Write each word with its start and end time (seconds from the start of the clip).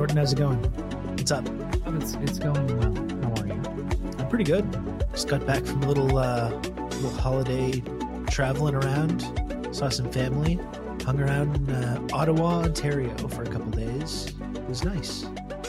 Jordan, 0.00 0.16
how's 0.16 0.32
it 0.32 0.38
going? 0.38 0.56
What's 1.14 1.30
up? 1.30 1.46
Oh, 1.86 1.94
it's, 1.96 2.14
it's 2.22 2.38
going 2.38 2.66
well. 2.78 3.34
How 3.34 3.42
are 3.42 3.46
you? 3.46 3.52
I'm 4.18 4.28
pretty 4.30 4.44
good. 4.44 4.64
Just 5.12 5.28
got 5.28 5.46
back 5.46 5.62
from 5.66 5.82
a 5.82 5.88
little 5.88 6.16
uh, 6.16 6.48
little 6.48 7.10
holiday 7.20 7.82
traveling 8.30 8.76
around. 8.76 9.20
Saw 9.72 9.90
some 9.90 10.10
family. 10.10 10.58
Hung 11.04 11.20
around 11.20 11.54
in 11.54 11.74
uh, 11.74 12.08
Ottawa, 12.14 12.60
Ontario 12.62 13.14
for 13.28 13.42
a 13.42 13.46
couple 13.46 13.70
days. 13.72 14.32
It 14.54 14.66
was 14.66 14.84
nice. 14.84 15.24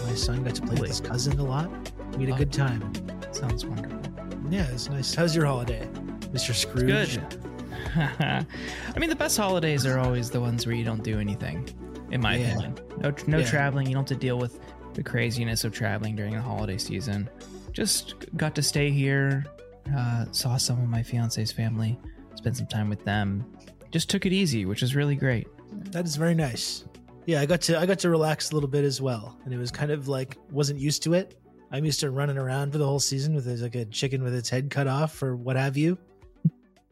My 0.06 0.14
son 0.16 0.46
got 0.46 0.56
to 0.56 0.62
play 0.62 0.80
with 0.80 0.88
his 0.88 1.02
cousin 1.02 1.38
a 1.38 1.44
lot. 1.44 1.70
We 2.18 2.22
had 2.24 2.30
a 2.30 2.36
Oh. 2.36 2.38
good 2.38 2.54
time. 2.54 2.90
Sounds 3.34 3.66
wonderful. 3.66 4.00
Yeah, 4.50 4.66
it's 4.72 4.90
nice. 4.90 5.14
How's 5.14 5.36
your 5.36 5.46
holiday, 5.46 5.86
Mr. 6.32 6.54
Scrooge? 6.56 7.18
Good. 7.20 7.38
I 7.98 8.46
mean, 8.98 9.10
the 9.10 9.16
best 9.18 9.36
holidays 9.36 9.86
are 9.86 10.00
always 10.00 10.30
the 10.30 10.40
ones 10.40 10.66
where 10.66 10.74
you 10.74 10.86
don't 10.86 11.04
do 11.04 11.20
anything, 11.20 11.68
in 12.12 12.22
my 12.22 12.38
Yeah. 12.38 12.52
opinion. 12.54 12.80
No, 13.02 13.14
no 13.28 13.40
Yeah. 13.40 13.46
traveling. 13.46 13.88
You 13.88 13.94
don't 13.94 14.08
have 14.10 14.18
to 14.20 14.22
deal 14.26 14.38
with 14.38 14.60
the 14.94 15.04
craziness 15.04 15.64
of 15.64 15.72
traveling 15.74 16.16
during 16.16 16.34
the 16.36 16.42
holiday 16.42 16.78
season. 16.78 17.30
Just 17.72 18.16
got 18.38 18.54
to 18.56 18.62
stay 18.62 18.92
here, 18.92 19.46
uh, 19.96 20.26
saw 20.32 20.58
some 20.58 20.82
of 20.82 20.88
my 20.90 21.02
fiance's 21.02 21.52
family, 21.52 21.98
spent 22.36 22.58
some 22.58 22.68
time 22.68 22.90
with 22.90 23.04
them. 23.06 23.46
Just 23.92 24.10
took 24.10 24.26
it 24.26 24.34
easy, 24.34 24.66
which 24.66 24.84
is 24.84 24.96
really 24.96 25.16
great. 25.16 25.48
That 25.92 26.06
is 26.06 26.16
very 26.16 26.36
nice. 26.36 26.86
Yeah, 27.26 27.40
I 27.42 27.46
got 27.46 27.62
to 27.62 27.80
I 27.80 27.86
got 27.86 28.00
to 28.00 28.10
relax 28.10 28.52
a 28.52 28.56
little 28.56 28.70
bit 28.70 28.84
as 28.84 29.00
well, 29.02 29.38
and 29.46 29.54
it 29.54 29.58
was 29.58 29.72
kind 29.72 29.92
of 29.92 30.08
like 30.08 30.38
wasn't 30.52 30.80
used 30.80 31.04
to 31.04 31.14
it. 31.14 31.38
I'm 31.72 31.86
used 31.86 32.02
to 32.02 32.12
running 32.12 32.38
around 32.38 32.72
for 32.72 32.78
the 32.78 32.86
whole 32.86 33.00
season 33.00 33.34
with 33.34 33.48
like 33.48 33.76
a 33.76 33.86
chicken 33.86 34.24
with 34.24 34.34
its 34.36 34.50
head 34.50 34.70
cut 34.70 34.88
off 34.88 35.22
or 35.24 35.36
what 35.38 35.56
have 35.56 35.78
you, 35.78 35.98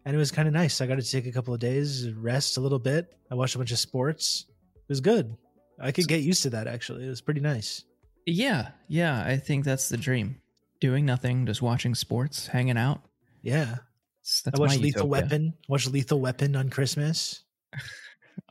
and 0.05 0.15
it 0.15 0.17
was 0.19 0.31
kind 0.31 0.47
of 0.47 0.53
nice. 0.53 0.79
I 0.81 0.87
got 0.87 0.95
to 0.95 1.03
take 1.11 1.25
a 1.25 1.31
couple 1.31 1.53
of 1.53 1.59
days, 1.59 2.09
rest 2.11 2.57
a 2.57 2.61
little 2.61 2.79
bit. 2.79 3.13
I 3.29 3.35
watched 3.35 3.55
a 3.55 3.57
bunch 3.57 3.71
of 3.71 3.79
sports. 3.79 4.45
It 4.77 4.87
was 4.87 5.01
good. 5.01 5.35
I 5.81 5.91
could 5.91 6.07
get 6.07 6.21
used 6.21 6.43
to 6.43 6.49
that 6.51 6.67
actually. 6.67 7.05
It 7.05 7.09
was 7.09 7.21
pretty 7.21 7.41
nice. 7.41 7.83
Yeah, 8.25 8.69
yeah, 8.87 9.23
I 9.25 9.37
think 9.37 9.65
that's 9.65 9.89
the 9.89 9.97
dream. 9.97 10.41
Doing 10.79 11.05
nothing, 11.05 11.45
just 11.45 11.61
watching 11.61 11.95
sports, 11.95 12.47
hanging 12.47 12.77
out. 12.77 13.01
Yeah, 13.41 13.77
That's, 14.45 14.47
I 14.53 14.59
watched 14.59 14.79
Lethal 14.79 15.05
utopia. 15.05 15.07
Weapon. 15.07 15.53
Watched 15.67 15.91
Lethal 15.91 16.19
Weapon 16.19 16.55
on 16.55 16.69
Christmas. 16.69 17.43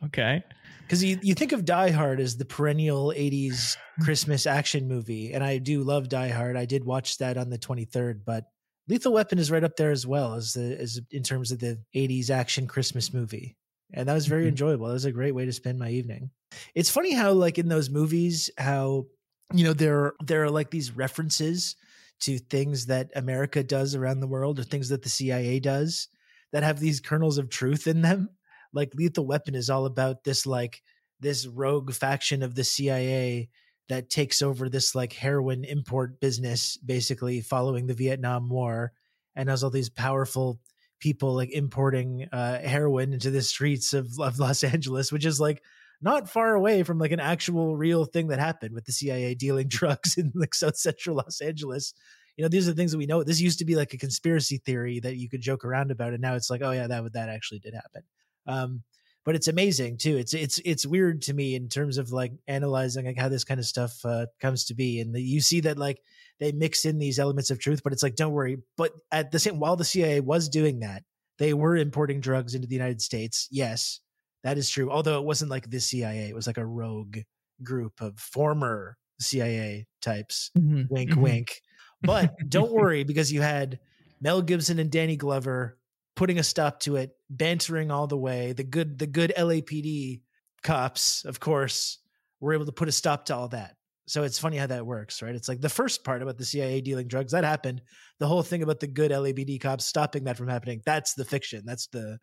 Okay. 0.05 0.43
Because 0.83 1.03
you, 1.03 1.19
you 1.21 1.33
think 1.33 1.51
of 1.51 1.65
Die 1.65 1.91
Hard 1.91 2.19
as 2.19 2.37
the 2.37 2.45
perennial 2.45 3.13
80s 3.15 3.77
Christmas 4.01 4.47
action 4.47 4.87
movie, 4.87 5.33
and 5.33 5.43
I 5.43 5.57
do 5.57 5.83
love 5.83 6.09
Die 6.09 6.29
Hard. 6.29 6.57
I 6.57 6.65
did 6.65 6.83
watch 6.83 7.17
that 7.19 7.37
on 7.37 7.49
the 7.49 7.57
23rd, 7.57 8.21
but 8.25 8.45
Lethal 8.87 9.13
Weapon 9.13 9.37
is 9.37 9.51
right 9.51 9.63
up 9.63 9.75
there 9.75 9.91
as 9.91 10.07
well 10.07 10.33
as 10.33 10.53
the 10.53 10.79
as 10.79 10.99
in 11.11 11.21
terms 11.21 11.51
of 11.51 11.59
the 11.59 11.79
80s 11.95 12.29
action 12.31 12.65
Christmas 12.65 13.13
movie. 13.13 13.55
And 13.93 14.07
that 14.07 14.13
was 14.13 14.27
very 14.27 14.45
Mhm. 14.45 14.49
enjoyable. 14.49 14.87
That 14.87 14.93
was 14.93 15.05
a 15.05 15.11
great 15.11 15.33
way 15.33 15.45
to 15.45 15.53
spend 15.53 15.79
my 15.79 15.89
evening. 15.89 16.31
It's 16.75 16.89
funny 16.89 17.13
how 17.13 17.33
like 17.33 17.57
in 17.57 17.67
those 17.69 17.89
movies 17.89 18.49
how 18.57 19.07
you 19.53 19.63
know 19.63 19.73
there 19.73 20.13
there 20.23 20.43
are 20.43 20.49
like 20.51 20.69
these 20.71 20.91
references 20.91 21.75
to 22.21 22.37
things 22.37 22.87
that 22.87 23.09
America 23.15 23.63
does 23.63 23.95
around 23.95 24.19
the 24.19 24.27
world 24.27 24.59
or 24.59 24.63
things 24.63 24.89
that 24.89 25.03
the 25.03 25.09
CIA 25.09 25.59
does 25.59 26.07
that 26.51 26.63
have 26.63 26.79
these 26.79 26.99
kernels 26.99 27.37
of 27.37 27.49
truth 27.49 27.87
in 27.87 28.01
them 28.01 28.29
like 28.73 28.93
lethal 28.95 29.25
weapon 29.25 29.55
is 29.55 29.69
all 29.69 29.85
about 29.85 30.23
this 30.23 30.45
like 30.45 30.81
this 31.19 31.47
rogue 31.47 31.93
faction 31.93 32.43
of 32.43 32.55
the 32.55 32.63
cia 32.63 33.49
that 33.87 34.09
takes 34.09 34.41
over 34.41 34.69
this 34.69 34.93
like 34.93 35.13
heroin 35.13 35.63
import 35.63 36.19
business 36.19 36.77
basically 36.77 37.41
following 37.41 37.87
the 37.87 37.93
vietnam 37.93 38.49
war 38.49 38.91
and 39.35 39.49
has 39.49 39.63
all 39.63 39.69
these 39.69 39.89
powerful 39.89 40.59
people 40.99 41.33
like 41.33 41.51
importing 41.51 42.27
uh 42.31 42.59
heroin 42.59 43.13
into 43.13 43.31
the 43.31 43.41
streets 43.41 43.93
of, 43.93 44.19
of 44.19 44.39
los 44.39 44.63
angeles 44.75 45.11
which 45.11 45.25
is 45.25 45.39
like 45.39 45.61
not 46.01 46.29
far 46.29 46.55
away 46.55 46.83
from 46.83 46.97
like 46.97 47.11
an 47.11 47.19
actual 47.19 47.75
real 47.75 48.05
thing 48.05 48.27
that 48.27 48.39
happened 48.39 48.73
with 48.73 48.85
the 48.85 48.91
cia 48.91 49.35
dealing 49.35 49.67
drugs 49.69 50.17
in 50.17 50.31
like 50.35 50.53
south 50.53 50.77
central 50.77 51.17
los 51.17 51.41
angeles. 51.41 51.93
You 52.37 52.43
know 52.43 52.49
these 52.49 52.67
are 52.67 52.71
the 52.71 52.77
things 52.77 52.91
that 52.91 52.97
we 52.97 53.05
know. 53.05 53.21
This 53.21 53.41
used 53.41 53.59
to 53.59 53.65
be 53.65 53.75
like 53.75 53.93
a 53.93 53.97
conspiracy 53.97 54.59
theory 54.59 55.01
that 55.01 55.17
you 55.17 55.27
could 55.27 55.41
joke 55.41 55.65
around 55.65 55.91
about 55.91 56.13
and 56.13 56.21
now 56.21 56.35
it's 56.35 56.49
like 56.49 56.61
oh 56.61 56.71
yeah 56.71 56.87
that 56.87 57.13
that 57.13 57.29
actually 57.29 57.59
did 57.59 57.73
happen. 57.73 58.03
Um 58.47 58.83
but 59.25 59.35
it's 59.35 59.49
amazing 59.49 59.97
too. 59.97 60.15
It's 60.15 60.33
it's 60.33 60.61
it's 60.63 60.85
weird 60.85 61.21
to 61.23 61.33
me 61.33 61.55
in 61.55 61.67
terms 61.67 61.97
of 61.97 62.11
like 62.11 62.31
analyzing 62.47 63.05
like 63.05 63.17
how 63.17 63.27
this 63.27 63.43
kind 63.43 63.59
of 63.59 63.65
stuff 63.65 64.03
uh, 64.05 64.27
comes 64.39 64.65
to 64.65 64.73
be 64.73 65.01
and 65.01 65.13
the, 65.13 65.21
you 65.21 65.41
see 65.41 65.59
that 65.61 65.77
like 65.77 66.01
they 66.39 66.51
mix 66.51 66.85
in 66.85 66.97
these 66.99 67.19
elements 67.19 67.49
of 67.51 67.59
truth 67.59 67.81
but 67.83 67.93
it's 67.93 68.03
like 68.03 68.15
don't 68.15 68.33
worry 68.33 68.57
but 68.77 68.91
at 69.11 69.31
the 69.31 69.39
same 69.39 69.59
while 69.59 69.75
the 69.75 69.85
cia 69.85 70.19
was 70.19 70.49
doing 70.49 70.79
that 70.79 71.03
they 71.37 71.53
were 71.53 71.75
importing 71.75 72.19
drugs 72.19 72.55
into 72.55 72.67
the 72.67 72.75
united 72.75 73.01
states 73.01 73.47
yes 73.51 73.99
that 74.43 74.57
is 74.57 74.69
true 74.69 74.89
although 74.91 75.19
it 75.19 75.25
wasn't 75.25 75.51
like 75.51 75.69
the 75.69 75.79
cia 75.79 76.29
it 76.29 76.35
was 76.35 76.47
like 76.47 76.57
a 76.57 76.65
rogue 76.65 77.17
group 77.63 78.01
of 78.01 78.17
former 78.19 78.97
cia 79.19 79.85
types 80.01 80.51
Mhm, 80.57 80.87
wink 80.89 81.11
mhm. 81.11 81.21
wink 81.21 81.61
but 82.01 82.33
don't 82.49 82.71
worry 82.71 83.03
because 83.03 83.31
you 83.31 83.41
had 83.41 83.79
Mel 84.21 84.41
Gibson 84.41 84.79
and 84.79 84.91
Danny 84.91 85.15
Glover 85.15 85.77
putting 86.15 86.39
a 86.39 86.43
stop 86.43 86.79
to 86.81 86.97
it, 86.97 87.11
bantering 87.29 87.91
all 87.91 88.07
the 88.07 88.17
way. 88.17 88.53
The 88.53 88.63
good 88.63 88.99
the 88.99 89.07
good 89.07 89.31
LAPD 89.37 90.21
cops, 90.63 91.23
of 91.25 91.39
course, 91.39 91.99
were 92.39 92.53
able 92.53 92.65
to 92.65 92.71
put 92.71 92.87
a 92.89 92.91
stop 92.91 93.25
to 93.25 93.35
all 93.35 93.47
that. 93.49 93.75
So 94.09 94.23
it's 94.23 94.39
funny 94.39 94.57
how 94.57 94.65
that 94.67 94.85
works, 94.85 95.21
right? 95.21 95.35
It's 95.35 95.47
like 95.47 95.61
the 95.61 95.69
first 95.69 96.03
part 96.03 96.21
about 96.23 96.37
the 96.37 96.45
CIA 96.45 96.81
dealing 96.81 97.07
drugs 97.07 97.31
that 97.31 97.43
happened. 97.43 97.81
The 98.19 98.27
whole 98.27 98.41
thing 98.43 98.63
about 98.63 98.79
the 98.79 98.87
good 98.87 99.11
LAPD 99.11 99.61
cops 99.61 99.85
stopping 99.85 100.23
that 100.23 100.35
from 100.37 100.47
happening. 100.47 100.81
That's 100.85 101.13
the 101.13 101.23
fiction. 101.25 101.61
That's 101.65 101.87
the 101.87 102.17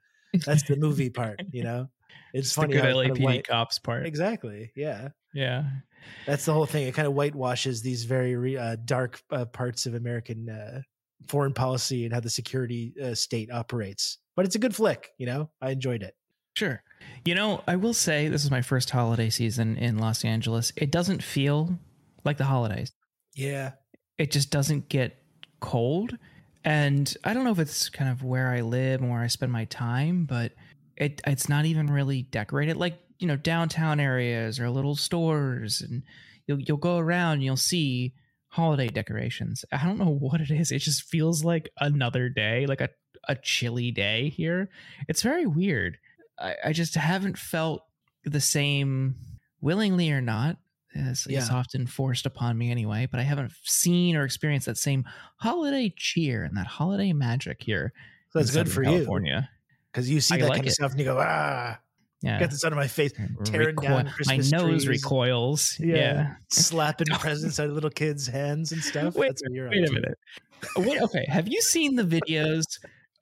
that's 0.44 0.64
the 0.64 0.76
movie 0.76 1.10
part. 1.10 1.40
You 1.52 1.62
know, 1.68 1.86
it's 2.34 2.48
It's 2.48 2.52
funny 2.54 2.74
the 2.74 2.82
good 2.82 2.96
LAPD 2.96 3.20
white- 3.22 3.46
cops 3.46 3.78
part. 3.78 4.04
Exactly. 4.04 4.72
Yeah. 4.74 5.08
Yeah. 5.32 5.64
That's 6.26 6.44
the 6.44 6.52
whole 6.52 6.66
thing. 6.66 6.86
It 6.88 6.94
kind 6.94 7.06
of 7.06 7.14
whitewashes 7.14 7.82
these 7.82 8.04
very 8.04 8.34
re- 8.36 8.56
uh, 8.56 8.76
dark 8.84 9.20
uh, 9.30 9.44
parts 9.44 9.86
of 9.86 9.94
American 9.94 10.48
uh, 10.48 10.80
foreign 11.28 11.52
policy 11.52 12.04
and 12.04 12.12
how 12.12 12.20
the 12.20 12.30
security 12.30 12.94
uh, 13.02 13.14
state 13.14 13.50
operates. 13.52 14.18
But 14.34 14.44
it's 14.44 14.54
a 14.56 14.58
good 14.58 14.74
flick, 14.74 15.10
you 15.18 15.26
know. 15.26 15.50
I 15.60 15.70
enjoyed 15.70 16.02
it. 16.02 16.14
Sure. 16.56 16.82
You 17.24 17.34
know, 17.34 17.62
I 17.68 17.76
will 17.76 17.92
say 17.94 18.28
this 18.28 18.44
is 18.44 18.50
my 18.50 18.62
first 18.62 18.90
holiday 18.90 19.30
season 19.30 19.76
in 19.76 19.98
Los 19.98 20.24
Angeles. 20.24 20.72
It 20.76 20.90
doesn't 20.90 21.22
feel 21.22 21.78
like 22.24 22.38
the 22.38 22.44
holidays. 22.44 22.92
Yeah, 23.34 23.72
It 24.16 24.30
just 24.30 24.50
doesn't 24.50 24.88
get 24.88 25.22
cold. 25.60 26.16
And 26.64 27.14
I 27.22 27.34
don't 27.34 27.44
know 27.44 27.50
if 27.50 27.58
it's 27.58 27.90
kind 27.90 28.10
of 28.10 28.24
where 28.24 28.48
I 28.48 28.62
live 28.62 29.02
and 29.02 29.10
where 29.10 29.20
I 29.20 29.26
spend 29.26 29.52
my 29.52 29.66
time, 29.66 30.24
but 30.24 30.52
it 30.96 31.20
it's 31.26 31.48
not 31.48 31.66
even 31.66 31.88
really 31.88 32.22
decorated 32.22 32.76
like, 32.76 32.98
you 33.18 33.28
know, 33.28 33.36
downtown 33.36 34.00
areas 34.00 34.58
or 34.58 34.70
little 34.70 34.96
stores 34.96 35.82
and 35.82 36.02
you'll 36.46 36.60
you'll 36.60 36.78
go 36.78 36.96
around 36.96 37.34
and 37.34 37.44
you'll 37.44 37.56
see 37.56 38.14
holiday 38.48 38.88
decorations. 38.88 39.64
I 39.70 39.84
don't 39.84 39.98
know 39.98 40.06
what 40.20 40.40
it 40.40 40.50
is. 40.50 40.72
It 40.72 40.78
just 40.78 41.02
feels 41.02 41.44
like 41.44 41.68
another 41.78 42.30
day, 42.30 42.66
like 42.66 42.80
a, 42.80 42.88
a 43.28 43.36
chilly 43.36 43.90
day 43.90 44.30
here. 44.30 44.70
It's 45.08 45.22
very 45.22 45.44
weird. 45.44 45.98
I, 46.38 46.54
I 46.66 46.72
just 46.72 46.94
haven't 46.94 47.38
felt 47.38 47.82
the 48.24 48.40
same 48.40 49.14
willingly 49.60 50.10
or 50.10 50.20
not. 50.20 50.56
It's 50.94 51.26
Yeah. 51.28 51.46
often 51.52 51.86
forced 51.86 52.24
upon 52.26 52.56
me 52.56 52.70
anyway, 52.70 53.06
but 53.10 53.20
I 53.20 53.22
haven't 53.22 53.52
seen 53.62 54.16
or 54.16 54.24
experienced 54.24 54.66
that 54.66 54.78
same 54.78 55.04
holiday 55.36 55.92
cheer 55.96 56.42
and 56.44 56.56
that 56.56 56.66
holiday 56.66 57.12
magic 57.12 57.62
here. 57.62 57.92
so 58.30 58.38
that's 58.38 58.50
good 58.52 58.70
for 58.70 58.82
you 58.82 58.90
California. 58.90 59.48
because 59.92 60.08
you 60.10 60.20
see 60.20 60.34
I 60.36 60.38
that 60.38 60.48
like 60.48 60.56
kind 60.58 60.66
of 60.66 60.72
stuff 60.72 60.90
and 60.92 61.00
you 61.00 61.04
go, 61.06 61.18
ah, 61.20 61.78
Yeah. 62.22 62.38
get 62.38 62.50
this 62.50 62.64
out 62.64 62.72
of 62.72 62.76
my 62.76 62.86
face, 62.88 63.12
tearing 63.44 63.76
down 63.76 64.08
Christmas 64.08 64.50
my 64.52 64.58
nose 64.58 64.84
trees. 64.84 64.88
recoils. 64.88 65.76
Yeah. 65.78 65.94
Yeah. 65.96 66.34
slapping 66.50 67.06
presents 67.18 67.60
out 67.60 67.68
of 67.68 67.74
little 67.74 67.90
kids' 67.90 68.26
hands 68.26 68.72
and 68.72 68.82
stuff. 68.82 69.14
Wait, 69.16 69.28
that's 69.28 69.42
what 69.42 69.52
you're 69.52 69.68
Wait 69.68 69.88
a 69.88 69.92
minute. 69.92 70.18
Wait, 70.78 71.00
okay. 71.02 71.26
Have 71.28 71.46
you 71.48 71.60
seen 71.60 71.96
the 71.96 72.02
videos 72.04 72.64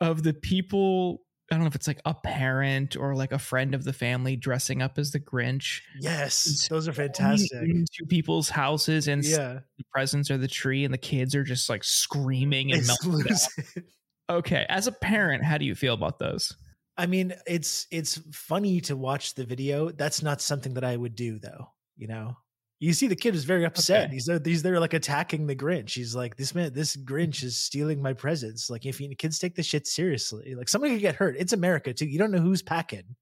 of 0.00 0.22
the 0.22 0.32
people? 0.32 1.20
I 1.54 1.56
don't 1.56 1.64
know 1.64 1.68
if 1.68 1.76
it's 1.76 1.86
like 1.86 2.00
a 2.04 2.14
parent 2.14 2.96
or 2.96 3.14
like 3.14 3.30
a 3.30 3.38
friend 3.38 3.76
of 3.76 3.84
the 3.84 3.92
family 3.92 4.34
dressing 4.34 4.82
up 4.82 4.98
as 4.98 5.12
the 5.12 5.20
Grinch. 5.20 5.82
Yes, 6.00 6.66
those 6.68 6.88
are 6.88 6.92
fantastic. 6.92 7.62
Into 7.62 8.04
people's 8.08 8.48
houses 8.48 9.06
and 9.06 9.24
yeah. 9.24 9.60
The 9.78 9.84
presents 9.92 10.32
or 10.32 10.36
the 10.36 10.48
tree, 10.48 10.84
and 10.84 10.92
the 10.92 10.98
kids 10.98 11.34
are 11.36 11.44
just 11.44 11.70
like 11.70 11.84
screaming 11.84 12.72
and 12.72 12.82
They 12.82 13.08
melting. 13.08 13.36
Okay, 14.30 14.64
as 14.70 14.86
a 14.86 14.92
parent, 14.92 15.44
how 15.44 15.58
do 15.58 15.66
you 15.66 15.74
feel 15.74 15.92
about 15.92 16.18
those? 16.18 16.56
I 16.96 17.06
mean, 17.06 17.34
it's 17.46 17.86
it's 17.90 18.20
funny 18.32 18.80
to 18.82 18.96
watch 18.96 19.34
the 19.34 19.44
video. 19.44 19.90
That's 19.90 20.22
not 20.22 20.40
something 20.40 20.74
that 20.74 20.84
I 20.84 20.96
would 20.96 21.14
do, 21.14 21.38
though. 21.38 21.68
You 21.96 22.08
know, 22.08 22.36
you 22.84 22.92
see 22.92 23.06
the 23.06 23.16
kid 23.16 23.34
is 23.34 23.44
very 23.44 23.64
upset. 23.64 24.04
Okay. 24.06 24.14
He's 24.14 24.26
there, 24.26 24.40
he's 24.44 24.62
there 24.62 24.78
like 24.78 24.94
attacking 24.94 25.46
the 25.46 25.56
Grinch. 25.56 25.92
He's 25.94 26.14
like, 26.14 26.36
this 26.36 26.54
man, 26.54 26.72
this 26.72 26.96
Grinch 26.96 27.42
is 27.42 27.56
stealing 27.56 28.02
my 28.02 28.12
presents. 28.12 28.68
Like, 28.68 28.84
if 28.86 29.00
you 29.00 29.14
kids 29.16 29.38
take 29.38 29.54
this 29.54 29.66
shit 29.66 29.86
seriously, 29.86 30.54
like 30.54 30.68
somebody 30.68 30.94
could 30.94 31.00
get 31.00 31.14
hurt. 31.16 31.36
It's 31.38 31.52
America 31.52 31.94
too. 31.94 32.06
You 32.06 32.18
don't 32.18 32.30
know 32.30 32.40
who's 32.40 32.62
packing. 32.62 33.16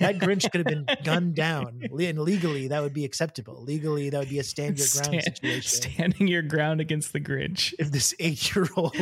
That 0.00 0.18
Grinch 0.18 0.50
could 0.50 0.66
have 0.66 0.86
been 0.86 0.86
gunned 1.04 1.34
down, 1.34 1.80
and 1.90 2.18
legally 2.20 2.68
that 2.68 2.82
would 2.82 2.92
be 2.92 3.04
acceptable. 3.04 3.62
Legally, 3.62 4.10
that 4.10 4.18
would 4.18 4.28
be 4.28 4.38
a 4.38 4.44
stand 4.44 4.78
your 4.78 4.86
ground 4.92 5.22
Stand- 5.22 5.36
situation. 5.36 5.62
standing 5.92 6.28
your 6.28 6.42
ground 6.42 6.80
against 6.82 7.12
the 7.12 7.20
Grinch. 7.20 7.72
if 7.78 7.90
this 7.90 8.14
eight 8.18 8.54
year 8.54 8.66
old 8.76 8.96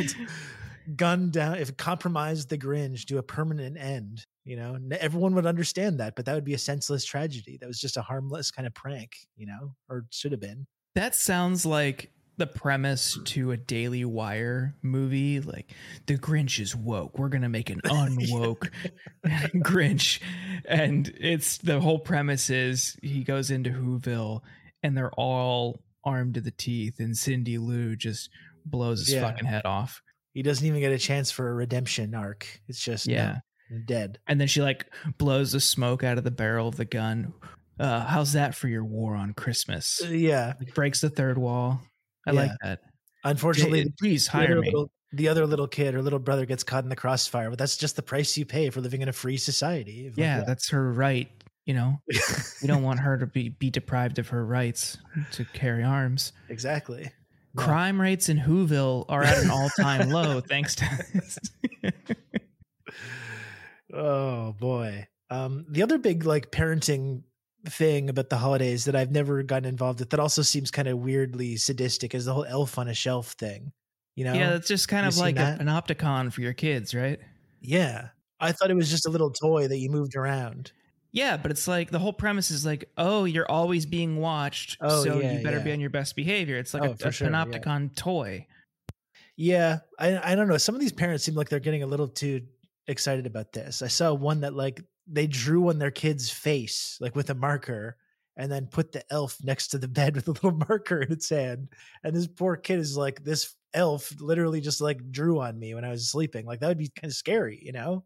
gunned 0.95 1.33
down, 1.33 1.57
if 1.57 1.69
it 1.69 1.77
compromised 1.77 2.49
the 2.49 2.57
Grinch 2.57 3.05
to 3.07 3.17
a 3.17 3.23
permanent 3.23 3.77
end, 3.77 4.25
You 4.45 4.57
know, 4.57 4.77
everyone 4.99 5.35
would 5.35 5.45
understand 5.45 5.99
that, 5.99 6.15
but 6.15 6.25
that 6.25 6.33
would 6.35 6.43
be 6.43 6.53
a 6.53 6.57
senseless 6.57 7.05
tragedy. 7.05 7.57
That 7.61 7.67
was 7.67 7.79
just 7.79 7.95
a 7.97 8.01
harmless 8.01 8.51
kind 8.51 8.67
of 8.67 8.73
prank, 8.73 9.11
you 9.37 9.45
know, 9.45 9.73
or 9.89 10.05
should 10.11 10.31
have 10.33 10.41
been. 10.41 10.67
That 10.95 11.15
sounds 11.15 11.65
like 11.65 12.11
the 12.37 12.47
premise 12.47 13.17
to 13.23 13.51
a 13.51 13.57
Daily 13.57 14.03
Wire 14.05 14.75
movie. 14.81 15.39
Like, 15.39 15.71
the 16.07 16.17
Grinch 16.17 16.59
is 16.59 16.75
woke. 16.75 17.17
We're 17.17 17.29
going 17.29 17.43
to 17.43 17.49
make 17.49 17.69
an 17.69 17.79
unwoke 17.85 18.69
Grinch. 19.25 20.19
And 20.65 21.13
it's 21.19 21.57
the 21.59 21.79
whole 21.79 21.99
premise 21.99 22.49
is 22.49 22.97
he 23.01 23.23
goes 23.23 23.49
into 23.51 23.69
Whoville 23.69 24.41
and 24.81 24.97
they're 24.97 25.11
all 25.13 25.79
armed 26.03 26.33
to 26.33 26.41
the 26.41 26.51
teeth, 26.51 26.99
and 26.99 27.15
Cindy 27.15 27.57
Lou 27.57 27.95
just 27.95 28.29
blows 28.65 29.05
his 29.05 29.13
Yeah. 29.13 29.21
fucking 29.21 29.45
head 29.45 29.65
off. 29.65 30.01
He 30.33 30.41
doesn't 30.41 30.65
even 30.67 30.81
get 30.81 30.91
a 30.91 30.97
chance 30.97 31.31
for 31.31 31.49
a 31.49 31.53
redemption 31.53 32.13
arc. 32.13 32.45
It's 32.67 32.83
just 32.83 33.07
Yeah. 33.07 33.39
Dead. 33.79 34.19
And 34.27 34.39
then 34.39 34.47
she 34.47 34.61
like 34.61 34.85
blows 35.17 35.51
the 35.53 35.59
smoke 35.59 36.03
out 36.03 36.17
of 36.17 36.23
the 36.23 36.31
barrel 36.31 36.67
of 36.67 36.75
the 36.75 36.85
gun. 36.85 37.33
Uh, 37.79 38.05
how's 38.05 38.33
that 38.33 38.53
for 38.55 38.67
your 38.67 38.83
war 38.85 39.15
on 39.15 39.33
Christmas? 39.33 40.01
Uh, 40.03 40.07
Yeah. 40.09 40.53
Breaks 40.75 41.01
the 41.01 41.09
third 41.09 41.37
wall. 41.37 41.81
I 42.27 42.31
Yeah. 42.31 42.39
like 42.41 42.51
that. 42.63 42.79
Unfortunately, 43.23 43.85
please 43.99 44.25
the 44.25 44.31
hire 44.31 44.59
me. 44.59 44.67
little, 44.67 44.91
the 45.13 45.27
other 45.29 45.45
little 45.47 45.67
kid 45.67 45.95
or 45.95 46.01
little 46.01 46.19
brother 46.19 46.45
gets 46.45 46.63
caught 46.63 46.83
in 46.83 46.89
the 46.89 46.95
crossfire, 46.95 47.49
but 47.49 47.57
that's 47.59 47.77
just 47.77 47.95
the 47.95 48.01
price 48.03 48.37
you 48.37 48.45
pay 48.45 48.69
for 48.69 48.81
living 48.81 49.01
in 49.01 49.09
a 49.09 49.13
free 49.13 49.37
society. 49.37 50.09
Like, 50.09 50.17
yeah, 50.17 50.43
that's 50.45 50.69
her 50.69 50.91
right. 50.91 51.29
You 51.65 51.73
know, 51.73 52.01
we 52.61 52.67
don't 52.67 52.83
want 52.83 52.99
her 52.99 53.17
to 53.17 53.25
be 53.25 53.49
be 53.49 53.69
deprived 53.69 54.19
of 54.19 54.27
her 54.29 54.45
rights 54.45 54.97
to 55.31 55.45
carry 55.45 55.83
arms. 55.83 56.33
exactly. 56.49 57.09
No. 57.55 57.63
Crime 57.63 58.01
rates 58.01 58.29
in 58.29 58.37
Whoville 58.37 59.05
are 59.09 59.23
at 59.23 59.37
an 59.43 59.49
all 59.51 59.69
time 59.79 60.09
low 60.09 60.41
thanks 60.41 60.75
to. 60.75 60.85
Oh 63.93 64.53
boy. 64.53 65.07
Um, 65.29 65.65
the 65.69 65.83
other 65.83 65.97
big 65.97 66.25
like 66.25 66.51
parenting 66.51 67.23
thing 67.67 68.09
about 68.09 68.29
the 68.29 68.37
holidays 68.37 68.85
that 68.85 68.95
I've 68.95 69.11
never 69.11 69.41
gotten 69.43 69.65
involved 69.69 69.99
with 69.99 70.09
that 70.09 70.19
also 70.19 70.41
seems 70.41 70.69
kind 70.71 70.87
of 70.87 70.97
weirdly 70.99 71.55
sadistic 71.55 72.13
is 72.13 72.25
the 72.25 72.33
whole 72.33 72.45
elf 72.45 72.77
on 72.77 72.87
a 72.87 72.93
shelf 72.93 73.31
thing. 73.33 73.71
You 74.15 74.25
know? 74.25 74.33
yeah, 74.33 74.49
that's 74.51 74.67
just 74.67 74.87
kind 74.87 75.05
You 75.05 75.09
of 75.09 75.17
like 75.17 75.37
a, 75.37 75.57
an 75.59 75.67
opticon 75.67 76.31
for 76.31 76.41
your 76.41 76.53
kids, 76.53 76.93
right? 76.93 77.19
Yeah. 77.61 78.09
I 78.39 78.51
thought 78.51 78.69
it 78.69 78.75
was 78.75 78.89
just 78.89 79.05
a 79.07 79.09
little 79.09 79.31
toy 79.31 79.67
that 79.67 79.77
you 79.77 79.89
moved 79.89 80.15
around. 80.15 80.71
Yeah, 81.11 81.37
but 81.37 81.51
it's 81.51 81.67
like 81.67 81.91
the 81.91 81.99
whole 81.99 82.13
premise 82.13 82.51
is 82.51 82.65
like, 82.65 82.89
oh, 82.97 83.25
you're 83.25 83.49
always 83.49 83.85
being 83.85 84.17
watched, 84.17 84.77
Oh, 84.81 85.03
so 85.03 85.19
yeah, 85.19 85.37
you 85.37 85.43
better 85.43 85.59
be 85.59 85.71
on 85.71 85.79
your 85.79 85.91
best 85.91 86.15
behavior. 86.15 86.57
It's 86.57 86.73
like 86.73 86.83
Oh, 86.83 86.95
a, 86.99 87.07
a 87.07 87.11
sure, 87.11 87.29
yeah. 87.29 87.33
panopticon 87.45 87.95
toy. 87.95 88.47
Yeah, 89.35 89.79
I 89.99 90.33
I 90.33 90.35
don't 90.35 90.47
know. 90.47 90.57
Some 90.57 90.75
of 90.75 90.81
these 90.81 90.91
parents 90.91 91.23
seem 91.23 91.35
like 91.35 91.49
they're 91.49 91.59
getting 91.59 91.83
a 91.83 91.87
little 91.87 92.07
too 92.07 92.41
excited 92.87 93.25
about 93.25 93.53
this. 93.53 93.81
I 93.81 93.87
saw 93.87 94.13
one 94.13 94.41
that 94.41 94.53
like 94.53 94.81
they 95.07 95.27
drew 95.27 95.69
on 95.69 95.79
their 95.79 95.91
kid's 95.91 96.29
face 96.29 96.97
like 97.01 97.15
with 97.15 97.29
a 97.29 97.35
marker 97.35 97.97
and 98.35 98.51
then 98.51 98.67
put 98.67 98.91
the 98.91 99.03
elf 99.11 99.37
next 99.43 99.69
to 99.69 99.77
the 99.77 99.87
bed 99.99 100.15
with 100.15 100.27
a 100.27 100.31
little 100.31 100.51
marker 100.51 101.01
in 101.01 101.11
its 101.11 101.29
hand. 101.29 101.69
And 102.03 102.15
this 102.15 102.27
poor 102.27 102.55
kid 102.55 102.79
is 102.79 102.97
like 102.97 103.23
this 103.23 103.55
elf 103.73 104.13
literally 104.19 104.61
just 104.61 104.81
like 104.81 105.11
drew 105.11 105.39
on 105.39 105.57
me 105.59 105.73
when 105.73 105.85
I 105.85 105.89
was 105.89 106.09
sleeping. 106.09 106.45
Like 106.45 106.59
that 106.59 106.67
would 106.67 106.77
be 106.77 106.89
kind 106.89 107.09
of 107.11 107.15
scary, 107.15 107.59
you 107.63 107.71
know? 107.71 108.03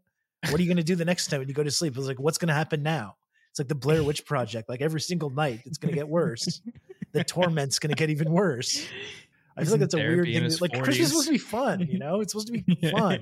What 0.50 0.60
are 0.60 0.62
you 0.62 0.68
going 0.68 0.76
to 0.76 0.84
do 0.84 0.94
the 0.94 1.04
next 1.04 1.28
time 1.28 1.40
when 1.40 1.48
you 1.48 1.54
go 1.54 1.64
to 1.64 1.70
sleep? 1.70 1.96
It's 1.96 2.06
like 2.06 2.20
what's 2.20 2.38
going 2.38 2.48
to 2.48 2.54
happen 2.54 2.82
now? 2.82 3.16
It's 3.50 3.58
like 3.58 3.68
the 3.68 3.74
Blair 3.74 4.04
Witch 4.04 4.24
project. 4.24 4.68
Like 4.68 4.80
every 4.80 5.00
single 5.00 5.30
night 5.30 5.62
it's 5.64 5.78
going 5.78 5.92
to 5.92 5.96
get 5.96 6.08
worse. 6.08 6.60
the 7.12 7.24
torment's 7.24 7.78
going 7.78 7.90
to 7.90 7.96
get 7.96 8.10
even 8.10 8.30
worse. 8.30 8.86
I 9.56 9.62
He's 9.62 9.68
feel 9.68 9.74
like 9.74 9.80
that's 9.80 9.94
a 9.94 9.98
weird 9.98 10.26
thing. 10.26 10.44
Like 10.60 10.72
Christmas 10.82 10.98
is 10.98 11.08
supposed 11.08 11.26
to 11.26 11.32
be 11.32 11.38
fun, 11.38 11.80
you 11.90 11.98
know? 11.98 12.20
It's 12.20 12.32
supposed 12.32 12.46
to 12.48 12.52
be 12.52 12.90
fun. 12.90 13.20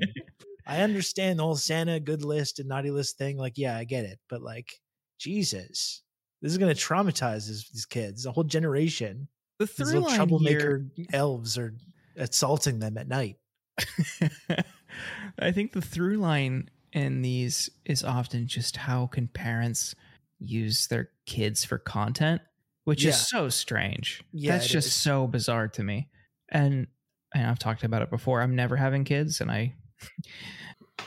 I 0.66 0.82
understand 0.82 1.38
the 1.38 1.44
whole 1.44 1.56
Santa 1.56 2.00
good 2.00 2.24
list 2.24 2.58
and 2.58 2.68
naughty 2.68 2.90
list 2.90 3.18
thing. 3.18 3.36
Like, 3.36 3.54
yeah, 3.56 3.76
I 3.76 3.84
get 3.84 4.04
it. 4.04 4.18
But 4.28 4.42
like, 4.42 4.72
Jesus, 5.18 6.02
this 6.42 6.52
is 6.52 6.58
going 6.58 6.74
to 6.74 6.80
traumatize 6.80 7.46
these, 7.46 7.68
these 7.72 7.86
kids, 7.86 8.26
a 8.26 8.32
whole 8.32 8.44
generation. 8.44 9.28
the 9.58 9.66
through 9.66 10.00
line 10.00 10.16
troublemaker 10.16 10.86
elves 11.12 11.56
are 11.56 11.74
assaulting 12.16 12.78
them 12.80 12.98
at 12.98 13.06
night. 13.08 13.36
I 15.38 15.52
think 15.52 15.72
the 15.72 15.82
through 15.82 16.16
line 16.16 16.70
in 16.92 17.22
these 17.22 17.68
is 17.84 18.02
often 18.02 18.46
just 18.46 18.76
how 18.76 19.06
can 19.06 19.28
parents 19.28 19.94
use 20.38 20.86
their 20.86 21.10
kids 21.26 21.64
for 21.64 21.78
content, 21.78 22.40
which 22.84 23.02
Yeah. 23.04 23.10
is 23.10 23.28
so 23.28 23.48
strange. 23.48 24.22
Yeah, 24.32 24.52
That's 24.52 24.66
just 24.68 24.88
is. 24.88 24.94
so 24.94 25.26
bizarre 25.26 25.68
to 25.68 25.82
me. 25.84 26.08
And 26.48 26.86
and 27.34 27.46
I've 27.46 27.58
talked 27.58 27.82
about 27.84 28.02
it 28.02 28.10
before. 28.10 28.40
I'm 28.40 28.54
never 28.56 28.76
having 28.76 29.04
kids, 29.04 29.40
and 29.40 29.50
I 29.50 29.74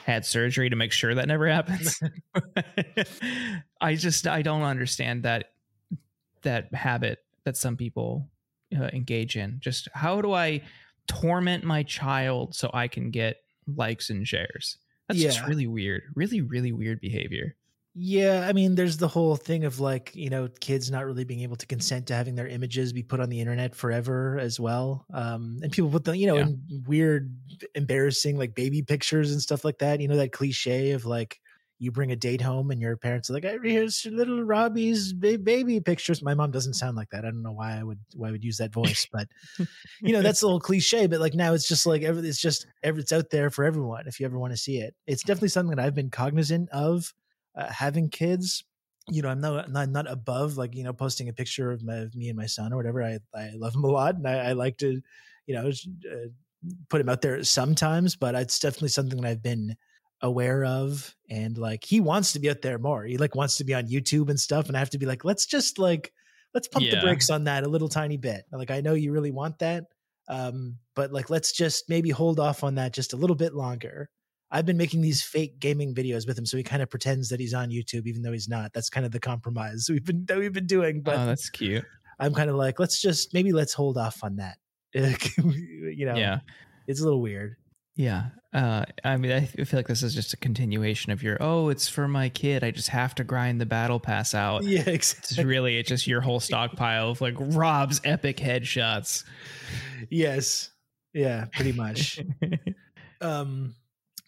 had 0.06 0.26
surgery 0.26 0.70
to 0.70 0.76
make 0.76 0.92
sure 0.92 1.16
that 1.16 1.28
never 1.28 1.48
happens. 1.48 2.00
I 3.82 3.96
just 3.96 4.28
I 4.28 4.42
don't 4.42 4.64
understand 4.64 5.24
that 5.24 5.52
that 6.42 6.74
habit 6.74 7.20
that 7.46 7.58
some 7.58 7.78
people 7.78 8.28
uh, 8.76 8.90
engage 8.94 9.36
in. 9.36 9.58
Just 9.60 9.88
how 9.94 10.22
do 10.22 10.34
I 10.34 10.62
torment 11.08 11.64
my 11.64 11.84
child 11.84 12.56
so 12.56 12.70
I 12.74 12.88
can 12.88 13.12
get 13.12 13.38
likes 13.68 14.10
and 14.10 14.28
shares? 14.28 14.78
That's 15.08 15.20
just 15.20 15.48
really 15.48 15.68
weird. 15.68 16.04
Really, 16.16 16.42
really 16.42 16.72
weird 16.72 17.02
behavior. 17.02 17.56
Yeah, 17.96 18.46
I 18.48 18.54
mean, 18.54 18.76
there's 18.76 18.98
the 18.98 19.08
whole 19.08 19.36
thing 19.36 19.66
of 19.66 19.80
like, 19.80 20.16
you 20.16 20.30
know, 20.30 20.48
kids 20.62 20.92
not 20.92 21.06
really 21.06 21.24
being 21.24 21.42
able 21.42 21.56
to 21.58 21.66
consent 21.66 22.08
to 22.08 22.14
having 22.16 22.36
their 22.36 22.48
images 22.48 22.94
be 22.94 23.02
put 23.04 23.20
on 23.20 23.30
the 23.30 23.40
internet 23.40 23.76
forever 23.76 24.38
as 24.40 24.60
well. 24.60 25.06
Um, 25.12 25.60
and 25.64 25.72
people 25.72 25.90
put 25.90 26.04
the, 26.06 26.16
you 26.16 26.28
know, 26.28 26.38
Yeah. 26.38 26.44
in 26.44 26.62
weird, 26.88 27.36
embarrassing 27.76 28.38
like 28.38 28.54
baby 28.56 28.84
pictures 28.84 29.32
and 29.32 29.42
stuff 29.42 29.66
like 29.66 29.80
that. 29.80 30.00
You 30.02 30.08
know, 30.08 30.18
that 30.18 30.32
cliche 30.32 30.92
of 30.92 31.06
like, 31.06 31.40
you 31.82 31.92
bring 31.92 32.12
a 32.12 32.16
date 32.16 32.42
home 32.42 32.72
and 32.72 32.82
your 32.82 32.98
parents 32.98 33.30
are 33.30 33.34
like, 33.34 33.46
"Hey, 33.46 33.58
here's 33.64 34.06
little 34.06 34.44
Robbie's 34.44 35.14
baby 35.14 35.80
pictures. 35.80 36.22
My 36.22 36.34
mom 36.34 36.52
doesn't 36.52 36.74
sound 36.74 36.98
like 36.98 37.10
that. 37.12 37.20
I 37.24 37.32
don't 37.32 37.42
know 37.42 37.54
why 37.54 37.80
I 37.80 37.84
would 37.84 38.02
why 38.16 38.28
I 38.28 38.32
would 38.32 38.44
use 38.44 38.58
that 38.58 38.74
voice, 38.74 39.08
but 39.10 39.30
you 40.04 40.14
know 40.14 40.22
that's 40.22 40.42
a 40.42 40.46
little 40.48 40.60
cliche. 40.60 41.08
But 41.08 41.20
like 41.20 41.34
now, 41.34 41.54
it's 41.54 41.68
just 41.68 41.86
like 41.86 42.02
every, 42.02 42.28
it's 42.28 42.40
just 42.42 42.66
every, 42.84 43.02
it's 43.02 43.12
out 43.12 43.30
there 43.30 43.50
for 43.50 43.64
everyone 43.66 44.08
if 44.08 44.20
you 44.20 44.26
ever 44.26 44.40
want 44.40 44.54
to 44.54 44.58
see 44.58 44.80
it. 44.80 44.96
It's 45.08 45.24
definitely 45.24 45.50
something 45.50 45.76
that 45.76 45.84
I've 45.86 45.96
been 45.96 46.10
cognizant 46.10 46.70
of 46.70 47.14
uh, 47.56 47.72
having 47.72 48.10
kids. 48.10 48.64
You 49.10 49.24
know, 49.24 49.30
I'm 49.30 49.42
not, 49.42 49.72
not 49.72 49.90
not 49.90 50.12
above 50.12 50.58
like 50.58 50.76
you 50.76 50.84
know 50.84 50.94
posting 50.94 51.30
a 51.30 51.34
picture 51.34 51.72
of, 51.72 51.84
my, 51.84 51.96
of 51.96 52.16
me 52.16 52.30
and 52.30 52.38
my 52.38 52.46
son 52.46 52.74
or 52.74 52.78
whatever. 52.78 53.04
I 53.04 53.20
I 53.34 53.52
love 53.56 53.76
him 53.76 53.84
a 53.84 53.88
lot, 53.88 54.16
and 54.16 54.28
I, 54.28 54.50
I 54.50 54.52
like 54.54 54.78
to, 54.80 55.02
you 55.48 55.56
know, 55.56 55.68
uh, 55.68 56.28
put 56.90 57.02
him 57.02 57.10
out 57.10 57.22
there 57.22 57.44
sometimes. 57.44 58.16
But 58.16 58.36
it's 58.36 58.60
definitely 58.60 58.90
something 58.90 59.20
that 59.22 59.28
I've 59.28 59.44
been 59.44 59.76
aware 60.22 60.66
of 60.66 61.16
and 61.30 61.58
like 61.58 61.84
he 61.84 62.02
wants 62.02 62.34
to 62.34 62.40
be 62.40 62.50
out 62.50 62.62
there 62.62 62.78
more 62.78 63.06
he 63.06 63.18
like 63.18 63.36
wants 63.36 63.56
to 63.58 63.64
be 63.64 63.74
on 63.74 63.88
youtube 63.88 64.30
and 64.30 64.40
stuff 64.40 64.68
and 64.68 64.76
i 64.76 64.80
have 64.80 64.90
to 64.90 64.98
be 64.98 65.06
like 65.06 65.24
let's 65.24 65.46
just 65.46 65.80
like 65.80 66.12
let's 66.54 66.68
pump 66.68 66.86
the 66.90 67.00
brakes 67.00 67.30
on 67.30 67.46
that 67.46 67.64
a 67.64 67.68
little 67.68 67.88
tiny 67.88 68.18
bit 68.18 68.44
like 68.52 68.70
i 68.70 68.82
know 68.82 68.94
you 68.94 69.14
really 69.14 69.32
want 69.32 69.58
that 69.60 69.86
um 70.28 70.76
but 70.94 71.14
like 71.14 71.30
let's 71.30 71.54
just 71.54 71.88
maybe 71.88 72.10
hold 72.10 72.38
off 72.40 72.64
on 72.66 72.76
that 72.76 72.94
just 72.94 73.14
a 73.14 73.16
little 73.16 73.36
bit 73.36 73.54
longer 73.54 74.10
i've 74.52 74.66
been 74.66 74.78
making 74.78 75.02
these 75.02 75.22
fake 75.22 75.60
gaming 75.60 75.94
videos 75.94 76.28
with 76.28 76.38
him 76.38 76.46
so 76.46 76.58
he 76.58 76.64
kind 76.64 76.82
of 76.82 76.90
pretends 76.90 77.30
that 77.30 77.40
he's 77.40 77.54
on 77.54 77.70
youtube 77.70 78.06
even 78.08 78.22
though 78.22 78.32
he's 78.32 78.50
not 78.50 78.72
that's 78.74 78.90
kind 78.90 79.06
of 79.06 79.12
the 79.12 79.20
compromise 79.20 79.88
we've 79.92 80.06
been 80.06 80.26
that 80.26 80.38
we've 80.38 80.54
been 80.54 80.68
doing 80.68 81.02
but 81.02 81.18
oh, 81.18 81.26
that's 81.26 81.50
cute. 81.50 81.86
i'm 82.20 82.34
kind 82.34 82.50
of 82.50 82.56
like 82.56 82.80
let's 82.80 83.02
just 83.02 83.34
maybe 83.34 83.52
let's 83.52 83.74
hold 83.74 83.98
off 83.98 84.24
on 84.24 84.36
that 84.38 84.58
you 84.94 86.06
know 86.06 86.16
Yeah. 86.16 86.40
it's 86.88 87.00
a 87.02 87.04
little 87.04 87.22
weird 87.22 87.56
Yeah. 87.96 88.30
Uh, 88.52 88.84
I 89.04 89.18
mean, 89.18 89.32
I 89.32 89.42
feel 89.46 89.78
like 89.78 89.88
this 89.88 90.02
is 90.02 90.16
just 90.16 90.34
a 90.34 90.38
continuation 90.38 91.12
of 91.12 91.22
your, 91.22 91.38
oh, 91.40 91.70
it's 91.70 91.88
for 91.88 92.08
my 92.08 92.30
kid. 92.30 92.64
I 92.64 92.72
just 92.72 92.90
have 92.90 93.14
to 93.16 93.24
grind 93.24 93.62
the 93.62 93.66
battle 93.68 94.00
pass 94.00 94.34
out. 94.34 94.64
yeah 94.76 94.82
It's 94.88 95.14
exactly 95.14 95.46
really 95.46 95.78
it's 95.78 95.90
just 95.90 96.08
your 96.08 96.22
whole 96.22 96.40
stockpile 96.40 97.12
of 97.12 97.22
like 97.22 97.36
Rob's 97.38 98.02
epic 98.04 98.38
headshots. 98.38 99.24
yes 100.10 100.72
yeah 101.14 101.46
pretty 101.54 101.74
much 101.74 102.20
um 103.22 103.76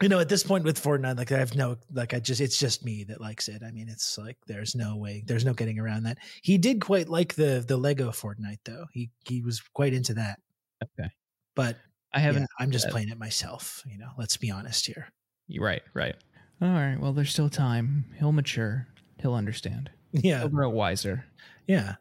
you 0.02 0.10
know 0.10 0.20
at 0.20 0.30
this 0.30 0.44
point 0.44 0.64
with 0.64 0.82
fortnite 0.82 1.18
like 1.18 1.32
i 1.32 1.38
have 1.38 1.56
no 1.56 1.76
like 1.94 2.14
i 2.14 2.20
just 2.20 2.42
it's 2.42 2.58
just 2.58 2.84
me 2.86 3.04
that 3.04 3.22
likes 3.22 3.48
it 3.48 3.62
i 3.66 3.72
mean 3.72 3.88
it's 3.90 4.18
like 4.18 4.38
there's 4.48 4.76
no 4.76 4.96
way 4.96 5.24
there's 5.28 5.46
no 5.46 5.54
getting 5.54 5.80
around 5.80 6.04
that 6.04 6.18
he 6.42 6.58
did 6.58 6.82
quite 6.82 7.08
like 7.10 7.34
the 7.36 7.64
the 7.68 7.78
lego 7.78 8.10
fortnite 8.10 8.60
though 8.66 8.86
he 8.94 9.10
he 9.26 9.42
was 9.42 9.62
quite 9.74 9.94
into 9.94 10.14
that 10.14 10.40
Okay. 10.84 11.10
but 11.56 11.78
I 12.14 12.20
haven't. 12.20 12.48
i'm 12.60 12.72
just 12.72 12.86
that. 12.86 12.92
playing 12.92 13.10
it 13.10 13.18
myself 13.20 13.84
you 13.86 13.98
know 13.98 14.10
let's 14.18 14.38
be 14.38 14.50
honest 14.52 14.86
here 14.88 15.08
You're 15.48 15.64
right. 15.66 15.82
Right. 15.94 16.16
All 16.62 16.70
right. 16.70 16.98
Well, 17.00 17.12
there's 17.14 17.32
still 17.32 17.50
time. 17.50 18.06
He'll 18.20 18.32
mature. 18.32 18.88
He'll 19.20 19.34
understand. 19.34 19.90
yeah 20.14 20.40
He'll 20.40 20.50
grow 20.50 20.70
wiser. 20.70 21.26
yeah 21.68 21.96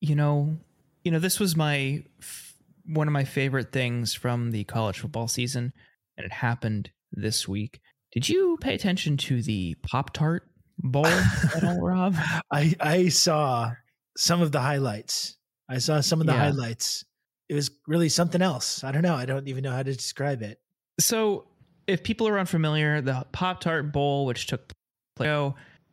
You 0.00 0.14
know. 0.14 0.56
You 1.04 1.12
know. 1.12 1.18
This 1.18 1.38
was 1.40 1.56
my 1.56 2.04
f- 2.20 2.54
one 2.86 3.06
of 3.08 3.12
my 3.12 3.24
favorite 3.24 3.72
things 3.72 4.14
from 4.14 4.50
the 4.52 4.64
college 4.64 4.98
football 5.00 5.28
season, 5.28 5.72
and 6.16 6.24
it 6.26 6.32
happened 6.32 6.90
this 7.12 7.46
week. 7.48 7.80
Did 8.12 8.28
you 8.28 8.56
pay 8.60 8.74
attention 8.74 9.16
to 9.18 9.42
the 9.42 9.74
Pop 9.82 10.12
Tart 10.12 10.48
Bowl 10.78 11.06
at 11.06 11.64
all, 11.64 11.80
Rob? 11.82 12.14
i 12.50 12.74
i 12.80 13.08
saw 13.08 13.72
some 14.16 14.42
of 14.42 14.52
the 14.52 14.60
highlights 14.60 15.36
i 15.70 15.78
saw 15.78 16.00
some 16.00 16.20
of 16.20 16.26
the 16.26 16.32
Yeah. 16.34 16.38
highlights 16.50 17.02
it 17.48 17.54
was 17.54 17.70
really 17.86 18.08
something 18.10 18.42
else 18.42 18.84
i 18.84 18.92
don't 18.92 19.00
know 19.02 19.14
i 19.14 19.24
don't 19.24 19.48
even 19.48 19.62
know 19.64 19.72
how 19.72 19.82
to 19.82 19.92
describe 19.94 20.42
it 20.42 20.58
So 21.00 21.46
if 21.86 22.02
people 22.02 22.26
are 22.28 22.38
unfamiliar, 22.38 23.00
the 23.00 23.24
Pop 23.32 23.60
Tart 23.60 23.92
Bowl, 23.92 24.26
which 24.26 24.46
took 24.48 24.72
place, 25.16 25.52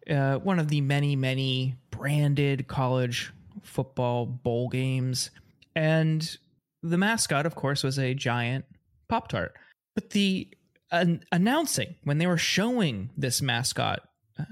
uh, 0.10 0.36
one 0.39 0.58
of 0.60 0.68
the 0.70 0.82
many, 0.82 1.15
many 1.15 1.75
branded 1.92 2.68
college 2.68 3.32
football 3.62 4.25
bowl 4.25 4.68
games, 4.70 5.30
and 5.75 6.38
the 6.82 6.98
mascot, 6.98 7.46
of 7.46 7.53
course, 7.56 7.84
was 7.84 8.00
a 8.00 8.13
giant 8.15 8.65
Pop 9.08 9.27
Tart. 9.27 9.56
But 9.95 10.12
the 10.12 10.50
an, 10.91 11.23
announcing 11.31 11.95
when 12.03 12.17
they 12.17 12.27
were 12.27 12.38
showing 12.38 13.09
this 13.17 13.41
mascot, 13.41 14.01
uh, 14.39 14.45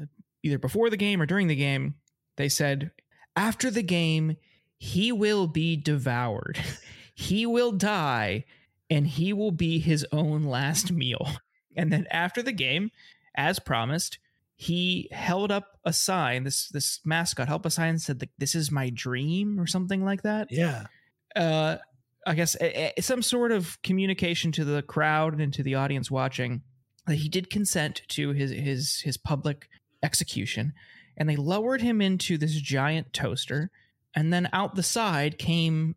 either 0.43 0.57
before 0.57 0.89
the 0.89 0.97
game 0.97 1.21
or 1.21 1.25
during 1.25 1.47
the 1.47 1.55
game, 1.55 1.95
they 2.37 2.49
said, 2.49 2.91
after 3.35 3.69
the 3.69 3.83
game, 3.83 4.37
he 4.77 5.11
will 5.11 5.47
be 5.47 5.75
devoured. 5.75 6.59
he 7.13 7.45
will 7.45 7.71
die 7.71 8.45
and 8.89 9.07
he 9.07 9.31
will 9.31 9.51
be 9.51 9.79
his 9.79 10.05
own 10.11 10.43
last 10.43 10.91
meal. 10.91 11.27
And 11.73 11.89
then 11.89 12.05
after 12.11 12.43
the 12.43 12.51
game, 12.51 12.91
as 13.33 13.57
promised, 13.57 14.19
he 14.57 15.07
held 15.09 15.53
up 15.53 15.79
a 15.85 15.93
sign. 15.93 16.43
This 16.43 16.67
this 16.67 16.99
mascot 17.05 17.47
held 17.47 17.61
up 17.61 17.65
a 17.65 17.69
sign 17.69 17.91
and 17.91 18.01
said, 18.01 18.27
"This 18.37 18.55
is 18.55 18.71
my 18.71 18.89
dream" 18.89 19.57
or 19.57 19.65
something 19.65 20.03
like 20.03 20.23
that. 20.23 20.51
Yeah. 20.51 20.87
Uh, 21.33 21.77
I 22.25 22.35
guess 22.35 22.55
a, 22.61 22.93
a, 22.97 23.01
some 23.01 23.21
sort 23.21 23.51
of 23.51 23.81
communication 23.81 24.51
to 24.53 24.65
the 24.65 24.83
crowd 24.83 25.39
and 25.39 25.53
to 25.53 25.63
the 25.63 25.75
audience 25.75 26.11
watching 26.11 26.61
that 27.07 27.15
he 27.15 27.29
did 27.29 27.49
consent 27.49 28.03
to 28.09 28.31
his 28.31 28.51
his 28.51 29.01
his 29.01 29.17
public 29.17 29.69
execution, 30.03 30.73
and 31.17 31.27
they 31.27 31.35
lowered 31.35 31.81
him 31.81 32.01
into 32.01 32.37
this 32.37 32.53
giant 32.53 33.13
toaster, 33.13 33.71
and 34.15 34.31
then 34.31 34.49
out 34.53 34.75
the 34.75 34.83
side 34.83 35.37
came 35.37 35.95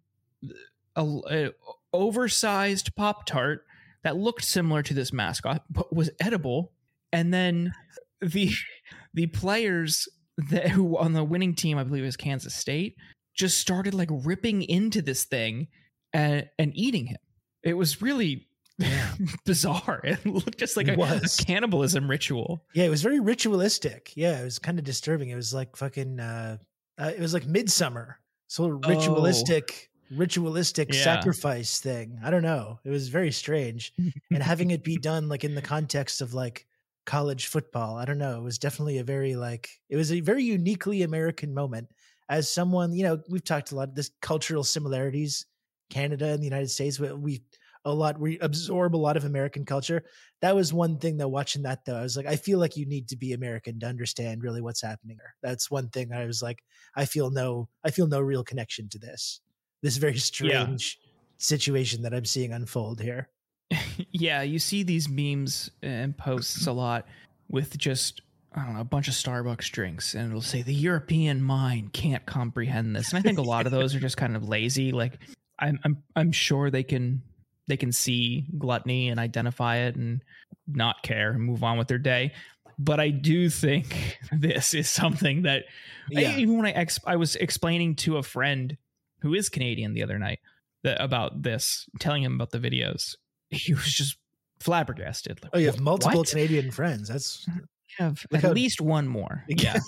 a, 0.97 1.02
a 1.02 1.50
oversized 1.93 2.95
Pop 2.97 3.26
Tart 3.26 3.64
that 4.02 4.16
looked 4.16 4.45
similar 4.45 4.83
to 4.83 4.95
this 4.95 5.12
mascot, 5.12 5.64
but 5.71 5.95
was 5.95 6.11
edible. 6.21 6.73
And 7.12 7.33
then 7.33 7.73
the 8.21 8.52
the 9.14 9.26
players 9.26 10.09
that 10.37 10.69
who 10.69 10.97
on 10.97 11.12
the 11.12 11.25
winning 11.25 11.54
team, 11.54 11.78
I 11.78 11.85
believe, 11.85 12.04
is 12.04 12.16
Kansas 12.16 12.54
State, 12.54 12.97
just 13.35 13.59
started 13.59 13.95
like 13.95 14.11
ripping 14.11 14.62
into 14.62 15.02
this 15.02 15.25
thing 15.25 15.69
and 16.14 16.49
and 16.59 16.73
eating 16.75 17.06
him. 17.06 17.18
It 17.62 17.75
was 17.75 18.00
really 18.00 18.47
yeah. 18.78 19.12
bizarre. 19.44 20.00
It 20.04 20.25
looked 20.25 20.59
just 20.59 20.76
like 20.76 20.88
a, 20.88 20.94
a, 20.94 21.21
cannibalism 21.44 22.09
ritual. 22.09 22.64
Yeah, 22.73 22.85
it 22.85 22.90
was 22.90 23.02
very 23.02 23.21
ritualistic. 23.21 24.12
Yeah, 24.16 24.40
it 24.40 24.44
was 24.44 24.59
kind 24.59 24.78
of 24.78 24.85
disturbing. 24.85 25.28
It 25.28 25.37
was 25.37 25.52
like 25.52 25.76
fucking. 25.76 26.21
Uh, 26.21 26.59
uh, 26.97 27.11
it 27.14 27.21
was 27.21 27.35
like 27.35 27.44
Midsommar, 27.44 28.14
so 28.47 28.68
ritualistic. 28.68 29.90
Oh 29.90 29.94
ritualistic 30.11 30.92
yeah. 30.92 31.02
sacrifice 31.02 31.80
thing. 31.80 32.18
I 32.23 32.30
don't 32.30 32.42
know. 32.42 32.78
It 32.85 32.90
was 32.90 33.09
very 33.09 33.33
strange. 33.33 33.92
and 34.30 34.42
having 34.42 34.71
it 34.71 34.85
be 34.85 34.97
done 35.00 35.28
like 35.28 35.44
in 35.44 35.54
the 35.54 35.62
context 35.62 36.21
of 36.21 36.35
like 36.35 36.66
college 37.06 37.47
football, 37.47 37.97
I 37.97 38.04
don't 38.04 38.18
know. 38.18 38.38
It 38.38 38.42
was 38.42 38.59
definitely 38.59 38.99
a 38.99 39.04
very 39.04 39.37
like 39.37 39.71
it 39.88 39.97
was 39.97 40.12
a 40.12 40.21
very 40.21 40.44
uniquely 40.44 41.02
American 41.02 41.54
moment. 41.54 41.88
As 42.28 42.49
someone, 42.49 42.92
you 42.92 43.02
know, 43.02 43.21
we've 43.28 43.44
talked 43.44 43.73
a 43.73 43.76
lot 43.76 43.88
of 43.88 43.94
this 43.94 44.11
cultural 44.23 44.64
similarities, 44.64 45.47
Canada 45.91 46.29
and 46.29 46.41
the 46.41 46.47
United 46.47 46.71
States, 46.71 46.99
we 46.99 47.43
a 47.85 47.93
lot 47.93 48.19
we 48.19 48.38
absorb 48.38 48.97
a 48.97 48.99
lot 48.99 49.17
of 49.17 49.25
American 49.25 49.64
culture. 49.64 50.05
That 50.41 50.55
was 50.55 50.73
one 50.73 50.99
thing 50.99 51.19
that 51.19 51.29
watching 51.29 51.62
that 51.62 51.85
though, 51.85 51.97
I 51.97 52.03
was 52.03 52.17
like, 52.17 52.26
I 52.26 52.37
feel 52.37 52.59
like 52.59 52.76
you 52.76 52.87
need 52.87 53.09
to 53.09 53.17
be 53.17 53.33
American 53.33 53.79
to 53.81 53.87
understand 53.87 54.43
really 54.43 54.61
what's 54.61 54.83
happening 54.83 55.17
there. 55.19 55.35
That's 55.43 55.71
one 55.71 55.88
thing 55.88 56.12
I 56.12 56.25
was 56.25 56.43
like, 56.43 56.62
I 56.97 57.05
feel 57.05 57.31
no 57.31 57.69
I 57.85 57.91
feel 57.91 58.07
no 58.07 58.21
real 58.21 58.45
connection 58.45 58.88
to 58.91 58.99
this 58.99 59.41
this 59.83 59.97
very 59.99 60.17
strange 60.19 60.99
yeah. 61.00 61.11
situation 61.38 62.03
that 62.03 62.14
I'm 62.14 62.25
seeing 62.25 62.53
unfold 62.53 63.00
here. 63.00 63.29
yeah, 64.11 64.43
you 64.43 64.59
see 64.59 64.83
these 64.83 65.09
memes 65.09 65.71
and 65.83 66.17
posts 66.17 66.67
a 66.67 66.73
lot 66.73 67.07
with 67.49 67.76
just 67.76 68.23
I 68.55 68.64
don't 68.64 68.75
know 68.75 68.81
a 68.81 68.85
bunch 68.85 69.09
of 69.09 69.14
Starbucks 69.14 69.71
drinks, 69.71 70.14
and 70.14 70.29
it'll 70.29 70.41
say 70.41 70.62
the 70.62 70.75
European 70.75 71.43
mind 71.43 71.93
can't 71.93 72.25
comprehend 72.25 72.95
this. 72.95 73.11
And 73.11 73.19
I 73.19 73.23
think 73.23 73.38
a 73.38 73.43
lot 73.43 73.67
of 73.67 73.73
those 73.73 73.95
are 73.95 74.00
just 74.00 74.17
kind 74.17 74.37
of 74.37 74.49
lazy. 74.49 74.93
Like 74.93 75.19
I'm 75.58 75.78
I'm 75.84 76.02
I'm 76.16 76.32
sure 76.32 76.70
they 76.70 76.82
can 76.82 77.23
they 77.66 77.76
can 77.76 77.92
see 77.92 78.46
gluttony 78.58 79.08
and 79.08 79.18
identify 79.18 79.76
it 79.78 79.96
and 79.96 80.23
not 80.66 81.02
care 81.02 81.30
and 81.30 81.42
move 81.42 81.62
on 81.62 81.78
with 81.78 81.88
their 81.88 81.99
day. 81.99 82.32
But 82.78 82.99
I 83.00 83.11
do 83.11 83.49
think 83.50 84.18
this 84.32 84.75
is 84.75 84.88
something 84.88 85.42
that 85.42 85.64
yeah. 86.11 86.32
I, 86.32 86.38
even 86.38 86.56
when 86.56 86.66
I 86.66 86.73
ex- 86.73 87.00
I 87.06 87.16
was 87.16 87.37
explaining 87.37 87.96
to 87.96 88.16
a 88.16 88.23
friend 88.23 88.76
who 89.20 89.34
is 89.34 89.49
Canadian, 89.49 89.94
the 89.94 90.02
other 90.02 90.18
night 90.18 90.40
that, 90.82 91.02
about 91.02 91.42
this, 91.42 91.87
telling 91.99 92.23
him 92.23 92.34
about 92.34 92.50
the 92.50 92.58
videos. 92.58 93.16
He 93.50 93.73
was 93.75 93.92
just 93.92 94.18
flabbergasted. 94.61 95.42
Like, 95.42 95.52
oh, 95.54 95.58
you 95.58 95.66
have 95.66 95.80
multiple 95.80 96.20
what? 96.20 96.28
Canadian 96.28 96.70
friends. 96.70 97.08
That's 97.08 97.46
I 97.99 98.02
have 98.02 98.26
at 98.32 98.42
how, 98.42 98.52
least 98.52 98.80
one 98.80 99.08
more. 99.08 99.44
Yeah. 99.49 99.78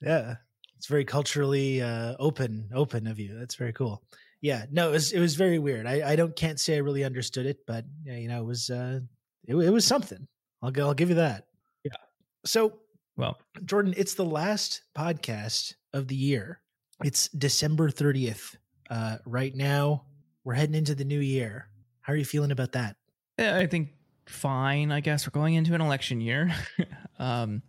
yeah. 0.00 0.34
It's 0.78 0.86
very 0.86 1.04
culturally 1.04 1.82
uh, 1.82 2.14
open, 2.20 2.70
open 2.72 3.08
of 3.08 3.18
you. 3.18 3.36
That's 3.36 3.56
very 3.56 3.72
cool. 3.72 4.02
Yeah. 4.40 4.64
No, 4.70 4.90
it 4.90 4.92
was 4.92 5.12
it 5.12 5.18
was 5.18 5.34
very 5.34 5.58
weird. 5.58 5.86
I, 5.86 6.12
I 6.12 6.16
don't 6.16 6.34
can't 6.36 6.60
say 6.60 6.76
I 6.76 6.78
really 6.78 7.02
understood 7.02 7.46
it, 7.46 7.66
but 7.66 7.84
you 8.04 8.28
know, 8.28 8.40
it 8.40 8.46
was 8.46 8.70
uh 8.70 9.00
it, 9.44 9.56
it 9.56 9.70
was 9.70 9.84
something. 9.84 10.28
I'll 10.62 10.70
go, 10.70 10.86
I'll 10.86 10.94
give 10.94 11.08
you 11.08 11.16
that. 11.16 11.46
Yeah. 11.82 11.96
So 12.44 12.74
well, 13.16 13.40
Jordan, 13.64 13.94
it's 13.96 14.14
the 14.14 14.24
last 14.24 14.82
podcast 14.96 15.74
of 15.92 16.06
the 16.06 16.14
year. 16.14 16.60
It's 17.02 17.26
December 17.30 17.90
30th. 17.90 18.54
Uh, 18.88 19.16
right 19.26 19.54
now, 19.56 20.04
we're 20.44 20.54
heading 20.54 20.76
into 20.76 20.94
the 20.94 21.04
new 21.04 21.18
year. 21.18 21.68
How 22.00 22.12
are 22.12 22.16
you 22.16 22.24
feeling 22.24 22.52
about 22.52 22.72
that? 22.72 22.94
Yeah, 23.36 23.56
I 23.56 23.66
think 23.66 23.88
fine. 24.26 24.92
I 24.92 25.00
guess 25.00 25.26
we're 25.26 25.32
going 25.38 25.54
into 25.54 25.74
an 25.74 25.80
election 25.80 26.20
year. 26.20 26.54
um, 27.18 27.62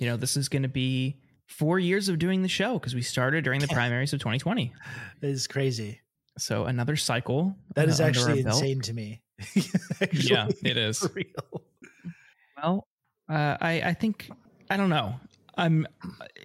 you 0.00 0.06
know, 0.06 0.16
this 0.16 0.36
is 0.36 0.48
going 0.48 0.64
to 0.64 0.68
be 0.68 1.20
four 1.46 1.78
years 1.78 2.08
of 2.08 2.18
doing 2.18 2.42
the 2.42 2.48
show 2.48 2.74
because 2.74 2.94
we 2.94 3.02
started 3.02 3.44
during 3.44 3.60
the 3.60 3.68
primaries 3.68 4.12
of 4.12 4.20
2020. 4.20 4.72
It 5.22 5.28
is 5.28 5.46
crazy. 5.46 6.00
So 6.38 6.64
another 6.64 6.96
cycle. 6.96 7.56
That 7.74 7.88
is 7.88 8.00
uh, 8.00 8.04
actually 8.04 8.40
insane 8.40 8.80
to 8.82 8.92
me. 8.92 9.22
actually, 10.00 10.30
yeah, 10.30 10.48
it 10.64 10.76
is. 10.76 11.06
Real. 11.14 11.62
Well, 12.56 12.86
uh, 13.28 13.56
I 13.60 13.82
I 13.82 13.94
think 13.94 14.30
I 14.70 14.76
don't 14.76 14.90
know. 14.90 15.18
I'm 15.56 15.86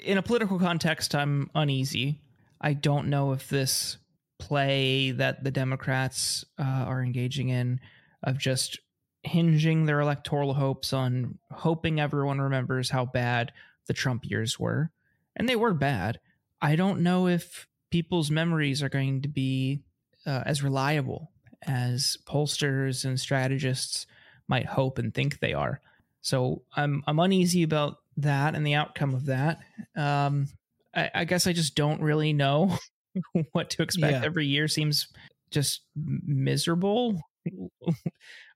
in 0.04 0.18
a 0.18 0.22
political 0.22 0.60
context. 0.60 1.16
I'm 1.16 1.50
uneasy. 1.56 2.22
I 2.62 2.74
don't 2.74 3.10
know 3.10 3.34
if 3.34 3.50
this 3.50 3.98
play 4.40 5.12
that 5.12 5.44
the 5.44 5.52
Democrats 5.52 6.46
uh, 6.58 6.64
are 6.64 7.04
engaging 7.04 7.50
in 7.50 7.80
of 8.24 8.38
just 8.38 8.80
hinging 9.24 9.86
their 9.86 10.00
electoral 10.00 10.54
hopes 10.54 10.94
on 10.94 11.38
hoping 11.52 12.00
everyone 12.00 12.42
remembers 12.42 12.90
how 12.90 13.06
bad 13.06 13.52
the 13.88 13.94
Trump 13.94 14.24
years 14.26 14.60
were, 14.60 14.92
and 15.36 15.48
they 15.48 15.56
were 15.56 15.74
bad. 15.74 16.20
I 16.62 16.76
don't 16.76 17.02
know 17.02 17.28
if 17.28 17.68
people's 17.90 18.32
memories 18.32 18.82
are 18.82 18.90
going 18.90 19.22
to 19.22 19.28
be 19.28 19.82
uh, 20.26 20.44
as 20.46 20.64
reliable 20.64 21.32
as 21.64 22.18
pollsters 22.26 23.06
and 23.06 23.20
strategists 23.20 24.08
might 24.48 24.66
hope 24.66 24.98
and 24.98 25.14
think 25.14 25.40
they 25.40 25.54
are. 25.54 25.82
So 26.22 26.64
I'm 26.76 27.04
I'm 27.08 27.20
uneasy 27.20 27.64
about 27.64 27.98
that 28.18 28.56
and 28.56 28.66
the 28.66 28.76
outcome 28.76 29.14
of 29.14 29.26
that. 29.26 29.60
Um, 29.96 30.48
I, 30.96 31.10
I 31.14 31.26
guess 31.26 31.48
I 31.48 31.54
just 31.54 31.76
don't 31.76 32.02
really 32.02 32.34
know 32.34 32.78
what 33.52 33.72
to 33.72 33.84
expect. 33.84 34.14
Yeah. 34.14 34.22
Every 34.24 34.46
year 34.46 34.68
seems 34.68 35.08
just 35.50 35.82
miserable 35.96 37.22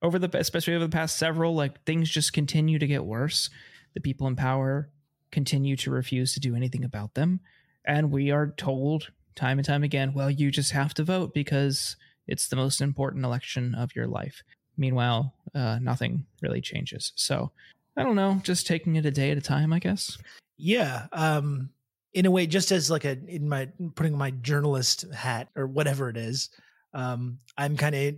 over 0.02 0.20
the 0.20 0.30
especially 0.38 0.76
over 0.76 0.86
the 0.86 0.92
past 0.92 1.18
several. 1.18 1.56
Like 1.56 1.84
things 1.84 2.10
just 2.10 2.34
continue 2.34 2.80
to 2.80 2.88
get 2.88 3.06
worse. 3.06 3.50
The 3.94 4.02
people 4.02 4.28
in 4.28 4.36
power 4.36 4.90
continue 5.36 5.76
to 5.76 5.92
refuse 5.92 6.34
to 6.34 6.40
do 6.40 6.56
anything 6.56 6.86
about 6.86 7.14
them, 7.14 7.42
and 7.86 8.10
we 8.10 8.32
are 8.32 8.54
told 8.56 9.12
time 9.36 9.60
and 9.60 9.66
time 9.66 9.84
again, 9.84 10.14
"Well, 10.14 10.32
you 10.32 10.50
just 10.50 10.72
have 10.72 10.94
to 10.94 11.04
vote 11.04 11.34
because 11.34 11.98
it's 12.26 12.48
the 12.48 12.56
most 12.56 12.80
important 12.80 13.26
election 13.26 13.76
of 13.76 13.94
your 13.96 14.08
life." 14.08 14.44
Meanwhile, 14.78 15.34
uh, 15.54 15.78
nothing 15.82 16.26
really 16.42 16.62
changes. 16.62 17.12
So 17.16 17.52
I 17.98 18.04
don't 18.04 18.16
know, 18.16 18.40
just 18.44 18.66
taking 18.66 18.96
it 18.96 19.06
a 19.06 19.12
day 19.12 19.30
at 19.32 19.38
a 19.38 19.42
time, 19.42 19.74
I 19.74 19.80
guess. 19.80 20.18
Yeah. 20.58 21.08
Um, 21.12 21.70
in 22.14 22.26
a 22.26 22.32
way, 22.32 22.48
just 22.48 22.72
as 22.72 22.90
like 22.90 23.04
a 23.04 23.18
in 23.28 23.50
my 23.50 23.68
putting 23.96 24.18
my 24.18 24.32
journalist 24.32 25.06
hat 25.14 25.50
or 25.56 25.68
whatever 25.68 26.10
it 26.10 26.16
is, 26.16 26.50
um, 26.94 27.40
I'm 27.58 27.76
kind 27.76 27.96
of 27.96 28.16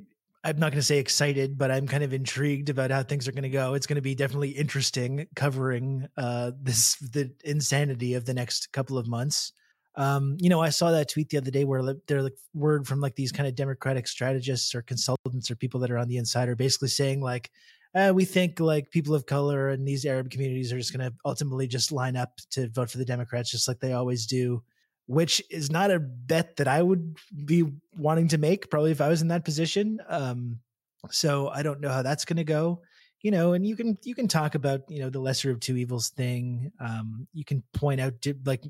I'm 0.48 0.60
not 0.60 0.72
going 0.72 0.80
to 0.80 0.86
say 0.86 0.98
excited, 0.98 1.58
but 1.58 1.72
I'm 1.72 1.88
kind 1.88 2.06
of 2.06 2.14
intrigued 2.14 2.70
about 2.70 2.90
how 2.90 3.04
things 3.04 3.28
are 3.28 3.34
going 3.34 3.44
to 3.44 3.50
go. 3.50 3.74
It's 3.74 3.86
going 3.86 3.98
to 3.98 4.02
be 4.02 4.16
definitely 4.16 4.52
interesting 4.52 5.28
covering 5.36 6.08
uh, 6.16 6.52
this 6.62 6.96
the 6.96 7.34
insanity 7.44 8.14
of 8.14 8.24
the 8.24 8.34
next 8.34 8.72
couple 8.72 8.98
of 8.98 9.10
months. 9.10 9.52
Um, 9.96 10.38
you 10.40 10.50
know, 10.50 10.62
I 10.62 10.70
saw 10.70 10.92
that 10.92 11.10
tweet 11.10 11.28
the 11.28 11.38
other 11.38 11.52
day 11.52 11.66
where 11.66 11.96
they're 12.08 12.24
like 12.24 12.38
word 12.54 12.88
from 12.88 13.02
like 13.02 13.16
these 13.16 13.34
kind 13.34 13.46
of 13.46 13.56
Democratic 13.56 14.08
strategists 14.08 14.74
or 14.74 14.82
consultants 14.84 15.52
or 15.52 15.58
people 15.58 15.82
that 15.82 15.92
are 15.92 15.98
on 15.98 16.08
the 16.08 16.16
inside 16.16 16.48
are 16.48 16.56
basically 16.56 16.88
saying 16.88 17.20
like, 17.20 17.52
uh, 17.94 18.14
we 18.16 18.24
think 18.24 18.62
like 18.62 18.90
people 18.90 19.14
of 19.14 19.26
color 19.26 19.68
and 19.68 19.86
these 19.86 20.06
Arab 20.06 20.30
communities 20.30 20.72
are 20.72 20.78
just 20.78 20.96
going 20.96 21.06
to 21.06 21.14
ultimately 21.26 21.68
just 21.68 21.92
line 21.92 22.16
up 22.16 22.40
to 22.52 22.70
vote 22.70 22.90
for 22.90 23.00
the 23.00 23.06
Democrats, 23.06 23.52
just 23.52 23.68
like 23.68 23.80
they 23.82 23.92
always 23.92 24.26
do, 24.26 24.64
which 25.08 25.42
is 25.50 25.72
not 25.72 25.90
a 25.90 26.00
bet 26.00 26.58
that 26.58 26.68
I 26.68 26.82
would 26.82 27.18
be 27.46 27.64
wanting 27.98 28.28
to 28.30 28.38
make. 28.38 28.70
Probably 28.70 28.92
if 28.92 29.02
I 29.02 29.10
was 29.10 29.22
in 29.22 29.30
that 29.30 29.46
position. 29.46 30.00
Um, 30.08 30.60
So 31.10 31.48
I 31.50 31.64
don't 31.64 31.80
know 31.82 31.90
how 31.90 32.02
that's 32.02 32.26
going 32.26 32.38
to 32.38 32.44
go. 32.44 32.82
You 33.22 33.32
know, 33.32 33.54
and 33.54 33.66
you 33.66 33.76
can 33.76 33.98
you 34.04 34.14
can 34.14 34.28
talk 34.28 34.54
about 34.56 34.82
you 34.90 35.00
know 35.00 35.10
the 35.10 35.20
lesser 35.20 35.50
of 35.50 35.60
two 35.60 35.76
evils 35.76 36.10
thing. 36.10 36.72
Um, 36.80 37.28
you 37.34 37.44
can 37.44 37.64
point 37.74 38.00
out 38.00 38.22
di- 38.22 38.36
like 38.46 38.64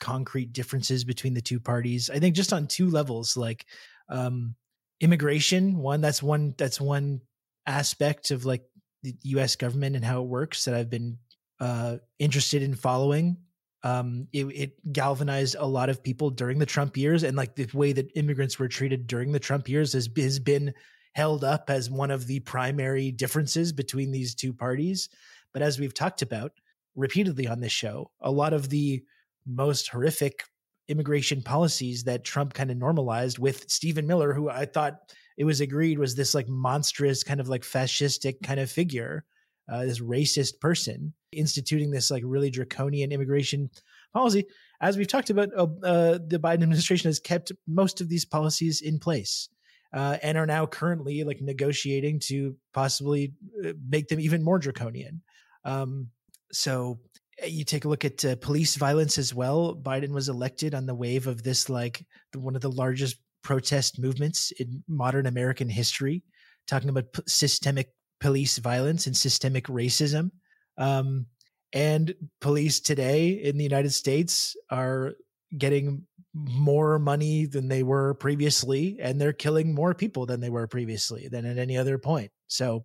concrete 0.00 0.52
differences 0.52 1.04
between 1.04 1.34
the 1.34 1.40
two 1.40 1.60
parties. 1.60 2.10
I 2.10 2.18
think 2.18 2.34
just 2.34 2.52
on 2.52 2.66
two 2.66 2.90
levels, 2.90 3.36
like 3.36 3.66
um, 4.08 4.56
immigration. 5.00 5.78
One 5.78 6.00
that's 6.00 6.22
one 6.22 6.54
that's 6.58 6.80
one 6.80 7.20
aspect 7.66 8.30
of 8.32 8.44
like 8.44 8.62
the 9.02 9.14
U.S. 9.22 9.56
government 9.56 9.94
and 9.96 10.04
how 10.04 10.22
it 10.22 10.28
works 10.28 10.64
that 10.64 10.74
I've 10.74 10.90
been 10.90 11.18
uh, 11.60 11.98
interested 12.18 12.62
in 12.62 12.74
following. 12.74 13.36
Um, 13.84 14.28
it, 14.32 14.44
it, 14.44 14.92
galvanized 14.92 15.56
a 15.58 15.66
lot 15.66 15.88
of 15.88 16.04
people 16.04 16.30
during 16.30 16.60
the 16.60 16.66
Trump 16.66 16.96
years, 16.96 17.24
and 17.24 17.36
like 17.36 17.56
the 17.56 17.68
way 17.74 17.92
that 17.92 18.16
immigrants 18.16 18.58
were 18.58 18.68
treated 18.68 19.08
during 19.08 19.32
the 19.32 19.40
Trump 19.40 19.68
years 19.68 19.92
has, 19.94 20.08
has 20.16 20.38
been 20.38 20.72
held 21.14 21.42
up 21.44 21.68
as 21.68 21.90
one 21.90 22.10
of 22.10 22.26
the 22.26 22.40
primary 22.40 23.10
differences 23.10 23.72
between 23.72 24.12
these 24.12 24.34
two 24.34 24.52
parties. 24.52 25.08
But 25.52 25.62
as 25.62 25.78
we've 25.78 25.94
talked 25.94 26.22
about 26.22 26.52
repeatedly 26.94 27.46
on 27.46 27.60
this 27.60 27.72
show, 27.72 28.10
a 28.20 28.30
lot 28.30 28.52
of 28.52 28.68
the 28.68 29.02
most 29.46 29.88
horrific 29.88 30.44
immigration 30.88 31.42
policies 31.42 32.04
that 32.04 32.24
Trump 32.24 32.54
kind 32.54 32.70
of 32.70 32.76
normalized 32.76 33.38
with 33.38 33.68
Stephen 33.70 34.06
Miller, 34.06 34.32
who 34.32 34.48
I 34.48 34.64
thought 34.64 35.12
it 35.36 35.44
was 35.44 35.60
agreed 35.60 35.98
was 35.98 36.14
this 36.14 36.34
like 36.34 36.48
monstrous 36.48 37.24
kind 37.24 37.40
of 37.40 37.48
like 37.48 37.62
fascistic 37.62 38.42
kind 38.42 38.60
of 38.60 38.70
figure, 38.70 39.24
uh, 39.70 39.84
this 39.84 40.00
racist 40.00 40.60
person 40.60 41.14
instituting 41.32 41.90
this 41.90 42.10
like 42.10 42.22
really 42.26 42.50
draconian 42.50 43.12
immigration 43.12 43.70
policy. 44.12 44.46
As 44.80 44.96
we've 44.96 45.08
talked 45.08 45.30
about, 45.30 45.48
uh, 45.56 45.66
uh, 45.82 46.18
the 46.26 46.38
Biden 46.38 46.62
administration 46.62 47.08
has 47.08 47.20
kept 47.20 47.52
most 47.66 48.00
of 48.00 48.08
these 48.08 48.24
policies 48.24 48.80
in 48.80 48.98
place. 48.98 49.48
Uh, 49.94 50.16
and 50.22 50.38
are 50.38 50.46
now 50.46 50.64
currently 50.64 51.22
like 51.22 51.42
negotiating 51.42 52.18
to 52.18 52.56
possibly 52.72 53.34
uh, 53.62 53.72
make 53.90 54.08
them 54.08 54.18
even 54.18 54.42
more 54.42 54.58
draconian. 54.58 55.20
Um, 55.66 56.08
so 56.50 56.98
uh, 57.42 57.46
you 57.46 57.62
take 57.62 57.84
a 57.84 57.88
look 57.88 58.04
at 58.04 58.24
uh, 58.24 58.36
police 58.36 58.76
violence 58.76 59.18
as 59.18 59.34
well. 59.34 59.76
Biden 59.76 60.12
was 60.12 60.30
elected 60.30 60.74
on 60.74 60.86
the 60.86 60.94
wave 60.94 61.26
of 61.26 61.42
this 61.42 61.68
like 61.68 62.06
one 62.34 62.54
of 62.54 62.62
the 62.62 62.70
largest 62.70 63.18
protest 63.42 63.98
movements 63.98 64.50
in 64.52 64.82
modern 64.88 65.26
American 65.26 65.68
history, 65.68 66.22
talking 66.66 66.88
about 66.88 67.12
p- 67.12 67.22
systemic 67.26 67.90
police 68.20 68.58
violence 68.58 69.06
and 69.06 69.16
systemic 69.16 69.66
racism. 69.66 70.30
Um, 70.78 71.26
and 71.72 72.14
police 72.40 72.80
today 72.80 73.30
in 73.30 73.56
the 73.56 73.64
United 73.64 73.92
States 73.92 74.56
are 74.70 75.14
getting 75.56 76.06
more 76.34 76.98
money 76.98 77.46
than 77.46 77.68
they 77.68 77.82
were 77.82 78.14
previously, 78.14 78.98
and 79.00 79.20
they're 79.20 79.32
killing 79.32 79.74
more 79.74 79.94
people 79.94 80.26
than 80.26 80.40
they 80.40 80.50
were 80.50 80.66
previously 80.66 81.28
than 81.28 81.44
at 81.44 81.58
any 81.58 81.76
other 81.76 81.98
point. 81.98 82.30
So, 82.46 82.84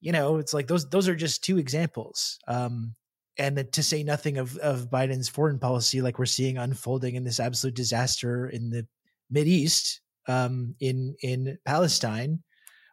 you 0.00 0.12
know, 0.12 0.36
it's 0.36 0.54
like 0.54 0.66
those 0.66 0.88
those 0.88 1.08
are 1.08 1.14
just 1.14 1.44
two 1.44 1.58
examples. 1.58 2.38
Um, 2.48 2.94
and 3.38 3.72
to 3.72 3.82
say 3.82 4.02
nothing 4.02 4.38
of 4.38 4.56
of 4.58 4.90
Biden's 4.90 5.28
foreign 5.28 5.58
policy, 5.58 6.02
like 6.02 6.18
we're 6.18 6.26
seeing 6.26 6.58
unfolding 6.58 7.14
in 7.14 7.24
this 7.24 7.40
absolute 7.40 7.74
disaster 7.74 8.48
in 8.48 8.70
the 8.70 8.86
Mid 9.30 9.46
East, 9.46 10.00
um, 10.28 10.74
in 10.80 11.14
in 11.22 11.58
Palestine, 11.64 12.42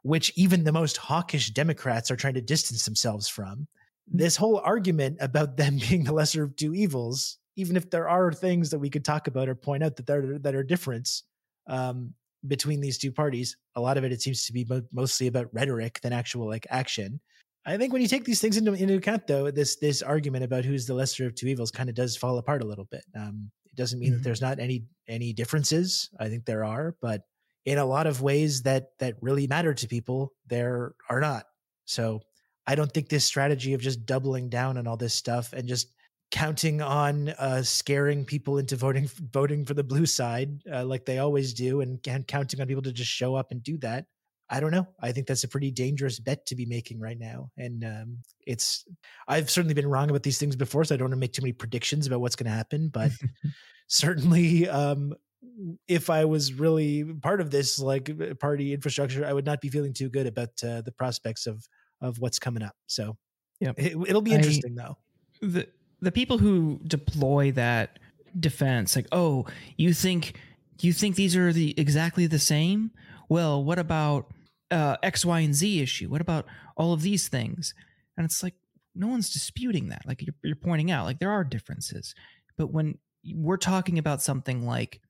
which 0.03 0.31
even 0.35 0.63
the 0.63 0.71
most 0.71 0.97
hawkish 0.97 1.51
Democrats 1.51 2.09
are 2.09 2.15
trying 2.15 2.35
to 2.35 2.41
distance 2.41 2.85
themselves 2.85 3.27
from. 3.27 3.67
This 4.11 4.35
whole 4.35 4.59
argument 4.63 5.17
about 5.21 5.57
them 5.57 5.77
being 5.89 6.03
the 6.03 6.13
lesser 6.13 6.43
of 6.43 6.55
two 6.55 6.73
evils, 6.73 7.37
even 7.55 7.75
if 7.75 7.89
there 7.89 8.09
are 8.09 8.31
things 8.31 8.69
that 8.71 8.79
we 8.79 8.89
could 8.89 9.05
talk 9.05 9.27
about 9.27 9.49
or 9.49 9.55
point 9.55 9.83
out 9.83 9.95
that 9.97 10.07
there 10.07 10.39
that 10.39 10.55
are 10.55 10.63
difference 10.63 11.23
um, 11.67 12.13
between 12.47 12.81
these 12.81 12.97
two 12.97 13.11
parties, 13.11 13.57
a 13.75 13.81
lot 13.81 13.97
of 13.97 14.03
it 14.03 14.11
it 14.11 14.21
seems 14.21 14.45
to 14.45 14.53
be 14.53 14.65
mo- 14.69 14.81
mostly 14.91 15.27
about 15.27 15.53
rhetoric 15.53 15.99
than 16.01 16.13
actual 16.13 16.47
like 16.47 16.65
action. 16.69 17.19
I 17.65 17.77
think 17.77 17.93
when 17.93 18.01
you 18.01 18.07
take 18.07 18.23
these 18.23 18.41
things 18.41 18.57
into, 18.57 18.73
into 18.73 18.95
account, 18.95 19.27
though, 19.27 19.51
this 19.51 19.75
this 19.75 20.01
argument 20.01 20.43
about 20.43 20.65
who's 20.65 20.85
the 20.85 20.93
lesser 20.93 21.27
of 21.27 21.35
two 21.35 21.47
evils 21.47 21.71
kind 21.71 21.89
of 21.89 21.95
does 21.95 22.15
fall 22.15 22.37
apart 22.37 22.63
a 22.63 22.65
little 22.65 22.85
bit. 22.85 23.03
Um, 23.15 23.51
it 23.65 23.75
doesn't 23.75 23.99
mean 23.99 24.09
mm-hmm. 24.09 24.17
that 24.17 24.23
there's 24.23 24.41
not 24.41 24.59
any 24.59 24.85
any 25.07 25.33
differences. 25.33 26.09
I 26.19 26.29
think 26.29 26.45
there 26.45 26.63
are, 26.63 26.95
but 27.01 27.23
in 27.65 27.77
a 27.77 27.85
lot 27.85 28.07
of 28.07 28.21
ways 28.21 28.63
that 28.63 28.87
that 28.99 29.15
really 29.21 29.47
matter 29.47 29.73
to 29.73 29.87
people, 29.87 30.33
there 30.47 30.93
are 31.09 31.19
not. 31.19 31.43
So 31.85 32.21
I 32.69 32.75
don't 32.75 32.91
think 32.93 33.09
this 33.09 33.25
strategy 33.25 33.73
of 33.73 33.81
just 33.81 34.05
doubling 34.05 34.47
down 34.47 34.77
on 34.77 34.85
all 34.85 34.95
this 34.95 35.15
stuff 35.15 35.53
and 35.53 35.67
just 35.67 35.91
counting 36.29 36.83
on 36.83 37.29
uh, 37.29 37.63
scaring 37.63 38.23
people 38.23 38.59
into 38.59 38.75
voting 38.75 39.09
voting 39.33 39.65
for 39.65 39.73
the 39.73 39.83
blue 39.83 40.05
side 40.05 40.51
uh, 40.71 40.85
like 40.85 41.03
they 41.03 41.17
always 41.17 41.55
do, 41.55 41.81
and, 41.81 41.99
and 42.07 42.27
counting 42.27 42.61
on 42.61 42.67
people 42.67 42.83
to 42.83 42.93
just 42.93 43.09
show 43.09 43.33
up 43.33 43.47
and 43.49 43.63
do 43.63 43.79
that. 43.79 44.05
I 44.51 44.59
don't 44.59 44.69
know. 44.69 44.87
I 45.01 45.11
think 45.11 45.25
that's 45.25 45.43
a 45.43 45.47
pretty 45.47 45.71
dangerous 45.71 46.19
bet 46.19 46.45
to 46.45 46.55
be 46.55 46.67
making 46.67 46.99
right 46.99 47.17
now. 47.17 47.49
And 47.57 47.83
um, 47.83 48.17
it's, 48.45 48.85
I've 49.27 49.49
certainly 49.49 49.73
been 49.73 49.87
wrong 49.87 50.11
about 50.11 50.21
these 50.21 50.37
things 50.37 50.55
before, 50.55 50.83
so 50.83 50.93
I 50.93 50.97
don't 50.99 51.05
want 51.05 51.13
to 51.13 51.19
make 51.19 51.33
too 51.33 51.41
many 51.41 51.53
predictions 51.53 52.05
about 52.05 52.21
what's 52.21 52.35
going 52.35 52.51
to 52.51 52.55
happen. 52.55 52.89
But 52.89 53.11
certainly, 53.87 54.69
um, 54.69 55.15
if 55.87 56.11
I 56.11 56.25
was 56.25 56.53
really 56.53 57.03
part 57.03 57.41
of 57.41 57.49
this 57.49 57.79
like 57.79 58.11
uh, 58.11 58.35
party 58.35 58.75
infrastructure, 58.75 59.25
I 59.25 59.33
would 59.33 59.45
not 59.45 59.59
be 59.59 59.69
feeling 59.69 59.93
too 59.93 60.09
good 60.09 60.27
about 60.27 60.49
uh, 60.63 60.81
the 60.81 60.93
prospects 60.95 61.47
of 61.47 61.67
of 62.01 62.19
what's 62.19 62.39
coming 62.39 62.63
up. 62.63 62.75
So, 62.87 63.17
yeah, 63.59 63.73
it, 63.77 63.97
will 63.97 64.21
be 64.21 64.33
interesting 64.33 64.77
I, 64.79 64.83
though. 64.83 64.97
The 65.41 65.67
the 66.01 66.11
people 66.11 66.37
who 66.37 66.79
deploy 66.85 67.51
that 67.53 67.99
defense, 68.39 68.95
like, 68.95 69.07
oh, 69.11 69.45
you 69.77 69.93
think 69.93 70.39
you 70.81 70.93
think 70.93 71.15
these 71.15 71.35
are 71.35 71.51
the 71.51 71.73
exactly 71.77 72.27
the 72.27 72.39
same? 72.39 72.91
Well, 73.27 73.63
what 73.63 73.79
about 73.79 74.31
uh, 74.71 74.97
X, 75.03 75.25
Y, 75.25 75.39
and 75.41 75.53
Z 75.53 75.81
issue? 75.81 76.09
What 76.09 76.21
about 76.21 76.45
all 76.77 76.93
of 76.93 77.01
these 77.01 77.27
things? 77.27 77.73
And 78.17 78.25
it's 78.25 78.43
like 78.43 78.55
no 78.95 79.07
one's 79.07 79.29
disputing 79.29 79.89
that. 79.89 80.03
Like 80.05 80.21
you're, 80.21 80.35
you're 80.43 80.55
pointing 80.55 80.91
out, 80.91 81.05
like 81.05 81.19
there 81.19 81.31
are 81.31 81.43
differences, 81.43 82.15
but 82.57 82.71
when 82.71 82.97
we're 83.33 83.57
talking 83.57 83.97
about 83.97 84.21
something 84.21 84.65
like 84.65 85.01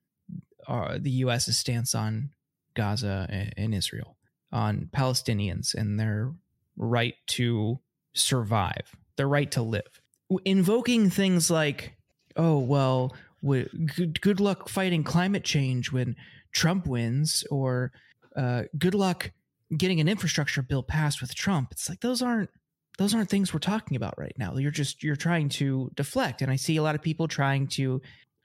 uh, 0.67 0.97
the 0.99 1.12
U.S.'s 1.12 1.58
stance 1.58 1.95
on 1.95 2.32
Gaza 2.75 3.28
and 3.58 3.73
Israel, 3.73 4.17
on 4.52 4.89
Palestinians 4.95 5.73
and 5.73 5.99
their 5.99 6.34
right 6.80 7.13
to 7.28 7.80
survive, 8.15 8.96
their 9.18 9.28
right 9.28 9.52
to 9.52 9.62
live, 9.62 10.02
invoking 10.46 11.12
things 11.12 11.52
like, 11.52 11.96
"Oh 12.36 12.58
well, 12.58 13.15
good, 13.44 14.20
good 14.22 14.39
luck 14.39 14.70
fighting 14.70 15.04
climate 15.04 15.44
change 15.44 15.92
when 15.92 16.15
Trump 16.52 16.88
wins," 16.88 17.44
or 17.52 17.92
uh, 18.36 18.63
"Good 18.78 18.96
luck 18.96 19.32
getting 19.78 20.00
an 20.00 20.08
infrastructure 20.08 20.63
bill 20.63 20.82
passed 20.82 21.22
with 21.22 21.36
Trump. 21.36 21.72
It's 21.72 21.89
like 21.89 22.00
those 22.00 22.22
aren't 22.22 22.50
those 22.98 23.13
aren't 23.13 23.30
things 23.30 23.54
we're 23.54 23.60
talking 23.60 23.96
about 23.96 24.18
right 24.18 24.36
now. 24.38 24.56
You're 24.58 24.72
just 24.72 25.04
you're 25.04 25.15
trying 25.15 25.50
to 25.50 25.92
deflect, 25.96 26.42
and 26.42 26.52
I 26.52 26.56
see 26.56 26.78
a 26.78 26.84
lot 26.84 26.96
of 26.96 27.02
people 27.02 27.28
trying 27.28 27.68
to 27.70 28.02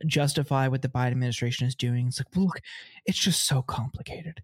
justify 0.07 0.69
what 0.69 0.83
the 0.83 0.89
Biden 0.89 1.13
administration 1.13 1.67
is 1.67 1.75
doing. 1.75 2.09
It's 2.09 2.21
like, 2.21 2.37
look, 2.37 2.61
it's 3.07 3.19
just 3.19 3.47
so 3.47 3.63
complicated. 3.63 4.43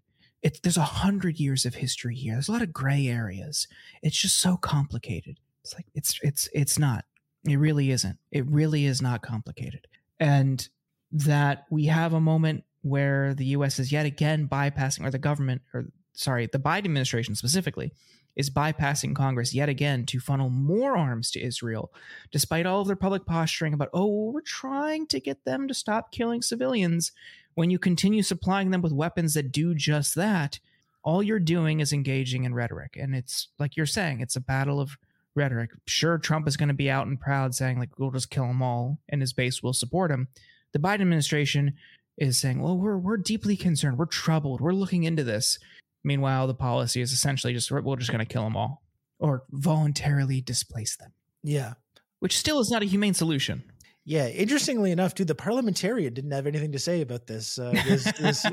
There's 0.63 0.77
a 0.77 0.81
hundred 0.81 1.39
years 1.39 1.65
of 1.65 1.75
history 1.75 2.15
here. 2.15 2.33
There's 2.33 2.49
a 2.49 2.51
lot 2.51 2.61
of 2.61 2.73
gray 2.73 3.07
areas. 3.07 3.67
It's 4.01 4.17
just 4.17 4.39
so 4.39 4.57
complicated. 4.57 5.39
It's 5.63 5.73
like 5.75 5.85
it's 5.93 6.19
it's 6.23 6.49
it's 6.53 6.79
not. 6.79 7.05
It 7.47 7.57
really 7.57 7.91
isn't. 7.91 8.17
It 8.31 8.45
really 8.47 8.85
is 8.85 9.01
not 9.01 9.21
complicated. 9.21 9.87
And 10.19 10.67
that 11.11 11.65
we 11.69 11.85
have 11.85 12.13
a 12.13 12.21
moment 12.21 12.63
where 12.81 13.33
the 13.33 13.45
US 13.45 13.79
is 13.79 13.91
yet 13.91 14.05
again 14.05 14.47
bypassing, 14.47 15.05
or 15.05 15.11
the 15.11 15.19
government, 15.19 15.61
or 15.73 15.85
sorry, 16.13 16.47
the 16.51 16.59
Biden 16.59 16.85
administration 16.85 17.35
specifically, 17.35 17.93
is 18.35 18.49
bypassing 18.49 19.15
Congress 19.15 19.53
yet 19.53 19.69
again 19.69 20.05
to 20.05 20.19
funnel 20.19 20.49
more 20.49 20.97
arms 20.97 21.31
to 21.31 21.41
Israel, 21.41 21.91
despite 22.31 22.65
all 22.65 22.81
of 22.81 22.87
their 22.87 22.95
public 22.95 23.25
posturing 23.25 23.73
about, 23.73 23.89
oh, 23.93 24.31
we're 24.31 24.41
trying 24.41 25.05
to 25.07 25.19
get 25.19 25.43
them 25.45 25.67
to 25.67 25.73
stop 25.73 26.11
killing 26.11 26.41
civilians. 26.41 27.11
When 27.55 27.69
you 27.69 27.79
continue 27.79 28.23
supplying 28.23 28.71
them 28.71 28.81
with 28.81 28.93
weapons 28.93 29.33
that 29.33 29.51
do 29.51 29.75
just 29.75 30.15
that, 30.15 30.59
all 31.03 31.23
you're 31.23 31.39
doing 31.39 31.79
is 31.79 31.93
engaging 31.93 32.43
in 32.43 32.53
rhetoric. 32.53 32.97
And 32.99 33.15
it's 33.15 33.49
like 33.59 33.75
you're 33.75 33.85
saying, 33.85 34.21
it's 34.21 34.35
a 34.35 34.41
battle 34.41 34.79
of 34.79 34.97
rhetoric. 35.35 35.71
Sure, 35.87 36.17
Trump 36.17 36.47
is 36.47 36.57
going 36.57 36.69
to 36.69 36.75
be 36.75 36.89
out 36.89 37.07
and 37.07 37.19
proud 37.19 37.55
saying, 37.55 37.79
like, 37.79 37.97
we'll 37.97 38.11
just 38.11 38.29
kill 38.29 38.47
them 38.47 38.61
all, 38.61 38.99
and 39.09 39.21
his 39.21 39.33
base 39.33 39.63
will 39.63 39.73
support 39.73 40.11
him. 40.11 40.27
The 40.73 40.79
Biden 40.79 41.01
administration 41.01 41.73
is 42.17 42.37
saying, 42.37 42.61
well, 42.61 42.77
we're, 42.77 42.97
we're 42.97 43.17
deeply 43.17 43.57
concerned. 43.57 43.97
We're 43.97 44.05
troubled. 44.05 44.61
We're 44.61 44.73
looking 44.73 45.03
into 45.03 45.23
this. 45.23 45.57
Meanwhile, 46.03 46.47
the 46.47 46.53
policy 46.53 47.01
is 47.01 47.11
essentially 47.11 47.53
just 47.53 47.71
we're 47.71 47.95
just 47.95 48.11
going 48.11 48.25
to 48.25 48.31
kill 48.31 48.43
them 48.43 48.57
all 48.57 48.83
or 49.19 49.43
voluntarily 49.51 50.41
displace 50.41 50.95
them. 50.97 51.13
Yeah. 51.43 51.73
Which 52.19 52.37
still 52.37 52.59
is 52.59 52.71
not 52.71 52.83
a 52.83 52.87
humane 52.87 53.13
solution. 53.13 53.70
Yeah. 54.05 54.27
Interestingly 54.27 54.91
enough, 54.91 55.13
too, 55.13 55.25
the 55.25 55.35
parliamentarian 55.35 56.13
didn't 56.13 56.31
have 56.31 56.47
anything 56.47 56.71
to 56.71 56.79
say 56.79 57.01
about 57.01 57.27
this, 57.27 57.59
uh, 57.59 57.71
this, 57.85 58.03
this 58.19 58.45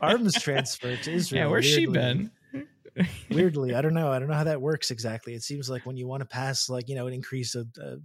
arms 0.00 0.40
transfer 0.40 0.96
to 0.96 1.12
Israel. 1.12 1.42
Yeah, 1.42 1.50
where's 1.50 1.66
weirdly. 1.66 1.84
she 1.84 1.86
been? 1.86 2.30
weirdly, 3.30 3.74
I 3.74 3.80
don't 3.82 3.94
know. 3.94 4.10
I 4.10 4.18
don't 4.18 4.28
know 4.28 4.34
how 4.34 4.44
that 4.44 4.60
works 4.60 4.90
exactly. 4.90 5.34
It 5.34 5.42
seems 5.42 5.68
like 5.68 5.86
when 5.86 5.96
you 5.96 6.06
want 6.06 6.20
to 6.20 6.26
pass, 6.26 6.68
like, 6.68 6.88
you 6.88 6.94
know, 6.94 7.06
an 7.06 7.14
increase 7.14 7.54
of 7.54 7.66
uh, 7.82 7.96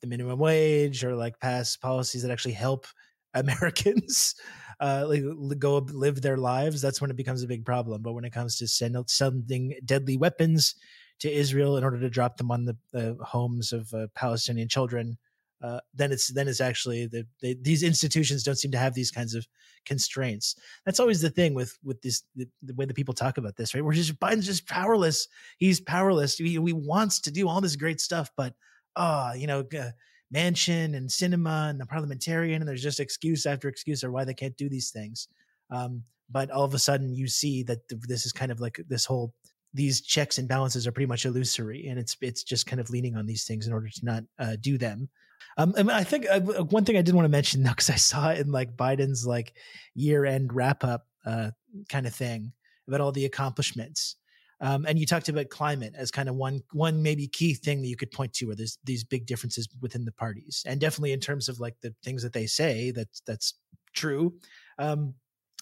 the 0.00 0.06
minimum 0.06 0.38
wage 0.38 1.04
or 1.04 1.14
like 1.14 1.38
pass 1.40 1.76
policies 1.76 2.22
that 2.22 2.30
actually 2.30 2.54
help 2.54 2.86
Americans, 3.34 4.34
uh, 4.80 5.04
like, 5.06 5.22
go 5.58 5.78
live 5.78 6.20
their 6.20 6.36
lives, 6.36 6.80
that's 6.80 7.00
when 7.00 7.10
it 7.10 7.16
becomes 7.16 7.42
a 7.42 7.48
big 7.48 7.64
problem. 7.64 8.02
But 8.02 8.12
when 8.12 8.24
it 8.24 8.32
comes 8.32 8.56
to 8.58 8.66
send, 8.66 8.96
sending 9.08 9.74
deadly 9.84 10.16
weapons 10.16 10.74
to 11.20 11.30
Israel 11.30 11.76
in 11.76 11.84
order 11.84 12.00
to 12.00 12.10
drop 12.10 12.36
them 12.38 12.50
on 12.50 12.64
the, 12.64 12.76
the 12.92 13.16
homes 13.22 13.72
of 13.72 13.92
uh, 13.92 14.06
Palestinian 14.14 14.68
children, 14.68 15.18
uh, 15.62 15.80
then 15.94 16.10
it's 16.12 16.28
then 16.28 16.48
it's 16.48 16.60
actually 16.60 17.06
the, 17.06 17.26
the, 17.42 17.56
these 17.60 17.82
institutions 17.82 18.42
don't 18.42 18.56
seem 18.56 18.70
to 18.70 18.78
have 18.78 18.94
these 18.94 19.10
kinds 19.10 19.34
of 19.34 19.46
constraints. 19.84 20.56
That's 20.84 21.00
always 21.00 21.20
the 21.20 21.30
thing 21.30 21.54
with 21.54 21.76
with 21.84 22.00
this 22.02 22.22
the, 22.34 22.46
the 22.62 22.74
way 22.74 22.86
that 22.86 22.96
people 22.96 23.14
talk 23.14 23.38
about 23.38 23.56
this, 23.56 23.74
right? 23.74 23.84
We're 23.84 23.92
just 23.92 24.18
Biden's 24.18 24.46
just 24.46 24.66
powerless. 24.66 25.28
He's 25.58 25.80
powerless. 25.80 26.36
He, 26.36 26.52
he 26.52 26.72
wants 26.72 27.20
to 27.20 27.30
do 27.30 27.48
all 27.48 27.60
this 27.60 27.76
great 27.76 28.00
stuff, 28.00 28.30
but 28.36 28.54
ah, 28.96 29.30
uh, 29.30 29.34
you 29.34 29.46
know, 29.46 29.60
uh, 29.60 29.90
Manchin 30.34 30.96
and 30.96 31.10
Sinema 31.10 31.70
and 31.70 31.80
the 31.80 31.86
parliamentarian, 31.86 32.62
and 32.62 32.68
there's 32.68 32.82
just 32.82 33.00
excuse 33.00 33.46
after 33.46 33.68
excuse 33.68 34.02
or 34.02 34.10
why 34.10 34.24
they 34.24 34.34
can't 34.34 34.56
do 34.56 34.68
these 34.68 34.90
things. 34.90 35.28
Um, 35.70 36.04
but 36.30 36.50
all 36.50 36.64
of 36.64 36.74
a 36.74 36.78
sudden, 36.78 37.12
you 37.14 37.26
see 37.26 37.64
that 37.64 37.80
this 37.88 38.24
is 38.24 38.32
kind 38.32 38.52
of 38.52 38.60
like 38.60 38.80
this 38.88 39.04
whole 39.04 39.34
these 39.72 40.00
checks 40.00 40.38
and 40.38 40.48
balances 40.48 40.86
are 40.86 40.92
pretty 40.92 41.06
much 41.06 41.26
illusory, 41.26 41.88
and 41.88 41.98
it's 41.98 42.16
it's 42.20 42.44
just 42.44 42.66
kind 42.66 42.80
of 42.80 42.90
leaning 42.90 43.16
on 43.16 43.26
these 43.26 43.44
things 43.44 43.66
in 43.66 43.72
order 43.72 43.88
to 43.88 44.04
not 44.04 44.24
uh, 44.38 44.56
do 44.60 44.78
them. 44.78 45.08
Um, 45.56 45.74
I, 45.76 45.82
mean, 45.82 45.96
I 45.96 46.04
think 46.04 46.26
uh, 46.30 46.40
one 46.40 46.84
thing 46.84 46.96
I 46.96 47.02
did 47.02 47.14
want 47.14 47.24
to 47.24 47.30
mention 47.30 47.62
though, 47.62 47.70
because 47.70 47.90
I 47.90 47.96
saw 47.96 48.30
it 48.30 48.38
in 48.38 48.52
like 48.52 48.76
Biden's 48.76 49.26
like 49.26 49.54
year 49.94 50.24
end 50.24 50.52
wrap 50.52 50.84
up 50.84 51.06
uh, 51.26 51.50
kind 51.88 52.06
of 52.06 52.14
thing 52.14 52.52
about 52.88 53.00
all 53.00 53.12
the 53.12 53.24
accomplishments. 53.24 54.16
Um, 54.62 54.84
and 54.86 54.98
you 54.98 55.06
talked 55.06 55.30
about 55.30 55.48
climate 55.48 55.94
as 55.96 56.10
kind 56.10 56.28
of 56.28 56.34
one 56.34 56.60
one 56.72 57.02
maybe 57.02 57.26
key 57.26 57.54
thing 57.54 57.80
that 57.80 57.88
you 57.88 57.96
could 57.96 58.10
point 58.10 58.34
to 58.34 58.46
where 58.46 58.56
there's 58.56 58.78
these 58.84 59.04
big 59.04 59.24
differences 59.26 59.68
within 59.80 60.04
the 60.04 60.12
parties, 60.12 60.62
and 60.66 60.80
definitely 60.80 61.12
in 61.12 61.20
terms 61.20 61.48
of 61.48 61.60
like 61.60 61.76
the 61.80 61.94
things 62.04 62.22
that 62.22 62.34
they 62.34 62.46
say 62.46 62.90
that's 62.90 63.22
that's 63.26 63.54
true. 63.94 64.34
Um, 64.78 65.14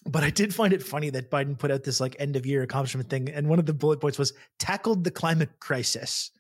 but 0.07 0.25
I 0.25 0.31
did 0.31 0.55
find 0.55 0.73
it 0.73 0.83
funny 0.83 1.11
that 1.11 1.31
Biden 1.31 1.59
put 1.59 1.71
out 1.71 1.85
this 1.85 2.01
like 2.01 2.17
end 2.19 2.35
of 2.35 2.45
year 2.45 2.63
accomplishment 2.63 3.09
thing, 3.09 3.29
and 3.29 3.49
one 3.49 3.61
of 3.61 3.67
the 3.67 3.75
bullet 3.75 4.01
points 4.01 4.19
was 4.19 4.33
tackled 4.59 5.05
the 5.05 5.13
climate 5.13 5.51
crisis. 5.61 6.33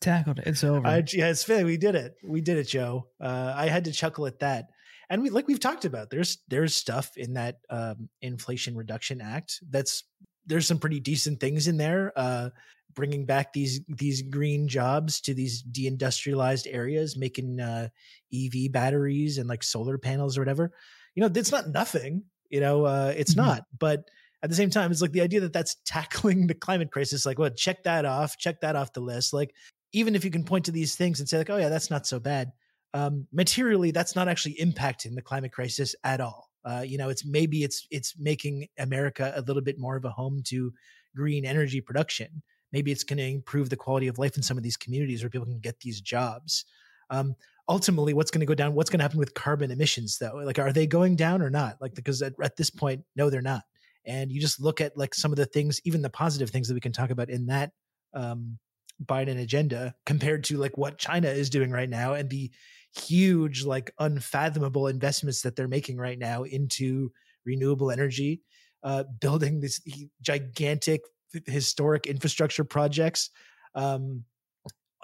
Tackled 0.00 0.38
it. 0.38 0.46
It's 0.46 0.62
over. 0.62 0.86
I, 0.86 1.02
yeah, 1.12 1.28
it's 1.28 1.42
fair. 1.42 1.64
We 1.64 1.76
did 1.76 1.94
it. 1.94 2.16
We 2.22 2.40
did 2.40 2.58
it, 2.58 2.68
Joe. 2.68 3.08
Uh, 3.20 3.52
I 3.56 3.68
had 3.68 3.84
to 3.84 3.92
chuckle 3.92 4.26
at 4.26 4.38
that. 4.40 4.68
And 5.10 5.22
we 5.22 5.30
like 5.30 5.48
we've 5.48 5.58
talked 5.58 5.84
about. 5.84 6.10
There's 6.10 6.38
there's 6.48 6.74
stuff 6.74 7.16
in 7.16 7.34
that 7.34 7.58
um, 7.70 8.08
Inflation 8.20 8.76
Reduction 8.76 9.20
Act 9.20 9.60
that's 9.70 10.04
there's 10.46 10.66
some 10.66 10.78
pretty 10.78 11.00
decent 11.00 11.40
things 11.40 11.66
in 11.66 11.78
there. 11.78 12.12
Uh, 12.14 12.50
bringing 12.94 13.24
back 13.24 13.52
these 13.52 13.80
these 13.88 14.22
green 14.22 14.68
jobs 14.68 15.20
to 15.22 15.34
these 15.34 15.62
deindustrialized 15.62 16.66
areas, 16.68 17.16
making 17.16 17.60
uh, 17.60 17.88
EV 18.34 18.70
batteries 18.70 19.38
and 19.38 19.48
like 19.48 19.62
solar 19.62 19.98
panels 19.98 20.36
or 20.36 20.40
whatever. 20.40 20.72
You 21.14 21.22
know, 21.22 21.30
it's 21.34 21.52
not 21.52 21.68
nothing. 21.68 22.24
You 22.50 22.60
know, 22.60 22.84
uh, 22.84 23.14
it's 23.16 23.34
mm-hmm. 23.34 23.48
not. 23.48 23.62
But 23.78 24.04
at 24.42 24.50
the 24.50 24.56
same 24.56 24.70
time, 24.70 24.90
it's 24.90 25.02
like 25.02 25.12
the 25.12 25.20
idea 25.20 25.40
that 25.40 25.52
that's 25.52 25.76
tackling 25.86 26.46
the 26.48 26.54
climate 26.54 26.90
crisis. 26.90 27.24
Like, 27.24 27.38
well, 27.38 27.50
check 27.50 27.84
that 27.84 28.04
off. 28.04 28.36
Check 28.36 28.60
that 28.60 28.76
off 28.76 28.92
the 28.92 29.00
list. 29.00 29.32
Like, 29.32 29.54
even 29.92 30.14
if 30.14 30.24
you 30.24 30.30
can 30.30 30.44
point 30.44 30.64
to 30.66 30.72
these 30.72 30.94
things 30.94 31.20
and 31.20 31.28
say 31.28 31.38
like, 31.38 31.50
oh 31.50 31.56
yeah, 31.56 31.68
that's 31.68 31.90
not 31.90 32.06
so 32.06 32.18
bad. 32.18 32.52
Um, 32.94 33.26
materially, 33.32 33.90
that's 33.90 34.16
not 34.16 34.28
actually 34.28 34.56
impacting 34.60 35.14
the 35.14 35.22
climate 35.22 35.52
crisis 35.52 35.94
at 36.04 36.20
all. 36.20 36.50
Uh, 36.64 36.84
you 36.86 36.98
know, 36.98 37.08
it's 37.08 37.24
maybe 37.24 37.62
it's 37.62 37.86
it's 37.90 38.14
making 38.18 38.66
America 38.78 39.32
a 39.36 39.42
little 39.42 39.62
bit 39.62 39.78
more 39.78 39.96
of 39.96 40.04
a 40.04 40.10
home 40.10 40.42
to 40.46 40.72
green 41.14 41.44
energy 41.44 41.80
production. 41.80 42.42
Maybe 42.72 42.92
it's 42.92 43.04
going 43.04 43.18
to 43.18 43.24
improve 43.24 43.70
the 43.70 43.76
quality 43.76 44.08
of 44.08 44.18
life 44.18 44.36
in 44.36 44.42
some 44.42 44.58
of 44.58 44.62
these 44.62 44.76
communities 44.76 45.22
where 45.22 45.30
people 45.30 45.46
can 45.46 45.60
get 45.60 45.80
these 45.80 46.00
jobs. 46.00 46.66
Um, 47.10 47.34
ultimately, 47.68 48.12
what's 48.12 48.30
going 48.30 48.40
to 48.40 48.46
go 48.46 48.54
down? 48.54 48.74
What's 48.74 48.90
going 48.90 48.98
to 48.98 49.04
happen 49.04 49.18
with 49.18 49.34
carbon 49.34 49.70
emissions, 49.70 50.18
though? 50.18 50.42
Like, 50.44 50.58
are 50.58 50.72
they 50.72 50.86
going 50.86 51.16
down 51.16 51.40
or 51.40 51.48
not? 51.48 51.76
Like, 51.80 51.94
because 51.94 52.20
at, 52.20 52.34
at 52.42 52.56
this 52.56 52.68
point, 52.68 53.04
no, 53.16 53.30
they're 53.30 53.40
not. 53.40 53.62
And 54.04 54.30
you 54.30 54.40
just 54.40 54.60
look 54.60 54.80
at 54.80 54.96
like 54.96 55.14
some 55.14 55.32
of 55.32 55.36
the 55.36 55.46
things, 55.46 55.80
even 55.84 56.02
the 56.02 56.10
positive 56.10 56.50
things 56.50 56.68
that 56.68 56.74
we 56.74 56.80
can 56.80 56.92
talk 56.92 57.10
about 57.10 57.30
in 57.30 57.46
that 57.46 57.72
um, 58.14 58.58
Biden 59.04 59.40
agenda 59.40 59.94
compared 60.06 60.44
to 60.44 60.56
like 60.56 60.76
what 60.76 60.98
China 60.98 61.28
is 61.28 61.50
doing 61.50 61.70
right 61.70 61.88
now 61.88 62.14
and 62.14 62.28
the 62.28 62.50
huge, 62.96 63.64
like 63.64 63.92
unfathomable 63.98 64.88
investments 64.88 65.42
that 65.42 65.56
they're 65.56 65.68
making 65.68 65.98
right 65.98 66.18
now 66.18 66.42
into 66.42 67.12
renewable 67.44 67.90
energy, 67.90 68.42
uh, 68.82 69.04
building 69.20 69.60
these 69.60 69.80
gigantic 70.20 71.02
historic 71.46 72.06
infrastructure 72.06 72.64
projects. 72.64 73.30
Um, 73.74 74.24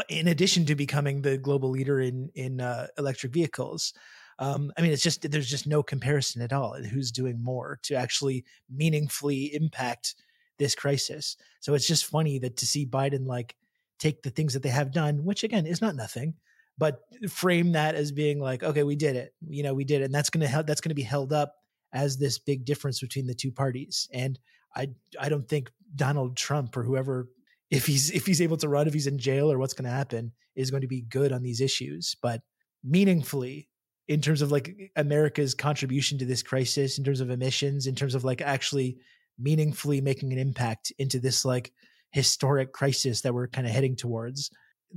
in 0.08 0.28
addition 0.28 0.66
to 0.66 0.74
becoming 0.74 1.22
the 1.22 1.38
global 1.38 1.70
leader 1.70 2.00
in 2.00 2.28
in 2.34 2.60
uh, 2.60 2.88
electric 2.98 3.32
vehicles, 3.32 3.92
um, 4.38 4.72
I 4.76 4.82
mean, 4.82 4.92
it's 4.92 5.02
just 5.02 5.30
there's 5.30 5.50
just 5.50 5.66
no 5.66 5.82
comparison 5.82 6.42
at 6.42 6.52
all. 6.52 6.72
And 6.72 6.86
Who's 6.86 7.12
doing 7.12 7.42
more 7.42 7.78
to 7.84 7.94
actually 7.94 8.44
meaningfully 8.68 9.54
impact 9.54 10.16
this 10.58 10.74
crisis? 10.74 11.36
So 11.60 11.74
it's 11.74 11.86
just 11.86 12.06
funny 12.06 12.38
that 12.40 12.56
to 12.56 12.66
see 12.66 12.86
Biden 12.86 13.26
like 13.26 13.54
take 13.98 14.22
the 14.22 14.30
things 14.30 14.54
that 14.54 14.62
they 14.62 14.68
have 14.68 14.92
done, 14.92 15.24
which 15.24 15.44
again 15.44 15.66
is 15.66 15.80
not 15.80 15.96
nothing, 15.96 16.34
but 16.78 17.00
frame 17.28 17.72
that 17.72 17.94
as 17.94 18.12
being 18.12 18.40
like, 18.40 18.62
okay, 18.62 18.82
we 18.82 18.96
did 18.96 19.16
it. 19.16 19.34
You 19.48 19.62
know, 19.62 19.74
we 19.74 19.84
did 19.84 20.02
it, 20.02 20.06
and 20.06 20.14
that's 20.14 20.30
gonna 20.30 20.46
help 20.46 20.66
that's 20.66 20.80
gonna 20.80 20.94
be 20.94 21.02
held 21.02 21.32
up 21.32 21.54
as 21.92 22.16
this 22.18 22.38
big 22.38 22.64
difference 22.64 23.00
between 23.00 23.26
the 23.26 23.34
two 23.34 23.52
parties. 23.52 24.08
And 24.12 24.38
I 24.74 24.88
I 25.18 25.28
don't 25.28 25.48
think 25.48 25.70
Donald 25.94 26.36
Trump 26.36 26.76
or 26.76 26.82
whoever, 26.82 27.28
if 27.70 27.86
he's 27.86 28.10
if 28.10 28.26
he's 28.26 28.42
able 28.42 28.56
to 28.58 28.68
run, 28.68 28.88
if 28.88 28.94
he's 28.94 29.06
in 29.06 29.18
jail 29.18 29.50
or 29.50 29.58
what's 29.58 29.74
going 29.74 29.84
to 29.84 29.90
happen, 29.90 30.32
is 30.56 30.70
going 30.70 30.82
to 30.82 30.88
be 30.88 31.02
good 31.02 31.32
on 31.32 31.42
these 31.42 31.60
issues. 31.60 32.16
But 32.20 32.42
meaningfully, 32.82 33.68
in 34.08 34.20
terms 34.20 34.42
of 34.42 34.52
like 34.52 34.92
America's 34.96 35.54
contribution 35.54 36.18
to 36.18 36.24
this 36.24 36.42
crisis, 36.42 36.98
in 36.98 37.04
terms 37.04 37.20
of 37.20 37.30
emissions, 37.30 37.86
in 37.86 37.94
terms 37.94 38.14
of 38.14 38.24
like 38.24 38.40
actually 38.40 38.98
meaningfully 39.38 40.00
making 40.00 40.32
an 40.32 40.38
impact 40.38 40.92
into 40.98 41.18
this 41.18 41.44
like 41.44 41.72
historic 42.14 42.72
crisis 42.72 43.20
that 43.20 43.34
we're 43.34 43.48
kind 43.48 43.66
of 43.66 43.72
heading 43.72 43.96
towards 43.96 44.50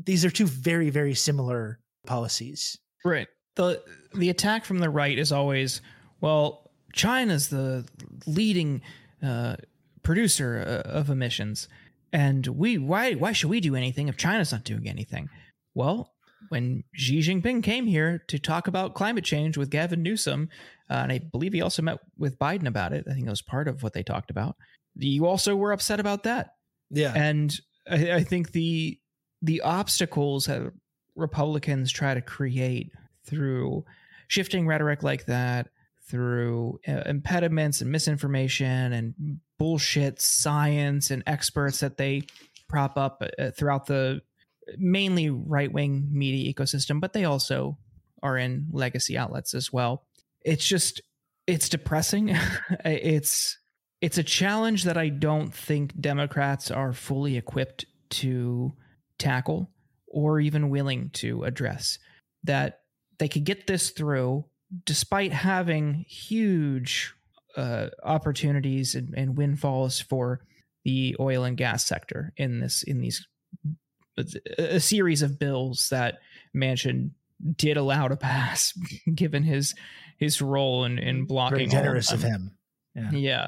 these 0.06 0.24
are 0.24 0.30
two 0.30 0.46
very 0.46 0.90
very 0.90 1.14
similar 1.14 1.80
policies. 2.06 2.78
Right. 3.04 3.28
the 3.56 3.82
The 4.14 4.30
attack 4.30 4.66
from 4.66 4.80
the 4.80 4.90
right 4.90 5.18
is 5.18 5.32
always, 5.32 5.82
well, 6.22 6.72
China's 6.94 7.50
the 7.50 7.86
leading 8.26 8.82
uh, 9.24 9.56
producer 10.04 10.84
uh, 10.86 10.90
of 10.90 11.10
emissions, 11.10 11.68
and 12.14 12.46
we 12.48 12.78
why 12.78 13.14
why 13.14 13.32
should 13.32 13.50
we 13.50 13.60
do 13.60 13.76
anything 13.76 14.08
if 14.08 14.18
China's 14.18 14.52
not 14.52 14.64
doing 14.64 14.88
anything? 14.88 15.30
Well, 15.74 16.14
when 16.50 16.84
Xi 16.94 17.20
Jinping 17.20 17.64
came 17.64 17.88
here 17.88 18.24
to 18.28 18.40
talk 18.40 18.68
about 18.68 18.96
climate 18.96 19.24
change 19.24 19.58
with 19.58 19.70
Gavin 19.70 20.04
Newsom, 20.04 20.50
uh, 20.90 20.94
and 20.94 21.12
I 21.12 21.20
believe 21.20 21.54
he 21.54 21.62
also 21.62 21.82
met 21.82 22.00
with 22.18 22.40
Biden 22.40 22.68
about 22.68 22.94
it. 22.94 23.06
I 23.10 23.14
think 23.14 23.26
it 23.26 23.30
was 23.30 23.42
part 23.42 23.68
of 23.68 23.84
what 23.84 23.94
they 23.94 24.04
talked 24.04 24.30
about. 24.30 24.56
You 24.96 25.26
also 25.26 25.56
were 25.56 25.72
upset 25.72 26.00
about 26.00 26.24
that. 26.24 26.52
Yeah. 26.90 27.14
And 27.16 27.58
I, 27.90 28.14
I 28.14 28.24
think 28.24 28.52
the 28.52 29.00
the 29.42 29.62
obstacles 29.62 30.46
that 30.46 30.72
Republicans 31.16 31.92
try 31.92 32.14
to 32.14 32.22
create 32.22 32.92
through 33.26 33.86
shifting 34.28 34.68
rhetoric 34.68 35.04
like 35.04 35.26
that, 35.26 35.70
through 36.08 36.80
uh, 36.88 37.04
impediments 37.06 37.82
and 37.82 37.92
misinformation 37.92 38.94
and 38.94 39.40
bullshit 39.58 40.22
science 40.22 41.12
and 41.12 41.24
experts 41.28 41.80
that 41.80 41.98
they 41.98 42.24
prop 42.68 42.98
up 42.98 43.24
uh, 43.40 43.52
throughout 43.52 43.86
the 43.86 44.22
mainly 44.78 45.30
right 45.30 45.72
wing 45.72 46.08
media 46.12 46.54
ecosystem, 46.54 47.00
but 47.00 47.14
they 47.14 47.26
also 47.26 47.78
are 48.24 48.38
in 48.38 48.68
legacy 48.72 49.18
outlets 49.18 49.54
as 49.54 49.72
well. 49.72 50.06
It's 50.44 50.68
just 50.68 51.02
it's 51.46 51.70
depressing. 51.70 52.36
it's 52.86 53.58
it's 54.02 54.18
a 54.18 54.24
challenge 54.24 54.84
that 54.84 54.98
I 54.98 55.10
don't 55.10 55.54
think 55.54 56.00
Democrats 56.00 56.70
are 56.70 56.94
fully 56.94 57.38
equipped 57.38 57.86
to 58.10 58.74
tackle 59.18 59.72
or 60.08 60.40
even 60.40 60.70
willing 60.70 61.10
to 61.12 61.44
address 61.44 61.98
that 62.44 62.82
they 63.18 63.28
could 63.28 63.44
get 63.44 63.68
this 63.68 63.90
through 63.90 64.46
despite 64.86 65.32
having 65.32 66.06
huge 66.08 67.14
uh, 67.56 67.88
opportunities 68.04 68.94
and, 68.94 69.14
and, 69.18 69.36
windfalls 69.36 70.00
for 70.00 70.42
the 70.86 71.16
oil 71.20 71.44
and 71.44 71.58
gas 71.58 71.86
sector 71.86 72.32
in 72.38 72.60
this 72.60 72.84
in 72.84 73.02
these 73.02 73.26
a 74.58 74.80
series 74.80 75.22
of 75.22 75.40
bills 75.40 75.88
that 75.90 76.20
Manchin 76.56 77.12
did 77.56 77.78
allow 77.78 78.08
to 78.08 78.16
pass, 78.16 78.74
given 79.16 79.44
his 79.44 79.74
his 80.18 80.42
role 80.42 80.86
in 80.86 81.00
in 81.00 81.26
blocking. 81.26 81.58
Very 81.58 81.70
generous 81.70 82.12
of, 82.12 82.24
of 82.24 82.30
him. 82.30 82.58
Yeah. 82.94 83.12
yeah 83.12 83.48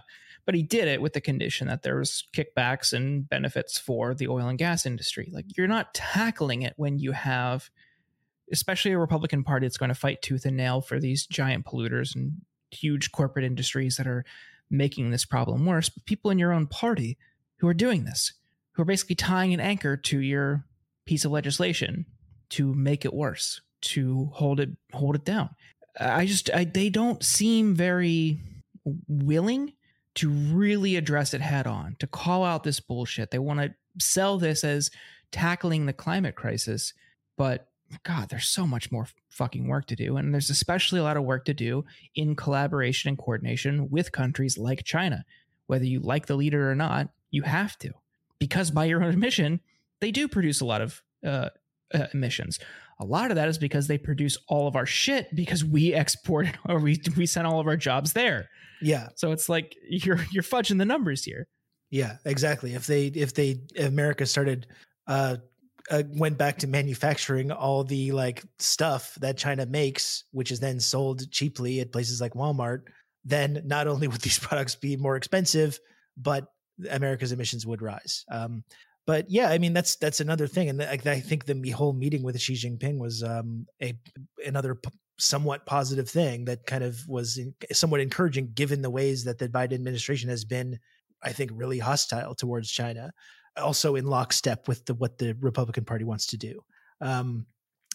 but 0.50 0.56
he 0.56 0.64
did 0.64 0.88
it 0.88 1.00
with 1.00 1.14
the 1.14 1.22
condition 1.22 1.68
that 1.68 1.84
there 1.84 2.00
was 2.00 2.24
kickbacks 2.34 2.92
and 2.92 3.30
benefits 3.30 3.78
for 3.78 4.16
the 4.16 4.28
oil 4.28 4.48
and 4.48 4.58
gas 4.58 4.84
industry. 4.84 5.30
Like 5.32 5.46
you're 5.56 5.68
not 5.68 5.94
tackling 5.94 6.64
it 6.64 6.74
when 6.76 6.98
you 6.98 7.12
have, 7.12 7.70
especially 8.52 8.94
a 8.94 8.98
Republican 8.98 9.44
Party 9.44 9.68
that's 9.68 9.78
going 9.78 9.90
to 9.90 9.94
fight 9.94 10.24
tooth 10.24 10.46
and 10.46 10.58
nail 10.58 10.82
for 10.82 11.00
these 11.00 11.28
giant 11.28 11.68
polluters 11.68 12.16
and 12.16 12.42
huge 12.72 13.12
corporate 13.12 13.46
industries 13.46 13.98
that 13.98 14.08
are 14.08 14.26
making 14.72 15.12
this 15.12 15.24
problem 15.24 15.68
worse. 15.68 15.88
But 15.88 16.06
people 16.06 16.32
in 16.32 16.40
your 16.40 16.52
own 16.52 16.66
party 16.66 17.20
who 17.58 17.68
are 17.68 17.76
doing 17.76 18.06
this, 18.06 18.34
who 18.72 18.82
are 18.82 18.86
basically 18.86 19.18
tying 19.18 19.54
an 19.54 19.60
anchor 19.60 19.96
to 19.98 20.20
your 20.20 20.66
piece 21.06 21.26
of 21.26 21.32
legislation 21.32 22.08
to 22.50 22.74
make 22.74 23.06
it 23.06 23.14
worse, 23.14 23.62
to 23.82 24.32
hold 24.34 24.60
it 24.60 24.72
hold 24.94 25.14
it 25.14 25.26
down. 25.26 25.52
I 26.00 26.26
just 26.26 26.50
I, 26.50 26.64
they 26.64 26.90
don't 26.90 27.24
seem 27.24 27.76
very 27.76 28.40
willing 29.08 29.74
to 30.16 30.30
really 30.30 30.96
address 30.96 31.34
it 31.34 31.42
head 31.42 31.68
on, 31.68 31.96
to 32.00 32.08
call 32.08 32.44
out 32.44 32.64
this 32.64 32.80
bullshit. 32.80 33.32
They 33.32 33.40
want 33.40 33.60
to 33.60 33.74
sell 34.00 34.38
this 34.38 34.64
as 34.64 34.92
tackling 35.32 35.86
the 35.86 35.94
climate 35.94 36.36
crisis, 36.36 36.94
but 37.38 37.68
God, 38.04 38.30
there's 38.30 38.48
so 38.48 38.68
much 38.68 38.92
more 38.92 39.08
fucking 39.30 39.68
work 39.68 39.88
to 39.88 39.96
do. 39.96 40.18
And 40.18 40.34
there's 40.34 40.50
especially 40.50 41.00
a 41.00 41.04
lot 41.04 41.18
of 41.18 41.24
work 41.24 41.46
to 41.46 41.54
do 41.54 41.86
in 42.16 42.36
collaboration 42.36 43.10
and 43.10 43.18
coordination 43.18 43.90
with 43.90 44.12
countries 44.12 44.58
like 44.58 44.84
China. 44.84 45.26
Whether 45.68 45.86
you 45.86 46.00
like 46.00 46.28
the 46.28 46.36
leader 46.36 46.70
or 46.70 46.76
not, 46.76 47.10
you 47.32 47.44
have 47.44 47.78
to. 47.80 47.92
Because 48.38 48.72
by 48.72 48.86
your 48.86 49.04
own 49.04 49.10
admission, 49.10 49.60
they 50.02 50.12
do 50.12 50.28
produce 50.28 50.62
a 50.62 50.66
lot 50.66 50.82
of 50.82 51.02
uh, 51.26 51.50
uh, 51.94 52.08
emissions. 52.14 52.60
A 53.00 53.06
lot 53.06 53.32
of 53.32 53.36
that 53.36 53.48
is 53.48 53.58
because 53.58 53.88
they 53.88 53.98
produce 53.98 54.38
all 54.48 54.68
of 54.68 54.76
our 54.76 54.86
shit 54.86 55.34
because 55.34 55.64
we 55.64 55.94
export 55.94 56.48
or 56.70 56.80
we 56.80 57.02
we 57.16 57.26
send 57.26 57.48
all 57.48 57.60
of 57.60 57.68
our 57.68 57.78
jobs 57.78 58.14
there. 58.14 58.50
Yeah. 58.82 59.10
So 59.16 59.32
it's 59.32 59.50
like 59.50 59.76
you're 59.88 60.20
you're 60.32 60.44
fudging 60.44 60.78
the 60.78 60.86
numbers 60.86 61.24
here. 61.24 61.48
Yeah, 61.92 62.18
exactly. 62.26 62.76
If 62.76 62.88
they 62.88 63.08
if 63.08 63.34
they 63.34 63.62
if 63.76 63.88
America 63.88 64.26
started 64.26 64.68
uh, 65.08 65.38
uh 65.90 66.04
went 66.10 66.38
back 66.38 66.60
to 66.60 66.68
manufacturing 66.68 67.52
all 67.52 67.84
the 67.84 68.12
like 68.12 68.44
stuff 68.60 69.16
that 69.22 69.38
China 69.38 69.66
makes, 69.66 70.24
which 70.32 70.52
is 70.52 70.60
then 70.60 70.80
sold 70.80 71.30
cheaply 71.32 71.80
at 71.80 71.92
places 71.92 72.22
like 72.22 72.34
Walmart, 72.34 72.84
then 73.26 73.62
not 73.66 73.88
only 73.94 74.08
would 74.08 74.22
these 74.22 74.40
products 74.48 74.76
be 74.76 74.98
more 74.98 75.16
expensive, 75.16 75.80
but 76.16 76.46
America's 76.90 77.32
emissions 77.32 77.66
would 77.66 77.82
rise. 77.82 78.24
Um, 78.32 78.64
but 79.10 79.26
yeah, 79.28 79.50
I 79.50 79.58
mean 79.58 79.74
that's 79.74 79.96
that's 79.96 80.20
another 80.20 80.46
thing, 80.46 80.70
and 80.70 80.84
I, 80.84 81.00
I 81.04 81.20
think 81.20 81.46
the 81.46 81.72
whole 81.72 81.94
meeting 81.94 82.22
with 82.22 82.40
Xi 82.40 82.54
Jinping 82.54 83.00
was 83.00 83.24
um, 83.24 83.66
a 83.82 83.98
another 84.46 84.76
p- 84.76 84.92
somewhat 85.18 85.66
positive 85.66 86.08
thing 86.08 86.46
that 86.46 86.68
kind 86.68 86.84
of 86.84 86.96
was 87.08 87.40
somewhat 87.72 88.02
encouraging, 88.02 88.52
given 88.54 88.84
the 88.84 88.90
ways 88.92 89.24
that 89.24 89.40
the 89.40 89.50
Biden 89.50 89.74
administration 89.74 90.30
has 90.30 90.46
been, 90.46 90.78
I 91.24 91.32
think, 91.32 91.50
really 91.56 91.80
hostile 91.80 92.36
towards 92.36 92.70
China, 92.70 93.12
also 93.58 93.96
in 93.96 94.06
lockstep 94.06 94.68
with 94.68 94.86
the 94.86 94.94
what 94.94 95.18
the 95.18 95.34
Republican 95.40 95.86
Party 95.86 96.06
wants 96.06 96.28
to 96.28 96.38
do. 96.38 96.62
Um, 97.02 97.48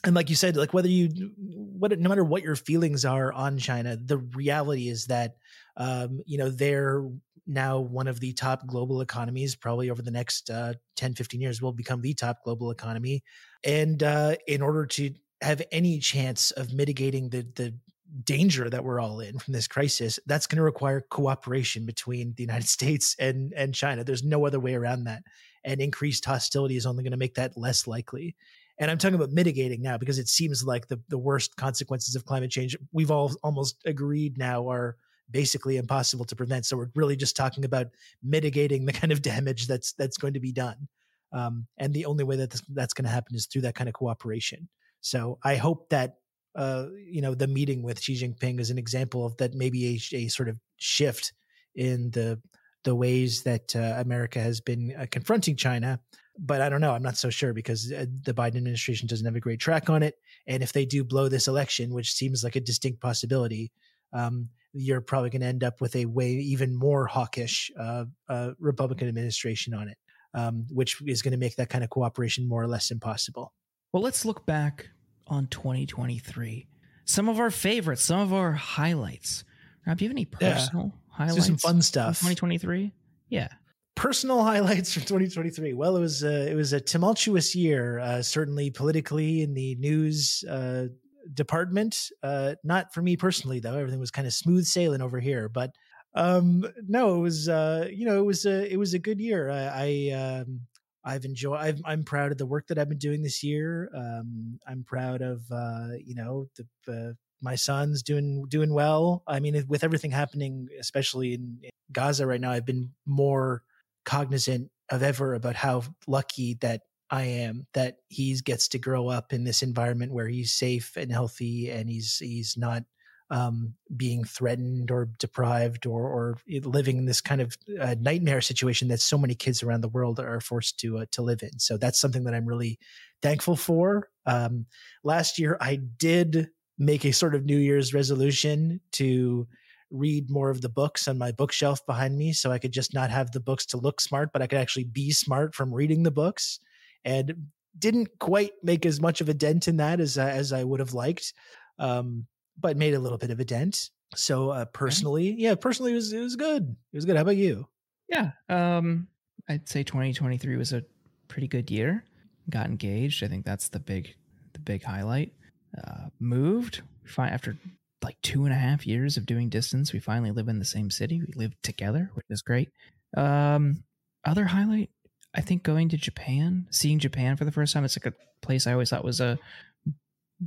and 0.03 0.17
like 0.17 0.31
you 0.31 0.35
said, 0.35 0.57
like 0.57 0.75
whether 0.75 0.89
you, 0.89 1.31
what 1.39 1.97
no 1.97 2.09
matter 2.09 2.25
what 2.25 2.43
your 2.43 2.57
feelings 2.57 3.05
are 3.05 3.33
on 3.33 3.59
China, 3.59 3.97
the 3.97 4.19
reality 4.19 4.89
is 4.89 5.07
that, 5.07 5.37
um, 5.77 6.21
you 6.27 6.39
know, 6.39 6.51
they're 6.51 7.05
now 7.47 7.79
one 7.79 8.07
of 8.07 8.21
the 8.21 8.33
top 8.33 8.67
global 8.67 9.01
economies 9.01 9.55
probably 9.55 9.91
over 9.91 10.03
the 10.03 10.11
next 10.11 10.49
uh, 10.51 10.75
10 10.97 11.15
15 11.15 11.41
years 11.41 11.61
will 11.61 11.73
become 11.73 12.01
the 12.01 12.15
top 12.15 12.39
global 12.45 12.71
economy. 12.71 13.23
And 13.65 14.03
uh, 14.03 14.37
in 14.47 14.63
order 14.63 14.87
to 14.87 15.13
have 15.41 15.63
any 15.71 15.99
chance 15.99 16.51
of 16.53 16.73
mitigating 16.73 17.29
the 17.29 17.47
the 17.55 17.75
danger 18.23 18.71
that 18.71 18.85
we're 18.85 19.01
all 19.01 19.19
in 19.21 19.39
from 19.39 19.53
this 19.53 19.67
crisis 19.67 20.21
that's 20.27 20.47
going 20.47 20.59
to 20.59 20.63
require 20.63 21.01
cooperation 21.11 21.85
between 21.85 22.33
the 22.37 22.45
united 22.45 22.69
states 22.77 23.17
and 23.19 23.53
and 23.55 23.75
china. 23.75 24.05
There's 24.05 24.23
no 24.23 24.47
other 24.47 24.61
way 24.61 24.75
around 24.75 25.05
that. 25.05 25.23
And 25.65 25.81
increased 25.81 26.25
hostility 26.25 26.77
is 26.77 26.87
only 26.87 27.03
going 27.03 27.13
to 27.13 27.17
make 27.19 27.35
that 27.35 27.57
less 27.57 27.87
likely. 27.87 28.37
And 28.79 28.91
i'm 28.91 28.99
talking 28.99 29.17
about 29.17 29.31
mitigating 29.31 29.83
now 29.83 29.99
because 29.99 30.19
it 30.19 30.29
seems 30.29 30.65
like 30.65 30.89
the, 30.89 31.01
the 31.09 31.19
worst 31.19 31.57
consequences 31.57 32.17
of 32.17 32.25
climate 32.25 32.51
change 32.51 32.77
we've 32.93 33.11
all 33.11 33.33
almost 33.43 33.83
agreed 33.85 34.39
now 34.39 34.69
are 34.71 34.97
basically 35.31 35.77
impossible 35.77 36.25
to 36.27 36.37
prevent. 36.37 36.67
So 36.67 36.77
we're 36.77 36.91
really 36.95 37.17
just 37.17 37.37
talking 37.37 37.65
about 37.65 37.89
mitigating 38.23 38.85
the 38.85 38.93
kind 39.01 39.13
of 39.13 39.23
damage 39.23 39.67
that's 39.67 39.93
that's 39.95 40.17
going 40.17 40.35
to 40.35 40.41
be 40.41 40.53
done. 40.53 40.89
Um, 41.33 41.67
and 41.79 41.93
the 41.93 42.07
only 42.07 42.25
way 42.25 42.37
that 42.37 42.51
this, 42.51 42.63
that's 42.69 42.95
going 42.95 43.07
to 43.07 43.11
happen 43.11 43.35
is 43.35 43.47
through 43.47 43.63
that 43.63 43.75
kind 43.75 43.89
of 43.89 43.95
cooperation. 43.95 44.69
So 45.01 45.39
I 45.43 45.57
hope 45.57 45.89
that 45.91 46.17
uh, 46.55 46.87
you 47.05 47.21
know 47.21 47.35
the 47.35 47.49
meeting 47.49 47.83
with 47.83 48.01
Xi 48.01 48.15
Jinping 48.15 48.61
is 48.61 48.71
an 48.71 48.79
example 48.79 49.27
of 49.27 49.37
that 49.39 49.55
maybe 49.55 50.01
a, 50.13 50.17
a 50.17 50.29
sort 50.29 50.49
of 50.49 50.59
shift 50.77 51.33
in 51.75 52.11
the 52.11 52.41
the 52.85 52.95
ways 52.95 53.43
that 53.43 53.75
uh, 53.75 53.95
America 53.99 54.39
has 54.39 54.61
been 54.61 54.95
uh, 54.99 55.07
confronting 55.11 55.57
China. 55.57 55.99
But 56.39 56.61
I 56.61 56.69
don't 56.69 56.81
know. 56.81 56.93
I'm 56.93 57.03
not 57.03 57.17
so 57.17 57.31
sure 57.31 57.53
because 57.53 57.93
uh, 57.93 58.07
the 58.25 58.35
Biden 58.35 58.57
administration 58.57 59.07
doesn't 59.07 59.25
have 59.25 59.37
a 59.37 59.41
great 59.41 59.61
track 59.61 59.89
on 59.89 60.03
it. 60.03 60.17
And 60.47 60.63
if 60.63 60.73
they 60.73 60.85
do 60.85 61.05
blow 61.05 61.29
this 61.29 61.49
election, 61.49 61.95
which 61.95 62.13
seems 62.13 62.43
like 62.43 62.57
a 62.57 62.61
distinct 62.61 63.01
possibility, 63.01 63.73
um, 64.13 64.49
you're 64.75 65.01
probably 65.01 65.31
going 65.31 65.41
to 65.41 65.47
end 65.47 65.65
up 65.65 65.81
with 65.81 65.95
a 65.97 66.05
way 66.05 66.33
even 66.33 66.75
more 66.75 67.07
hawkish 67.07 67.71
uh, 67.79 68.05
uh, 68.29 68.51
Republican 68.59 69.09
administration 69.09 69.73
on 69.73 69.89
it, 69.89 69.97
um, 70.35 70.67
which 70.71 71.01
is 71.07 71.23
going 71.23 71.33
to 71.33 71.39
make 71.39 71.57
that 71.57 71.71
kind 71.71 71.85
of 71.85 71.91
cooperation 71.91 72.49
more 72.49 72.63
or 72.63 72.67
less 72.67 72.91
impossible. 72.91 73.53
Well, 73.93 74.03
let's 74.03 74.25
look 74.25 74.45
back 74.45 74.89
on 75.29 75.47
2023. 75.47 76.67
Some 77.05 77.29
of 77.29 77.39
our 77.39 77.51
favorites, 77.51 78.03
some 78.03 78.21
of 78.21 78.33
our 78.33 78.53
highlights. 78.53 79.45
Rob, 79.87 79.99
do 79.99 80.05
you 80.05 80.09
have 80.09 80.15
any 80.15 80.25
personal 80.25 80.93
yeah. 80.93 81.27
highlights? 81.27 81.47
some 81.47 81.59
fun 81.59 81.81
stuff. 81.81 82.19
2023. 82.19 82.93
Yeah. 83.29 83.49
Personal 83.95 84.43
highlights 84.45 84.93
from 84.93 85.03
2023. 85.03 85.75
Well, 85.75 85.97
it 85.97 86.01
was 86.01 86.25
a, 86.25 86.51
it 86.51 86.55
was 86.55 86.73
a 86.73 86.81
tumultuous 86.81 87.55
year, 87.55 88.01
uh, 88.01 88.23
certainly 88.23 88.71
politically 88.71 89.43
in 89.43 89.55
the 89.55 89.77
news 89.77 90.43
uh, 90.51 90.87
department. 91.33 92.11
Uh, 92.23 92.55
not 92.65 92.93
for 92.93 93.03
me 93.03 93.17
personally, 93.17 93.61
though. 93.61 93.77
Everything 93.77 94.01
was 94.01 94.11
kind 94.11 94.27
of 94.27 94.33
smooth 94.33 94.65
sailing 94.65 95.01
over 95.01 95.21
here. 95.21 95.49
But 95.49 95.73
um, 96.15 96.65
no, 96.87 97.17
it 97.17 97.21
was 97.21 97.49
uh, 97.49 97.89
you 97.91 98.07
know 98.07 98.19
it 98.19 98.25
was 98.25 98.47
a 98.47 98.73
it 98.73 98.77
was 98.77 98.95
a 98.95 98.99
good 98.99 99.21
year. 99.21 99.51
I, 99.51 100.11
I 100.13 100.41
um, 100.41 100.61
I've 101.05 101.25
enjoyed. 101.25 101.81
i 101.85 101.93
am 101.93 102.05
proud 102.05 102.33
of 102.33 102.39
the 102.39 102.47
work 102.47 102.69
that 102.69 102.79
I've 102.79 102.89
been 102.89 102.99
doing 102.99 103.23
this 103.23 103.43
year. 103.43 103.91
Um, 103.95 104.59
I'm 104.67 104.85
proud 104.85 105.23
of 105.23 105.43
uh, 105.51 105.97
you 106.05 106.15
know 106.15 106.47
the. 106.57 106.67
Uh, 106.93 107.13
my 107.41 107.57
son's 107.57 108.03
doing 108.03 108.47
doing 108.49 108.73
well. 108.73 109.23
I 109.27 109.39
mean, 109.39 109.63
with 109.69 109.85
everything 109.85 110.11
happening, 110.11 110.69
especially 110.81 111.35
in, 111.35 111.59
in 111.63 111.71
Gaza 111.93 112.27
right 112.27 112.41
now, 112.41 112.53
I've 112.53 112.65
been 112.65 112.93
more 113.05 113.63
cognizant 114.07 114.71
of 114.91 115.03
ever 115.03 115.35
about 115.35 115.55
how 115.55 115.83
lucky 116.07 116.55
that 116.63 116.83
I 117.11 117.25
am 117.25 117.67
that 117.75 117.99
he 118.09 118.35
gets 118.37 118.69
to 118.69 118.79
grow 118.79 119.09
up 119.09 119.33
in 119.33 119.45
this 119.45 119.63
environment 119.63 120.13
where 120.13 120.29
he's 120.29 120.53
safe 120.53 120.97
and 120.97 121.13
healthy 121.13 121.71
and 121.71 121.89
he's 121.89 122.19
he's 122.19 122.57
not 122.57 122.85
um, 123.31 123.75
being 123.97 124.25
threatened 124.25 124.91
or 124.91 125.09
deprived 125.19 125.87
or, 125.87 126.03
or 126.03 126.39
living 126.47 126.99
in 126.99 127.07
this 127.07 127.21
kind 127.21 127.41
of 127.41 127.57
uh, 127.81 127.95
nightmare 127.99 128.41
situation 128.41 128.89
that 128.89 129.01
so 129.01 129.17
many 129.17 129.35
kids 129.35 129.63
around 129.63 129.81
the 129.81 129.89
world 129.89 130.21
are 130.21 130.41
forced 130.41 130.79
to 130.81 130.99
uh, 130.99 131.07
to 131.13 131.23
live 131.23 131.43
in. 131.43 131.59
So 131.59 131.77
that's 131.77 132.01
something 132.01 132.25
that 132.25 132.35
I'm 132.35 132.47
really 132.47 132.79
thankful 133.23 133.57
for. 133.57 134.09
Um, 134.27 134.67
last 135.03 135.39
year, 135.39 135.57
I 135.61 135.77
did 135.77 136.51
make 136.79 137.05
a 137.05 137.13
sort 137.13 137.35
of 137.35 137.45
New 137.45 137.57
Year's 137.57 137.95
resolution 137.95 138.81
to 138.93 139.47
read 139.91 140.31
more 140.31 140.51
of 140.51 140.61
the 140.61 140.69
books 140.69 141.07
on 141.07 141.19
my 141.19 141.31
bookshelf 141.31 141.85
behind 141.87 142.19
me 142.19 142.33
so 142.33 142.51
I 142.51 142.59
could 142.59 142.73
just 142.73 142.95
not 142.95 143.11
have 143.11 143.31
the 143.31 143.41
books 143.41 143.65
to 143.67 143.77
look 143.77 144.01
smart, 144.01 144.33
but 144.33 144.43
I 144.43 144.47
could 144.47 144.59
actually 144.59 144.85
be 144.85 145.13
smart 145.13 145.55
from 145.55 145.73
reading 145.73 146.03
the 146.03 146.11
books 146.11 146.59
and 147.05 147.49
didn't 147.79 148.19
quite 148.19 148.53
make 148.63 148.87
as 148.87 149.01
much 149.01 149.21
of 149.21 149.29
a 149.29 149.35
dent 149.35 149.69
in 149.69 149.77
that 149.79 150.01
as 150.01 150.19
as 150.19 150.53
I 150.53 150.65
would 150.65 150.81
have 150.81 150.95
liked, 150.95 151.33
um, 151.79 152.27
but 152.59 152.77
made 152.77 152.95
a 152.95 152.99
little 152.99 153.19
bit 153.19 153.31
of 153.31 153.41
a 153.41 153.45
dent. 153.45 153.91
So 154.15 154.51
uh, 154.51 154.65
personally, 154.67 155.35
yeah, 155.37 155.55
personally, 155.55 155.93
it 155.93 155.97
was 155.97 156.13
it 156.13 156.21
was 156.21 156.37
good. 156.37 156.77
It 156.93 156.97
was 156.97 157.05
good. 157.05 157.17
How 157.17 157.23
about 157.23 157.37
you? 157.37 157.67
Yeah, 158.09 158.31
um, 158.49 159.09
I'd 159.49 159.69
say 159.69 159.83
2023 159.83 160.57
was 160.57 160.73
a 160.73 160.85
pretty 161.29 161.49
good 161.49 161.71
year. 161.71 162.05
Got 162.51 162.67
engaged. 162.67 163.25
I 163.25 163.29
think 163.29 163.45
that's 163.45 163.69
the 163.69 163.81
big 163.81 164.15
the 164.53 164.61
big 164.61 164.83
highlight. 164.83 165.33
Uh, 165.77 166.09
moved. 166.21 166.83
after 167.19 167.57
like 168.03 168.21
two 168.23 168.45
and 168.45 168.53
a 168.53 168.57
half 168.57 168.87
years 168.87 169.17
of 169.17 169.27
doing 169.27 169.49
distance, 169.49 169.93
we 169.93 169.99
finally 169.99 170.31
live 170.31 170.49
in 170.49 170.59
the 170.59 170.65
same 170.65 170.91
city. 170.91 171.21
We 171.21 171.33
live 171.35 171.55
together, 171.63 172.11
which 172.15 172.27
is 172.31 172.43
great. 172.43 172.69
Um, 173.17 173.83
other 174.25 174.45
highlight, 174.45 174.91
I 175.35 175.41
think 175.41 175.63
going 175.63 175.89
to 175.91 175.97
Japan, 175.97 176.67
seeing 176.71 176.99
Japan 176.99 177.37
for 177.37 177.45
the 177.45 177.53
first 177.53 177.75
time, 177.75 177.85
it's 177.85 177.99
like 177.99 178.13
a 178.13 178.17
place 178.41 178.67
I 178.67 178.73
always 178.73 178.91
thought 178.91 179.05
was 179.05 179.21
a 179.21 179.39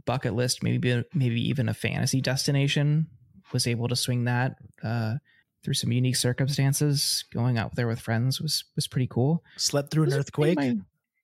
bucket 0.05 0.33
list, 0.33 0.63
maybe 0.63 1.03
maybe 1.13 1.49
even 1.49 1.69
a 1.69 1.73
fantasy 1.73 2.21
destination. 2.21 3.07
Was 3.53 3.67
able 3.67 3.87
to 3.87 3.95
swing 3.95 4.25
that 4.25 4.57
uh, 4.83 5.15
through 5.63 5.75
some 5.75 5.91
unique 5.91 6.17
circumstances. 6.17 7.23
Going 7.33 7.57
out 7.57 7.75
there 7.75 7.87
with 7.87 7.99
friends 7.99 8.41
was 8.41 8.65
was 8.75 8.87
pretty 8.87 9.07
cool. 9.07 9.43
Slept 9.57 9.91
through 9.91 10.05
an 10.05 10.13
earthquake. 10.13 10.57
My, 10.57 10.75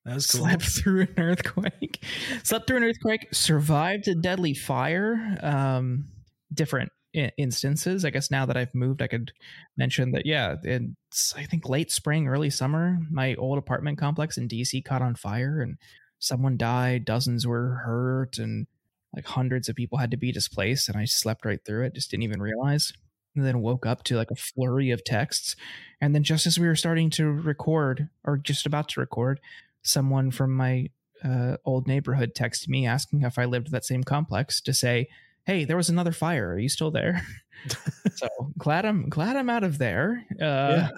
that 0.04 0.14
was 0.14 0.26
cool. 0.26 0.42
Slept 0.42 0.62
through 0.82 1.02
an 1.02 1.14
earthquake. 1.18 2.02
slept 2.42 2.66
through 2.66 2.78
an 2.78 2.84
earthquake. 2.84 3.28
Survived 3.32 4.08
a 4.08 4.14
deadly 4.14 4.54
fire. 4.54 5.38
Um, 5.42 6.06
different 6.52 6.92
instances. 7.14 8.04
I 8.04 8.10
guess 8.10 8.30
now 8.30 8.46
that 8.46 8.56
I've 8.56 8.74
moved, 8.74 9.02
I 9.02 9.06
could 9.06 9.32
mention 9.76 10.12
that, 10.12 10.26
yeah, 10.26 10.56
it's, 10.62 11.34
I 11.36 11.44
think 11.44 11.68
late 11.68 11.90
spring, 11.90 12.26
early 12.26 12.50
summer, 12.50 12.98
my 13.10 13.34
old 13.36 13.58
apartment 13.58 13.98
complex 13.98 14.36
in 14.36 14.48
DC 14.48 14.84
caught 14.84 15.02
on 15.02 15.14
fire 15.14 15.60
and 15.60 15.78
someone 16.18 16.56
died, 16.56 17.04
dozens 17.04 17.46
were 17.46 17.82
hurt, 17.84 18.38
and 18.38 18.66
like 19.14 19.26
hundreds 19.26 19.68
of 19.68 19.76
people 19.76 19.98
had 19.98 20.10
to 20.10 20.16
be 20.16 20.32
displaced. 20.32 20.88
And 20.88 20.98
I 20.98 21.04
slept 21.04 21.44
right 21.44 21.60
through 21.64 21.84
it, 21.84 21.94
just 21.94 22.10
didn't 22.10 22.24
even 22.24 22.42
realize. 22.42 22.92
And 23.36 23.44
then 23.44 23.62
woke 23.62 23.84
up 23.84 24.04
to 24.04 24.16
like 24.16 24.30
a 24.30 24.36
flurry 24.36 24.90
of 24.90 25.04
texts. 25.04 25.56
And 26.00 26.14
then 26.14 26.22
just 26.22 26.46
as 26.46 26.58
we 26.58 26.66
were 26.66 26.76
starting 26.76 27.10
to 27.10 27.30
record, 27.30 28.08
or 28.24 28.36
just 28.36 28.64
about 28.66 28.88
to 28.90 29.00
record, 29.00 29.40
someone 29.82 30.30
from 30.30 30.54
my 30.54 30.88
uh, 31.24 31.56
old 31.64 31.86
neighborhood 31.86 32.32
texted 32.34 32.68
me 32.68 32.86
asking 32.86 33.22
if 33.22 33.38
I 33.38 33.44
lived 33.44 33.70
that 33.70 33.84
same 33.84 34.04
complex 34.04 34.60
to 34.62 34.72
say, 34.72 35.08
hey, 35.46 35.64
there 35.64 35.76
was 35.76 35.88
another 35.88 36.12
fire. 36.12 36.52
Are 36.52 36.58
you 36.58 36.68
still 36.68 36.90
there? 36.90 37.26
so 38.16 38.28
glad 38.58 38.84
I'm 38.84 39.08
glad 39.08 39.36
I'm 39.36 39.50
out 39.50 39.64
of 39.64 39.78
there. 39.78 40.24
Uh, 40.32 40.44
yeah. 40.44 40.88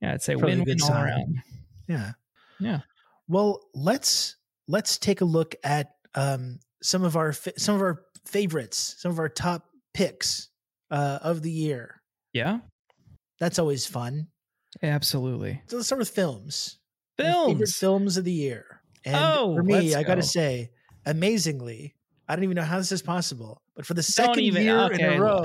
yeah, 0.00 0.12
I'd 0.12 0.22
say 0.22 0.36
win 0.36 0.64
win 0.64 0.82
all 0.82 0.92
around. 0.92 1.42
Yeah, 1.88 2.12
yeah. 2.58 2.80
Well, 3.28 3.60
let's 3.74 4.36
let's 4.68 4.98
take 4.98 5.20
a 5.20 5.24
look 5.26 5.54
at 5.64 5.94
um, 6.14 6.58
some 6.82 7.04
of 7.04 7.16
our 7.16 7.32
some 7.32 7.74
of 7.74 7.82
our 7.82 8.02
favorites, 8.26 8.96
some 8.98 9.10
of 9.10 9.18
our 9.18 9.28
top 9.28 9.66
picks 9.94 10.48
uh, 10.90 11.18
of 11.22 11.42
the 11.42 11.50
year. 11.50 12.02
Yeah, 12.32 12.58
that's 13.38 13.58
always 13.58 13.86
fun. 13.86 14.28
Absolutely. 14.82 15.62
So 15.66 15.76
let's 15.76 15.88
start 15.88 15.98
with 15.98 16.10
films. 16.10 16.78
Films. 17.18 17.76
films 17.76 18.16
of 18.16 18.24
the 18.24 18.32
year. 18.32 18.80
And 19.04 19.16
oh, 19.16 19.54
for 19.56 19.62
me, 19.62 19.94
I 19.94 20.02
got 20.02 20.16
to 20.16 20.22
say, 20.22 20.70
amazingly, 21.04 21.96
I 22.30 22.36
don't 22.36 22.44
even 22.44 22.54
know 22.54 22.62
how 22.62 22.78
this 22.78 22.92
is 22.92 23.02
possible, 23.02 23.60
but 23.74 23.84
for 23.84 23.94
the 23.94 24.04
second 24.04 24.38
even, 24.38 24.62
year 24.62 24.78
okay. 24.82 25.14
in 25.14 25.14
a 25.14 25.20
row, 25.20 25.42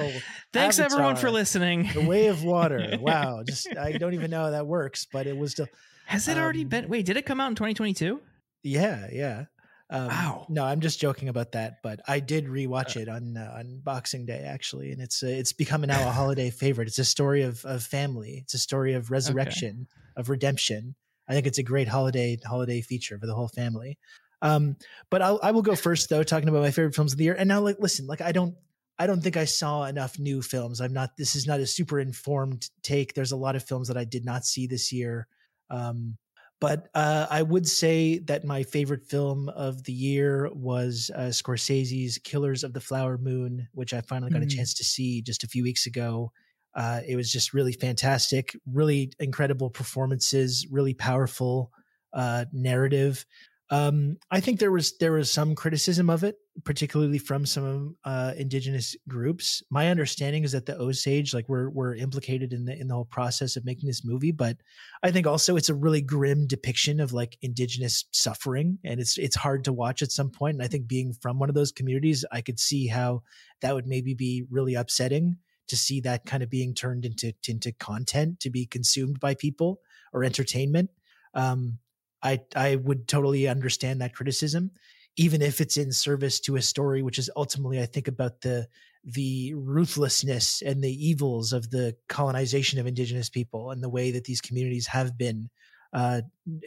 thanks 0.53 0.77
Avatar, 0.77 0.99
everyone 0.99 1.15
for 1.15 1.31
listening. 1.31 1.89
the 1.91 2.05
Way 2.05 2.27
of 2.27 2.43
Water. 2.43 2.97
Wow, 2.99 3.41
just 3.43 3.75
I 3.75 3.93
don't 3.93 4.13
even 4.13 4.29
know 4.29 4.43
how 4.43 4.49
that 4.51 4.67
works, 4.67 5.07
but 5.11 5.25
it 5.25 5.35
was 5.35 5.53
still. 5.53 5.67
Has 6.05 6.27
it 6.27 6.37
um, 6.37 6.43
already 6.43 6.63
been? 6.63 6.87
Wait, 6.87 7.07
did 7.07 7.17
it 7.17 7.25
come 7.25 7.41
out 7.41 7.47
in 7.47 7.55
2022? 7.55 8.21
Yeah, 8.61 9.07
yeah. 9.11 9.45
Um, 9.89 10.07
wow. 10.07 10.45
No, 10.47 10.63
I'm 10.63 10.79
just 10.79 10.99
joking 10.99 11.27
about 11.27 11.53
that, 11.53 11.81
but 11.81 12.01
I 12.07 12.19
did 12.19 12.45
rewatch 12.45 12.97
uh, 12.97 12.99
it 12.99 13.09
on 13.09 13.35
uh, 13.35 13.55
on 13.57 13.81
Boxing 13.83 14.27
Day 14.27 14.43
actually, 14.45 14.91
and 14.91 15.01
it's 15.01 15.23
uh, 15.23 15.27
it's 15.27 15.53
becoming 15.53 15.87
now 15.87 16.07
a 16.07 16.11
holiday 16.21 16.51
favorite. 16.51 16.87
It's 16.87 16.99
a 16.99 17.05
story 17.05 17.41
of 17.41 17.65
of 17.65 17.81
family. 17.81 18.41
It's 18.43 18.53
a 18.53 18.59
story 18.59 18.93
of 18.93 19.09
resurrection, 19.09 19.87
okay. 19.89 20.21
of 20.21 20.29
redemption. 20.29 20.93
I 21.27 21.33
think 21.33 21.47
it's 21.47 21.57
a 21.57 21.63
great 21.63 21.87
holiday 21.87 22.37
holiday 22.45 22.81
feature 22.81 23.17
for 23.17 23.25
the 23.25 23.33
whole 23.33 23.47
family. 23.47 23.97
Um, 24.45 24.77
but 25.09 25.21
I'll, 25.21 25.39
I 25.41 25.51
will 25.51 25.61
go 25.61 25.75
first 25.75 26.09
though, 26.09 26.23
talking 26.23 26.49
about 26.49 26.61
my 26.61 26.71
favorite 26.71 26.95
films 26.95 27.13
of 27.13 27.17
the 27.17 27.23
year. 27.25 27.35
And 27.37 27.47
now, 27.47 27.61
like, 27.61 27.77
listen, 27.79 28.07
like 28.07 28.21
I 28.21 28.31
don't, 28.31 28.55
I 28.97 29.07
don't 29.07 29.21
think 29.21 29.37
I 29.37 29.45
saw 29.45 29.85
enough 29.85 30.17
new 30.19 30.41
films. 30.41 30.79
I'm 30.79 30.93
not. 30.93 31.17
This 31.17 31.35
is 31.35 31.47
not 31.47 31.59
a 31.59 31.65
super 31.65 31.99
informed 31.99 32.69
take. 32.81 33.13
There's 33.13 33.33
a 33.33 33.37
lot 33.37 33.55
of 33.55 33.63
films 33.63 33.87
that 33.89 33.97
I 33.97 34.05
did 34.05 34.23
not 34.23 34.45
see 34.45 34.67
this 34.67 34.91
year. 34.93 35.27
Um, 35.69 36.17
but 36.61 36.87
uh, 36.95 37.27
I 37.29 37.41
would 37.41 37.67
say 37.67 38.19
that 38.19 38.45
my 38.45 38.63
favorite 38.63 39.05
film 39.05 39.49
of 39.49 39.83
the 39.83 39.91
year 39.91 40.49
was 40.53 41.11
uh, 41.13 41.27
Scorsese's 41.29 42.17
Killers 42.19 42.63
of 42.63 42.73
the 42.73 42.79
Flower 42.79 43.17
Moon, 43.17 43.67
which 43.73 43.93
I 43.93 44.01
finally 44.01 44.31
got 44.31 44.41
mm. 44.41 44.45
a 44.45 44.55
chance 44.55 44.73
to 44.75 44.83
see 44.85 45.21
just 45.21 45.43
a 45.43 45.47
few 45.49 45.63
weeks 45.63 45.85
ago. 45.85 46.31
Uh, 46.73 47.01
it 47.07 47.15
was 47.15 47.31
just 47.31 47.53
really 47.53 47.73
fantastic, 47.73 48.55
really 48.71 49.11
incredible 49.19 49.69
performances, 49.69 50.65
really 50.71 50.93
powerful 50.93 51.71
uh, 52.13 52.45
narrative. 52.53 53.25
Um, 53.71 54.17
I 54.29 54.41
think 54.41 54.59
there 54.59 54.71
was 54.71 54.95
there 54.99 55.13
was 55.13 55.31
some 55.31 55.55
criticism 55.55 56.07
of 56.09 56.23
it, 56.23 56.37
particularly 56.63 57.17
from 57.17 57.47
some 57.47 57.95
uh, 58.05 58.33
indigenous 58.37 58.95
groups. 59.07 59.63
My 59.71 59.89
understanding 59.89 60.43
is 60.43 60.51
that 60.51 60.67
the 60.67 60.79
Osage, 60.79 61.33
like, 61.33 61.49
were 61.49 61.71
were 61.71 61.95
implicated 61.95 62.53
in 62.53 62.65
the 62.65 62.79
in 62.79 62.87
the 62.87 62.93
whole 62.93 63.05
process 63.05 63.55
of 63.55 63.65
making 63.65 63.87
this 63.87 64.05
movie. 64.05 64.31
But 64.31 64.57
I 65.01 65.09
think 65.09 65.25
also 65.25 65.55
it's 65.55 65.69
a 65.69 65.73
really 65.73 66.01
grim 66.01 66.45
depiction 66.45 66.99
of 66.99 67.11
like 67.11 67.39
indigenous 67.41 68.05
suffering, 68.11 68.77
and 68.83 68.99
it's 68.99 69.17
it's 69.17 69.35
hard 69.35 69.63
to 69.63 69.73
watch 69.73 70.03
at 70.03 70.11
some 70.11 70.29
point. 70.29 70.55
And 70.55 70.63
I 70.63 70.67
think 70.67 70.87
being 70.87 71.13
from 71.13 71.39
one 71.39 71.49
of 71.49 71.55
those 71.55 71.71
communities, 71.71 72.23
I 72.31 72.41
could 72.41 72.59
see 72.59 72.85
how 72.85 73.23
that 73.61 73.73
would 73.73 73.87
maybe 73.87 74.13
be 74.13 74.45
really 74.51 74.75
upsetting 74.75 75.37
to 75.69 75.75
see 75.75 76.01
that 76.01 76.25
kind 76.25 76.43
of 76.43 76.51
being 76.51 76.75
turned 76.75 77.03
into 77.03 77.33
into 77.47 77.71
content 77.71 78.39
to 78.41 78.51
be 78.51 78.67
consumed 78.67 79.19
by 79.19 79.33
people 79.33 79.79
or 80.13 80.23
entertainment. 80.23 80.91
Um, 81.33 81.79
I 82.25 82.41
I 82.55 82.75
would 82.75 83.07
totally 83.07 83.47
understand 83.47 84.01
that 84.01 84.15
criticism, 84.15 84.71
even 85.15 85.41
if 85.41 85.61
it's 85.61 85.77
in 85.77 85.91
service 85.91 86.39
to 86.41 86.55
a 86.55 86.61
story 86.61 87.03
which 87.03 87.19
is 87.19 87.29
ultimately, 87.35 87.79
I 87.79 87.85
think, 87.85 88.07
about 88.07 88.41
the 88.41 88.67
the 89.03 89.53
ruthlessness 89.53 90.63
and 90.63 90.83
the 90.83 91.07
evils 91.07 91.53
of 91.53 91.69
the 91.69 91.95
colonization 92.09 92.79
of 92.79 92.87
indigenous 92.87 93.29
people 93.29 93.69
and 93.69 93.83
the 93.83 93.89
way 93.89 94.09
that 94.11 94.23
these 94.23 94.41
communities 94.41 94.87
have 94.87 95.15
been 95.15 95.49
uh, 95.93 96.21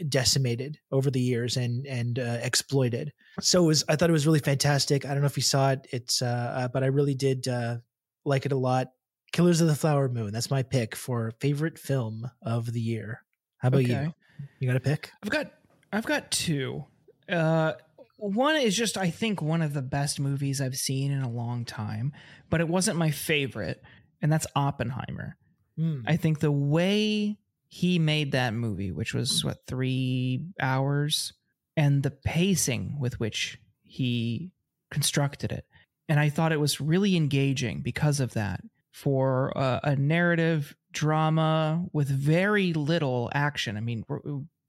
decimated 0.09 0.79
over 0.93 1.11
the 1.11 1.21
years 1.21 1.57
and 1.57 1.87
and 1.87 2.19
uh, 2.19 2.39
exploited. 2.43 3.13
So 3.41 3.65
was 3.65 3.85
I 3.89 3.97
thought 3.97 4.09
it 4.09 4.13
was 4.13 4.27
really 4.27 4.39
fantastic. 4.39 5.05
I 5.05 5.09
don't 5.09 5.21
know 5.21 5.27
if 5.27 5.37
you 5.37 5.43
saw 5.43 5.73
it. 5.73 5.87
It's 5.91 6.23
uh, 6.23 6.53
uh 6.57 6.69
but 6.69 6.85
I 6.85 6.87
really 6.87 7.15
did 7.15 7.49
uh, 7.49 7.79
like 8.25 8.47
it 8.47 8.53
a 8.53 8.57
lot. 8.57 8.93
Killers 9.33 9.61
of 9.61 9.67
the 9.67 9.75
Flower 9.75 10.09
Moon. 10.09 10.33
That's 10.33 10.51
my 10.51 10.63
pick 10.63 10.97
for 10.97 11.33
favorite 11.41 11.79
film 11.79 12.31
of 12.41 12.73
the 12.73 12.81
year. 12.81 13.23
How 13.59 13.69
about 13.69 13.83
okay. 13.83 14.05
you? 14.05 14.15
You 14.59 14.69
got 14.69 14.77
a 14.77 14.81
pick? 14.81 15.11
I've 15.23 15.31
got 15.31 15.53
I've 15.93 16.07
got 16.07 16.31
two. 16.31 16.85
Uh, 17.29 17.75
one 18.17 18.57
is 18.57 18.77
just 18.77 18.99
I 18.99 19.11
think 19.11 19.41
one 19.41 19.63
of 19.63 19.75
the 19.75 19.83
best 19.83 20.19
movies 20.19 20.61
I've 20.61 20.77
seen 20.77 21.13
in 21.13 21.23
a 21.23 21.31
long 21.31 21.65
time, 21.65 22.13
but 22.51 22.61
it 22.61 22.69
wasn't 22.69 22.99
my 22.99 23.11
favorite, 23.11 23.83
and 24.21 24.33
that's 24.33 24.47
Oppenheimer. 24.57 25.37
Mm. 25.79 26.03
I 26.07 26.17
think 26.17 26.41
the 26.41 26.53
way 26.53 27.39
he 27.69 27.99
made 27.99 28.33
that 28.33 28.55
movie, 28.55 28.91
which 28.91 29.15
was 29.15 29.45
what 29.45 29.67
three 29.67 30.47
hours, 30.61 31.33
and 31.77 32.03
the 32.03 32.11
pacing 32.11 32.97
with 32.99 33.21
which 33.21 33.59
he 33.83 34.51
constructed 34.91 35.53
it, 35.53 35.65
and 36.09 36.19
I 36.19 36.29
thought 36.29 36.53
it 36.53 36.61
was 36.61 36.81
really 36.81 37.17
engaging 37.17 37.83
because 37.83 38.19
of 38.19 38.33
that 38.35 38.63
for 38.91 39.53
a 39.55 39.95
narrative 39.95 40.75
drama 40.93 41.85
with 41.93 42.09
very 42.09 42.73
little 42.73 43.31
action. 43.35 43.77
I 43.77 43.81
mean, 43.81 44.05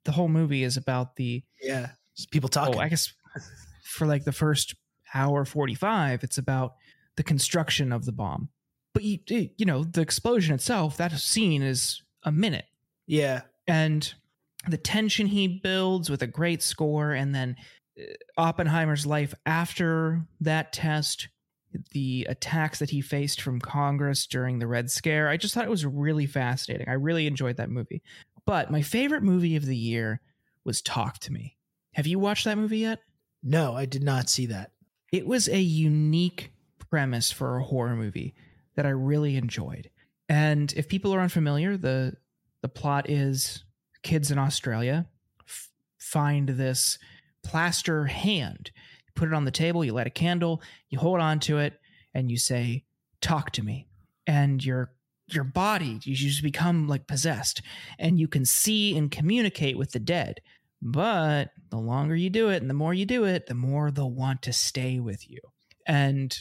the 0.05 0.11
whole 0.11 0.27
movie 0.27 0.63
is 0.63 0.77
about 0.77 1.15
the 1.15 1.43
yeah 1.61 1.91
people 2.31 2.49
talking. 2.49 2.75
Oh, 2.75 2.79
I 2.79 2.89
guess 2.89 3.13
for 3.83 4.07
like 4.07 4.25
the 4.25 4.31
first 4.31 4.75
hour 5.13 5.45
forty 5.45 5.75
five, 5.75 6.23
it's 6.23 6.37
about 6.37 6.73
the 7.15 7.23
construction 7.23 7.91
of 7.91 8.05
the 8.05 8.11
bomb. 8.11 8.49
But 8.93 9.03
you 9.03 9.19
you 9.27 9.65
know 9.65 9.83
the 9.83 10.01
explosion 10.01 10.53
itself, 10.55 10.97
that 10.97 11.11
scene 11.13 11.61
is 11.61 12.01
a 12.23 12.31
minute. 12.31 12.65
Yeah, 13.07 13.41
and 13.67 14.11
the 14.67 14.77
tension 14.77 15.27
he 15.27 15.47
builds 15.47 16.09
with 16.09 16.21
a 16.21 16.27
great 16.27 16.61
score, 16.61 17.11
and 17.11 17.33
then 17.33 17.55
uh, 17.99 18.03
Oppenheimer's 18.37 19.05
life 19.05 19.33
after 19.45 20.25
that 20.41 20.73
test 20.73 21.29
the 21.91 22.25
attacks 22.29 22.79
that 22.79 22.89
he 22.89 23.01
faced 23.01 23.41
from 23.41 23.59
Congress 23.59 24.25
during 24.25 24.59
the 24.59 24.67
Red 24.67 24.89
Scare. 24.89 25.29
I 25.29 25.37
just 25.37 25.53
thought 25.53 25.65
it 25.65 25.69
was 25.69 25.85
really 25.85 26.25
fascinating. 26.25 26.89
I 26.89 26.93
really 26.93 27.27
enjoyed 27.27 27.57
that 27.57 27.69
movie. 27.69 28.01
But 28.45 28.71
my 28.71 28.81
favorite 28.81 29.23
movie 29.23 29.55
of 29.55 29.65
the 29.65 29.77
year 29.77 30.21
was 30.63 30.81
Talk 30.81 31.19
to 31.19 31.33
Me. 31.33 31.57
Have 31.93 32.07
you 32.07 32.19
watched 32.19 32.45
that 32.45 32.57
movie 32.57 32.79
yet? 32.79 32.99
No, 33.43 33.75
I 33.75 33.85
did 33.85 34.03
not 34.03 34.29
see 34.29 34.47
that. 34.47 34.71
It 35.11 35.25
was 35.25 35.47
a 35.47 35.59
unique 35.59 36.51
premise 36.89 37.31
for 37.31 37.57
a 37.57 37.63
horror 37.63 37.95
movie 37.95 38.35
that 38.75 38.85
I 38.85 38.89
really 38.89 39.35
enjoyed. 39.35 39.89
And 40.27 40.71
if 40.73 40.87
people 40.87 41.13
are 41.13 41.21
unfamiliar, 41.21 41.77
the 41.77 42.15
the 42.61 42.69
plot 42.69 43.09
is 43.09 43.63
kids 44.03 44.31
in 44.31 44.37
Australia 44.37 45.07
f- 45.47 45.69
find 45.97 46.49
this 46.49 46.99
plaster 47.43 48.05
hand 48.05 48.71
put 49.15 49.27
it 49.27 49.33
on 49.33 49.45
the 49.45 49.51
table, 49.51 49.83
you 49.83 49.93
light 49.93 50.07
a 50.07 50.11
candle, 50.11 50.61
you 50.89 50.99
hold 50.99 51.19
on 51.19 51.39
to 51.41 51.59
it, 51.59 51.79
and 52.13 52.29
you 52.31 52.37
say, 52.37 52.85
Talk 53.21 53.51
to 53.51 53.63
me. 53.63 53.87
And 54.27 54.63
your 54.63 54.91
your 55.27 55.43
body, 55.43 55.99
you 56.03 56.15
just 56.15 56.41
become 56.41 56.87
like 56.87 57.07
possessed, 57.07 57.61
and 57.97 58.19
you 58.19 58.27
can 58.27 58.45
see 58.45 58.97
and 58.97 59.11
communicate 59.11 59.77
with 59.77 59.91
the 59.91 59.99
dead. 59.99 60.41
But 60.81 61.49
the 61.69 61.77
longer 61.77 62.15
you 62.15 62.29
do 62.29 62.49
it 62.49 62.61
and 62.61 62.69
the 62.69 62.75
more 62.75 62.93
you 62.93 63.05
do 63.05 63.25
it, 63.25 63.47
the 63.47 63.53
more 63.53 63.91
they'll 63.91 64.09
want 64.09 64.41
to 64.43 64.53
stay 64.53 64.99
with 64.99 65.29
you. 65.29 65.39
And 65.85 66.37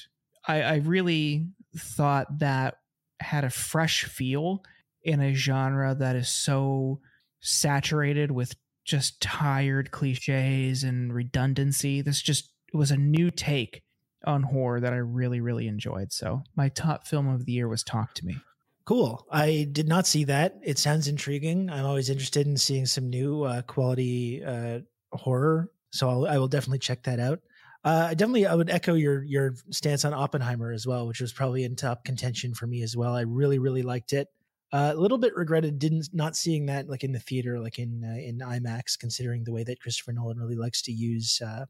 I, 0.47 0.63
I 0.63 0.77
really 0.77 1.49
thought 1.77 2.39
that 2.39 2.77
had 3.21 3.45
a 3.45 3.51
fresh 3.51 4.05
feel 4.05 4.63
in 5.03 5.21
a 5.21 5.35
genre 5.35 5.95
that 5.95 6.17
is 6.17 6.29
so 6.29 7.01
saturated 7.41 8.31
with 8.31 8.55
just 8.85 9.21
tired 9.21 9.91
cliches 9.91 10.85
and 10.85 11.13
redundancy. 11.13 12.01
This 12.01 12.23
just 12.23 12.53
it 12.73 12.77
was 12.77 12.91
a 12.91 12.97
new 12.97 13.31
take 13.31 13.83
on 14.25 14.43
horror 14.43 14.81
that 14.81 14.93
I 14.93 14.97
really, 14.97 15.41
really 15.41 15.69
enjoyed. 15.69 16.13
So 16.13 16.43
my 16.57 16.69
top 16.69 17.07
film 17.07 17.29
of 17.29 17.45
the 17.45 17.53
year 17.53 17.69
was 17.69 17.83
Talk 17.83 18.15
to 18.15 18.27
Me. 18.27 18.37
Cool. 18.85 19.27
I 19.31 19.69
did 19.71 19.87
not 19.87 20.07
see 20.07 20.25
that. 20.25 20.59
It 20.63 20.79
sounds 20.79 21.09
intriguing. 21.09 21.71
I'm 21.71 21.85
always 21.85 22.09
interested 22.09 22.47
in 22.47 22.57
seeing 22.57 22.87
some 22.87 23.11
new 23.11 23.43
uh, 23.43 23.63
quality 23.63 24.43
uh, 24.43 24.81
horror, 25.13 25.71
so 25.91 26.09
I'll, 26.09 26.27
I 26.27 26.39
will 26.39 26.49
definitely 26.49 26.79
check 26.79 27.03
that 27.03 27.21
out. 27.21 27.41
Uh, 27.85 28.09
definitely, 28.15 28.47
I 28.47 28.55
would 28.55 28.71
echo 28.71 28.95
your 28.95 29.23
your 29.23 29.55
stance 29.71 30.05
on 30.05 30.15
Oppenheimer 30.15 30.73
as 30.73 30.87
well, 30.87 31.07
which 31.07 31.21
was 31.21 31.33
probably 31.33 31.65
in 31.65 31.77
top 31.77 32.05
contention 32.05 32.55
for 32.55 32.67
me 32.67 32.83
as 32.83 32.97
well. 32.97 33.15
I 33.15 33.23
really, 33.23 33.59
really 33.59 33.83
liked 33.83 34.13
it. 34.15 34.29
Uh, 34.73 34.93
a 34.95 35.01
little 35.01 35.19
bit 35.19 35.35
regretted 35.37 35.79
didn't 35.79 36.09
not 36.13 36.35
seeing 36.35 36.67
that 36.67 36.89
like 36.89 37.05
in 37.05 37.13
the 37.13 37.21
theater, 37.21 37.61
like 37.61 37.79
in 37.79 38.03
uh, 38.05 38.19
in 38.19 38.39
IMAX, 38.39 38.99
considering 38.99 39.45
the 39.45 39.53
way 39.53 39.65
that 39.65 39.81
Christopher 39.81 40.13
Nolan 40.13 40.39
really 40.39 40.57
likes 40.57 40.83
to 40.83 40.93
use 40.93 41.41
uh, 41.41 41.67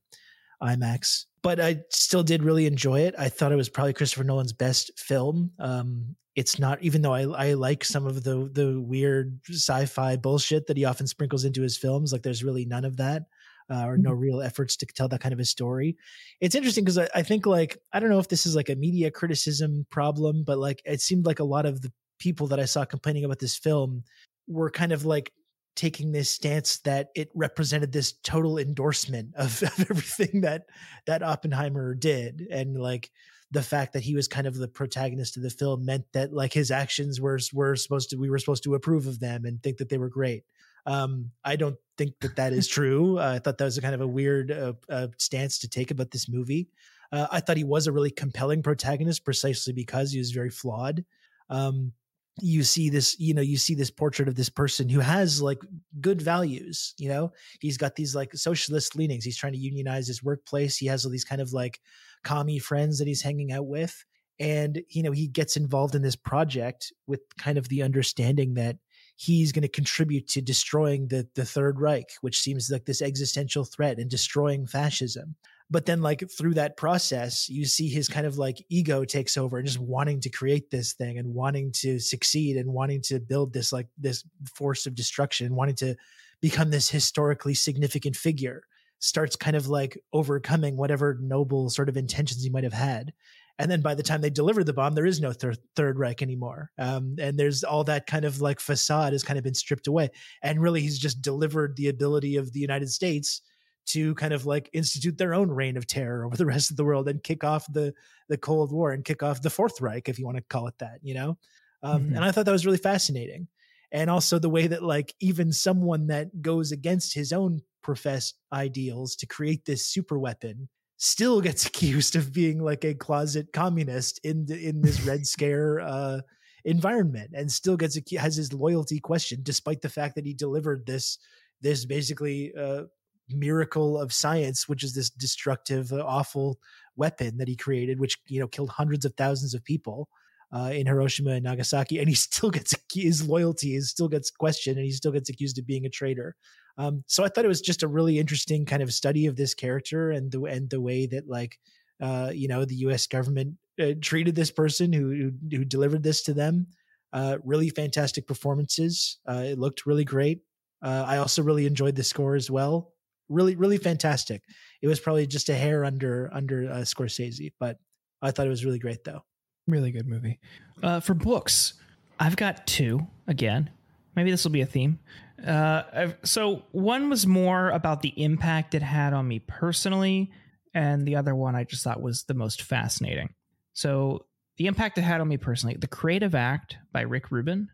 IMAX. 0.62 1.26
But 1.42 1.60
I 1.60 1.80
still 1.90 2.22
did 2.22 2.42
really 2.42 2.66
enjoy 2.66 3.00
it. 3.00 3.14
I 3.18 3.28
thought 3.28 3.52
it 3.52 3.56
was 3.56 3.68
probably 3.68 3.92
Christopher 3.92 4.24
Nolan's 4.24 4.52
best 4.52 4.90
film. 4.98 5.52
Um, 5.58 6.16
it's 6.34 6.58
not, 6.58 6.82
even 6.82 7.02
though 7.02 7.14
I, 7.14 7.22
I 7.22 7.52
like 7.54 7.84
some 7.84 8.06
of 8.06 8.22
the 8.22 8.50
the 8.52 8.80
weird 8.80 9.40
sci-fi 9.48 10.16
bullshit 10.16 10.66
that 10.66 10.76
he 10.76 10.84
often 10.84 11.06
sprinkles 11.06 11.44
into 11.44 11.62
his 11.62 11.76
films. 11.78 12.12
Like 12.12 12.22
there's 12.22 12.44
really 12.44 12.64
none 12.64 12.84
of 12.84 12.96
that. 12.98 13.22
uh, 13.70 13.84
or 13.86 13.98
no 13.98 14.12
real 14.12 14.40
efforts 14.40 14.76
to 14.76 14.86
tell 14.86 15.08
that 15.08 15.20
kind 15.20 15.32
of 15.32 15.40
a 15.40 15.44
story. 15.44 15.96
It's 16.40 16.54
interesting 16.54 16.84
because 16.84 16.98
I, 16.98 17.08
I 17.14 17.22
think 17.22 17.46
like 17.46 17.78
I 17.92 18.00
don't 18.00 18.10
know 18.10 18.18
if 18.18 18.28
this 18.28 18.46
is 18.46 18.56
like 18.56 18.68
a 18.68 18.76
media 18.76 19.10
criticism 19.10 19.86
problem, 19.90 20.44
but 20.44 20.58
like 20.58 20.80
it 20.84 21.00
seemed 21.00 21.26
like 21.26 21.40
a 21.40 21.44
lot 21.44 21.66
of 21.66 21.82
the 21.82 21.92
people 22.18 22.46
that 22.48 22.60
I 22.60 22.64
saw 22.64 22.84
complaining 22.84 23.24
about 23.24 23.38
this 23.38 23.56
film 23.56 24.04
were 24.46 24.70
kind 24.70 24.92
of 24.92 25.04
like 25.04 25.32
taking 25.78 26.10
this 26.10 26.28
stance 26.28 26.78
that 26.78 27.10
it 27.14 27.30
represented 27.36 27.92
this 27.92 28.14
total 28.24 28.58
endorsement 28.58 29.32
of, 29.36 29.62
of 29.78 29.90
everything 29.90 30.40
that 30.40 30.64
that 31.06 31.22
Oppenheimer 31.22 31.94
did, 31.94 32.46
and 32.50 32.76
like 32.76 33.10
the 33.50 33.62
fact 33.62 33.92
that 33.92 34.02
he 34.02 34.14
was 34.14 34.28
kind 34.28 34.46
of 34.46 34.56
the 34.56 34.68
protagonist 34.68 35.36
of 35.36 35.42
the 35.44 35.50
film 35.50 35.84
meant 35.84 36.04
that 36.12 36.32
like 36.32 36.52
his 36.52 36.70
actions 36.70 37.20
were 37.20 37.38
were 37.52 37.76
supposed 37.76 38.10
to 38.10 38.16
we 38.16 38.28
were 38.28 38.40
supposed 38.40 38.64
to 38.64 38.74
approve 38.74 39.06
of 39.06 39.20
them 39.20 39.44
and 39.44 39.62
think 39.62 39.78
that 39.78 39.88
they 39.88 39.98
were 39.98 40.10
great. 40.10 40.42
Um, 40.84 41.30
I 41.44 41.56
don't 41.56 41.76
think 41.96 42.14
that 42.20 42.36
that 42.36 42.52
is 42.52 42.66
true. 42.76 43.18
Uh, 43.18 43.34
I 43.36 43.38
thought 43.38 43.58
that 43.58 43.64
was 43.64 43.78
a 43.78 43.82
kind 43.82 43.94
of 43.94 44.00
a 44.00 44.06
weird 44.06 44.50
uh, 44.50 44.72
uh, 44.90 45.08
stance 45.16 45.60
to 45.60 45.68
take 45.68 45.92
about 45.92 46.10
this 46.10 46.28
movie. 46.28 46.68
Uh, 47.12 47.28
I 47.30 47.40
thought 47.40 47.56
he 47.56 47.64
was 47.64 47.86
a 47.86 47.92
really 47.92 48.10
compelling 48.10 48.62
protagonist 48.62 49.24
precisely 49.24 49.72
because 49.72 50.10
he 50.10 50.18
was 50.18 50.32
very 50.32 50.50
flawed. 50.50 51.04
Um, 51.48 51.92
you 52.40 52.62
see 52.62 52.90
this 52.90 53.18
you 53.18 53.34
know 53.34 53.42
you 53.42 53.56
see 53.56 53.74
this 53.74 53.90
portrait 53.90 54.28
of 54.28 54.34
this 54.34 54.48
person 54.48 54.88
who 54.88 55.00
has 55.00 55.42
like 55.42 55.58
good 56.00 56.20
values 56.20 56.94
you 56.98 57.08
know? 57.08 57.32
He's 57.60 57.76
got 57.76 57.96
these 57.96 58.14
like 58.14 58.34
socialist 58.34 58.96
leanings. 58.96 59.24
He's 59.24 59.36
trying 59.36 59.52
to 59.52 59.58
unionize 59.58 60.06
his 60.06 60.22
workplace. 60.22 60.76
He 60.76 60.86
has 60.86 61.04
all 61.04 61.10
these 61.10 61.24
kind 61.24 61.40
of 61.40 61.52
like 61.52 61.80
commie 62.24 62.58
friends 62.58 62.98
that 62.98 63.08
he's 63.08 63.22
hanging 63.22 63.52
out 63.52 63.66
with. 63.66 64.04
And 64.40 64.82
you 64.88 65.02
know 65.02 65.12
he 65.12 65.26
gets 65.26 65.56
involved 65.56 65.94
in 65.94 66.02
this 66.02 66.16
project 66.16 66.92
with 67.06 67.20
kind 67.38 67.58
of 67.58 67.68
the 67.68 67.82
understanding 67.82 68.54
that 68.54 68.76
he's 69.16 69.50
going 69.50 69.62
to 69.62 69.68
contribute 69.68 70.28
to 70.28 70.40
destroying 70.40 71.08
the 71.08 71.26
the 71.34 71.44
third 71.44 71.80
reich 71.80 72.08
which 72.20 72.38
seems 72.38 72.70
like 72.70 72.84
this 72.84 73.02
existential 73.02 73.64
threat 73.64 73.98
and 73.98 74.08
destroying 74.08 74.64
fascism 74.64 75.34
but 75.70 75.84
then 75.84 76.00
like 76.00 76.22
through 76.30 76.54
that 76.54 76.76
process 76.76 77.48
you 77.48 77.64
see 77.64 77.88
his 77.88 78.08
kind 78.08 78.26
of 78.26 78.38
like 78.38 78.64
ego 78.68 79.04
takes 79.04 79.36
over 79.36 79.58
and 79.58 79.66
just 79.66 79.78
wanting 79.78 80.20
to 80.20 80.30
create 80.30 80.70
this 80.70 80.94
thing 80.94 81.18
and 81.18 81.34
wanting 81.34 81.70
to 81.72 81.98
succeed 81.98 82.56
and 82.56 82.72
wanting 82.72 83.00
to 83.00 83.20
build 83.20 83.52
this 83.52 83.72
like 83.72 83.86
this 83.98 84.24
force 84.54 84.86
of 84.86 84.94
destruction 84.94 85.54
wanting 85.54 85.74
to 85.74 85.94
become 86.40 86.70
this 86.70 86.88
historically 86.88 87.54
significant 87.54 88.16
figure 88.16 88.62
starts 89.00 89.36
kind 89.36 89.56
of 89.56 89.68
like 89.68 89.98
overcoming 90.12 90.76
whatever 90.76 91.18
noble 91.20 91.70
sort 91.70 91.88
of 91.88 91.96
intentions 91.96 92.42
he 92.42 92.50
might 92.50 92.64
have 92.64 92.72
had. 92.72 93.12
And 93.60 93.70
then 93.70 93.80
by 93.80 93.94
the 93.94 94.02
time 94.04 94.20
they 94.20 94.30
deliver 94.30 94.62
the 94.62 94.72
bomb 94.72 94.94
there 94.94 95.06
is 95.06 95.20
no 95.20 95.32
thir- 95.32 95.54
third 95.74 95.98
reich 95.98 96.22
anymore. 96.22 96.70
Um, 96.78 97.16
and 97.20 97.38
there's 97.38 97.64
all 97.64 97.84
that 97.84 98.06
kind 98.06 98.24
of 98.24 98.40
like 98.40 98.60
facade 98.60 99.12
has 99.12 99.24
kind 99.24 99.38
of 99.38 99.44
been 99.44 99.54
stripped 99.54 99.88
away. 99.88 100.10
And 100.42 100.60
really 100.60 100.80
he's 100.80 100.98
just 100.98 101.22
delivered 101.22 101.76
the 101.76 101.88
ability 101.88 102.36
of 102.36 102.52
the 102.52 102.60
united 102.60 102.90
states 102.90 103.42
to 103.88 104.14
kind 104.16 104.32
of 104.32 104.46
like 104.46 104.70
institute 104.72 105.18
their 105.18 105.34
own 105.34 105.50
reign 105.50 105.76
of 105.76 105.86
terror 105.86 106.24
over 106.24 106.36
the 106.36 106.46
rest 106.46 106.70
of 106.70 106.76
the 106.76 106.84
world 106.84 107.08
and 107.08 107.22
kick 107.22 107.44
off 107.44 107.70
the 107.72 107.94
the 108.28 108.36
Cold 108.36 108.72
War 108.72 108.92
and 108.92 109.04
kick 109.04 109.22
off 109.22 109.42
the 109.42 109.50
Fourth 109.50 109.80
Reich, 109.80 110.08
if 110.08 110.18
you 110.18 110.26
want 110.26 110.36
to 110.36 110.44
call 110.48 110.66
it 110.66 110.74
that, 110.78 110.98
you 111.02 111.14
know. 111.14 111.38
Um, 111.82 112.04
mm-hmm. 112.04 112.16
And 112.16 112.24
I 112.24 112.30
thought 112.30 112.44
that 112.44 112.52
was 112.52 112.66
really 112.66 112.78
fascinating, 112.78 113.48
and 113.92 114.10
also 114.10 114.38
the 114.38 114.50
way 114.50 114.66
that 114.66 114.82
like 114.82 115.14
even 115.20 115.52
someone 115.52 116.08
that 116.08 116.42
goes 116.42 116.72
against 116.72 117.14
his 117.14 117.32
own 117.32 117.62
professed 117.82 118.38
ideals 118.52 119.16
to 119.16 119.26
create 119.26 119.64
this 119.64 119.86
super 119.86 120.18
weapon 120.18 120.68
still 120.98 121.40
gets 121.40 121.66
accused 121.68 122.16
of 122.16 122.32
being 122.32 122.62
like 122.62 122.84
a 122.84 122.94
closet 122.94 123.52
communist 123.52 124.20
in 124.24 124.46
the, 124.46 124.68
in 124.68 124.82
this 124.82 125.02
Red 125.02 125.26
Scare. 125.26 125.80
Uh, 125.80 126.20
environment 126.64 127.30
and 127.34 127.50
still 127.50 127.76
gets 127.76 127.96
has 128.18 128.36
his 128.36 128.52
loyalty 128.52 128.98
questioned 128.98 129.44
despite 129.44 129.80
the 129.80 129.88
fact 129.88 130.16
that 130.16 130.26
he 130.26 130.34
delivered 130.34 130.84
this 130.84 131.16
this 131.62 131.84
basically 131.84 132.52
uh, 132.58 132.82
miracle 133.30 134.00
of 134.00 134.12
science, 134.12 134.68
which 134.68 134.82
is 134.82 134.94
this 134.94 135.10
destructive, 135.10 135.92
uh, 135.92 136.04
awful 136.04 136.58
weapon 136.96 137.38
that 137.38 137.48
he 137.48 137.56
created, 137.56 138.00
which 138.00 138.18
you 138.26 138.40
know 138.40 138.48
killed 138.48 138.70
hundreds 138.70 139.04
of 139.04 139.14
thousands 139.14 139.54
of 139.54 139.64
people 139.64 140.08
uh, 140.52 140.70
in 140.72 140.86
Hiroshima 140.86 141.32
and 141.32 141.44
Nagasaki, 141.44 141.98
and 141.98 142.08
he 142.08 142.14
still 142.26 142.50
gets 142.50 142.74
his 142.92 143.26
loyalty 143.26 143.74
is 143.74 143.90
still 143.90 144.08
gets 144.08 144.30
questioned, 144.30 144.76
and 144.76 144.86
he 144.86 144.92
still 144.92 145.12
gets 145.12 145.28
accused 145.28 145.58
of 145.58 145.66
being 145.66 145.86
a 145.86 145.90
traitor. 145.90 146.34
Um, 146.76 147.02
so 147.06 147.24
I 147.24 147.28
thought 147.28 147.44
it 147.44 147.48
was 147.48 147.60
just 147.60 147.82
a 147.82 147.88
really 147.88 148.18
interesting 148.18 148.64
kind 148.64 148.82
of 148.82 148.92
study 148.92 149.26
of 149.26 149.36
this 149.36 149.54
character 149.54 150.10
and 150.10 150.30
the 150.30 150.44
and 150.44 150.70
the 150.70 150.80
way 150.80 151.06
that 151.06 151.28
like 151.28 151.58
uh, 152.00 152.30
you 152.32 152.48
know 152.48 152.64
the 152.64 152.76
U.S. 152.76 153.06
government 153.06 153.54
uh, 153.80 153.92
treated 154.00 154.34
this 154.34 154.50
person 154.50 154.92
who, 154.92 155.10
who, 155.10 155.56
who 155.56 155.64
delivered 155.64 156.02
this 156.02 156.22
to 156.24 156.34
them. 156.34 156.66
Uh, 157.12 157.38
really 157.42 157.70
fantastic 157.70 158.26
performances. 158.26 159.18
Uh, 159.26 159.44
it 159.46 159.58
looked 159.58 159.86
really 159.86 160.04
great. 160.04 160.40
I 160.80 161.16
also 161.16 161.42
really 161.42 161.66
enjoyed 161.66 161.96
the 161.96 162.04
score 162.04 162.36
as 162.36 162.52
well 162.52 162.92
really 163.28 163.56
really 163.56 163.78
fantastic. 163.78 164.42
It 164.82 164.88
was 164.88 165.00
probably 165.00 165.26
just 165.26 165.48
a 165.48 165.54
hair 165.54 165.84
under 165.84 166.30
under 166.32 166.70
uh, 166.70 166.76
Scorsese, 166.78 167.52
but 167.58 167.78
I 168.22 168.30
thought 168.30 168.46
it 168.46 168.50
was 168.50 168.64
really 168.64 168.78
great 168.78 169.04
though. 169.04 169.22
Really 169.66 169.90
good 169.90 170.06
movie. 170.06 170.38
Uh, 170.82 171.00
for 171.00 171.14
books, 171.14 171.74
I've 172.18 172.36
got 172.36 172.66
two 172.66 173.06
again. 173.26 173.70
Maybe 174.16 174.30
this 174.30 174.44
will 174.44 174.50
be 174.50 174.62
a 174.62 174.66
theme. 174.66 174.98
Uh, 175.46 176.08
so 176.24 176.64
one 176.72 177.08
was 177.08 177.26
more 177.26 177.70
about 177.70 178.02
the 178.02 178.12
impact 178.22 178.74
it 178.74 178.82
had 178.82 179.12
on 179.12 179.28
me 179.28 179.38
personally, 179.38 180.32
and 180.74 181.06
the 181.06 181.16
other 181.16 181.34
one 181.34 181.54
I 181.54 181.64
just 181.64 181.84
thought 181.84 182.02
was 182.02 182.24
the 182.24 182.34
most 182.34 182.62
fascinating. 182.62 183.34
So 183.74 184.26
the 184.56 184.66
impact 184.66 184.98
it 184.98 185.02
had 185.02 185.20
on 185.20 185.28
me 185.28 185.36
personally, 185.36 185.76
The 185.78 185.86
Creative 185.86 186.34
Act 186.34 186.78
by 186.92 187.02
Rick 187.02 187.30
Rubin 187.30 187.68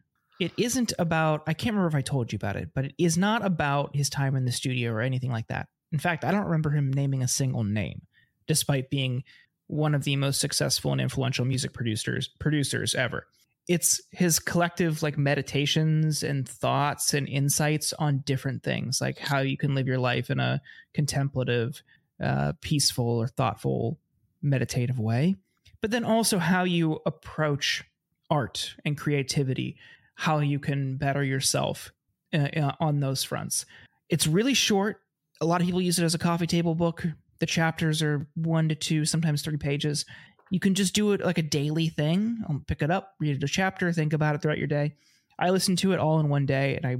it 0.44 0.52
isn't 0.56 0.92
about 0.98 1.42
i 1.46 1.54
can't 1.54 1.74
remember 1.74 1.96
if 1.96 1.98
i 1.98 2.02
told 2.02 2.32
you 2.32 2.36
about 2.36 2.56
it 2.56 2.70
but 2.74 2.84
it 2.84 2.94
is 2.98 3.16
not 3.16 3.44
about 3.44 3.94
his 3.94 4.10
time 4.10 4.36
in 4.36 4.44
the 4.44 4.52
studio 4.52 4.92
or 4.92 5.00
anything 5.00 5.30
like 5.30 5.46
that. 5.48 5.68
In 5.92 5.98
fact 5.98 6.24
i 6.24 6.30
don't 6.30 6.44
remember 6.44 6.70
him 6.70 6.92
naming 6.92 7.22
a 7.22 7.28
single 7.28 7.64
name 7.64 8.02
despite 8.46 8.90
being 8.90 9.24
one 9.66 9.94
of 9.94 10.04
the 10.04 10.16
most 10.16 10.40
successful 10.40 10.92
and 10.92 11.00
influential 11.00 11.44
music 11.44 11.72
producers 11.72 12.28
producers 12.38 12.94
ever. 12.94 13.26
It's 13.66 14.02
his 14.10 14.38
collective 14.38 15.02
like 15.02 15.16
meditations 15.16 16.22
and 16.22 16.46
thoughts 16.46 17.14
and 17.14 17.26
insights 17.26 17.94
on 17.94 18.18
different 18.18 18.62
things 18.62 19.00
like 19.00 19.18
how 19.18 19.38
you 19.38 19.56
can 19.56 19.74
live 19.74 19.86
your 19.86 19.98
life 19.98 20.28
in 20.28 20.38
a 20.38 20.60
contemplative 20.92 21.82
uh, 22.22 22.52
peaceful 22.60 23.06
or 23.06 23.26
thoughtful 23.26 23.98
meditative 24.42 24.98
way 24.98 25.34
but 25.80 25.90
then 25.90 26.04
also 26.04 26.38
how 26.38 26.64
you 26.64 27.00
approach 27.06 27.84
art 28.30 28.74
and 28.84 28.98
creativity 28.98 29.76
how 30.14 30.38
you 30.38 30.58
can 30.58 30.96
better 30.96 31.22
yourself 31.22 31.92
uh, 32.32 32.48
uh, 32.56 32.72
on 32.80 33.00
those 33.00 33.24
fronts. 33.24 33.66
It's 34.08 34.26
really 34.26 34.54
short. 34.54 35.00
A 35.40 35.46
lot 35.46 35.60
of 35.60 35.66
people 35.66 35.80
use 35.80 35.98
it 35.98 36.04
as 36.04 36.14
a 36.14 36.18
coffee 36.18 36.46
table 36.46 36.74
book. 36.74 37.04
The 37.40 37.46
chapters 37.46 38.02
are 38.02 38.26
one 38.34 38.68
to 38.68 38.74
two, 38.74 39.04
sometimes 39.04 39.42
three 39.42 39.56
pages. 39.56 40.04
You 40.50 40.60
can 40.60 40.74
just 40.74 40.94
do 40.94 41.12
it 41.12 41.24
like 41.24 41.38
a 41.38 41.42
daily 41.42 41.88
thing. 41.88 42.38
I'll 42.48 42.62
pick 42.66 42.82
it 42.82 42.90
up, 42.90 43.14
read 43.18 43.42
a 43.42 43.48
chapter, 43.48 43.92
think 43.92 44.12
about 44.12 44.34
it 44.34 44.42
throughout 44.42 44.58
your 44.58 44.68
day. 44.68 44.94
I 45.38 45.50
listen 45.50 45.74
to 45.76 45.92
it 45.92 45.98
all 45.98 46.20
in 46.20 46.28
one 46.28 46.46
day 46.46 46.76
and 46.76 46.86
I 46.86 46.96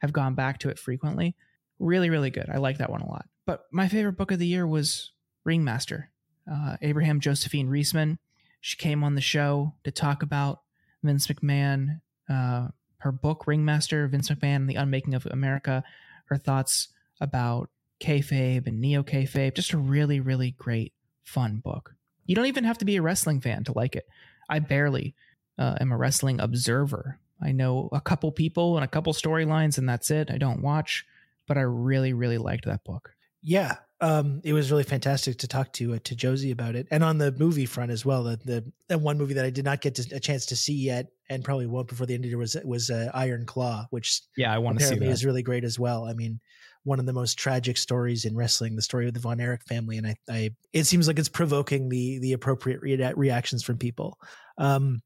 have 0.00 0.12
gone 0.12 0.34
back 0.34 0.58
to 0.60 0.68
it 0.70 0.78
frequently. 0.78 1.36
Really, 1.78 2.10
really 2.10 2.30
good. 2.30 2.48
I 2.52 2.58
like 2.58 2.78
that 2.78 2.90
one 2.90 3.02
a 3.02 3.08
lot. 3.08 3.26
But 3.46 3.64
my 3.70 3.86
favorite 3.86 4.16
book 4.16 4.32
of 4.32 4.38
the 4.38 4.46
year 4.46 4.66
was 4.66 5.12
Ringmaster. 5.44 6.10
Uh, 6.50 6.76
Abraham 6.82 7.20
Josephine 7.20 7.68
Riesman. 7.68 8.18
She 8.60 8.76
came 8.76 9.04
on 9.04 9.14
the 9.14 9.20
show 9.20 9.74
to 9.84 9.90
talk 9.90 10.22
about 10.22 10.62
Vince 11.02 11.26
McMahon 11.28 12.00
uh, 12.28 12.68
her 12.98 13.12
book 13.12 13.46
Ringmaster, 13.46 14.06
Vince 14.08 14.30
McMahon 14.30 14.56
and 14.56 14.70
the 14.70 14.76
Unmaking 14.76 15.14
of 15.14 15.26
America, 15.26 15.84
her 16.26 16.36
thoughts 16.36 16.88
about 17.20 17.70
kayfabe 18.00 18.66
and 18.66 18.80
neo 18.80 19.02
kayfabe. 19.02 19.54
Just 19.54 19.72
a 19.72 19.78
really, 19.78 20.20
really 20.20 20.52
great, 20.52 20.92
fun 21.22 21.56
book. 21.56 21.94
You 22.26 22.34
don't 22.34 22.46
even 22.46 22.64
have 22.64 22.78
to 22.78 22.84
be 22.84 22.96
a 22.96 23.02
wrestling 23.02 23.40
fan 23.40 23.64
to 23.64 23.72
like 23.72 23.96
it. 23.96 24.06
I 24.48 24.58
barely 24.58 25.14
uh, 25.58 25.76
am 25.80 25.92
a 25.92 25.96
wrestling 25.96 26.40
observer. 26.40 27.18
I 27.40 27.52
know 27.52 27.88
a 27.92 28.00
couple 28.00 28.32
people 28.32 28.76
and 28.76 28.84
a 28.84 28.88
couple 28.88 29.12
storylines, 29.12 29.78
and 29.78 29.88
that's 29.88 30.10
it. 30.10 30.30
I 30.30 30.38
don't 30.38 30.62
watch, 30.62 31.06
but 31.46 31.58
I 31.58 31.62
really, 31.62 32.12
really 32.12 32.38
liked 32.38 32.64
that 32.64 32.84
book. 32.84 33.12
Yeah, 33.42 33.76
um, 34.00 34.42
it 34.44 34.52
was 34.52 34.70
really 34.70 34.82
fantastic 34.82 35.38
to 35.38 35.48
talk 35.48 35.72
to 35.74 35.94
uh, 35.94 35.98
to 36.04 36.14
Josie 36.14 36.50
about 36.50 36.76
it, 36.76 36.86
and 36.90 37.02
on 37.02 37.16
the 37.18 37.32
movie 37.32 37.64
front 37.64 37.90
as 37.90 38.04
well. 38.04 38.24
The, 38.24 38.36
the, 38.44 38.72
the 38.88 38.98
one 38.98 39.16
movie 39.16 39.34
that 39.34 39.44
I 39.44 39.50
did 39.50 39.64
not 39.64 39.80
get 39.80 39.94
to, 39.94 40.14
a 40.14 40.20
chance 40.20 40.46
to 40.46 40.56
see 40.56 40.74
yet, 40.74 41.06
and 41.30 41.42
probably 41.42 41.66
won't 41.66 41.88
before 41.88 42.06
the 42.06 42.14
end 42.14 42.20
of 42.20 42.24
the 42.24 42.28
year 42.30 42.38
was 42.38 42.56
was 42.64 42.90
uh, 42.90 43.10
Iron 43.14 43.46
Claw, 43.46 43.86
which 43.90 44.20
yeah, 44.36 44.52
I 44.52 44.58
want 44.58 44.78
to 44.80 44.84
see 44.84 44.96
that. 44.96 45.08
is 45.08 45.24
really 45.24 45.42
great 45.42 45.64
as 45.64 45.78
well. 45.78 46.04
I 46.04 46.12
mean, 46.12 46.40
one 46.84 47.00
of 47.00 47.06
the 47.06 47.14
most 47.14 47.38
tragic 47.38 47.78
stories 47.78 48.26
in 48.26 48.36
wrestling, 48.36 48.76
the 48.76 48.82
story 48.82 49.08
of 49.08 49.14
the 49.14 49.20
Von 49.20 49.40
Erich 49.40 49.64
family, 49.64 49.96
and 49.96 50.06
I, 50.06 50.16
I 50.28 50.50
it 50.74 50.84
seems 50.84 51.08
like 51.08 51.18
it's 51.18 51.30
provoking 51.30 51.88
the 51.88 52.18
the 52.18 52.34
appropriate 52.34 52.82
re- 52.82 53.12
reactions 53.14 53.62
from 53.62 53.78
people. 53.78 54.18
Um, 54.58 55.02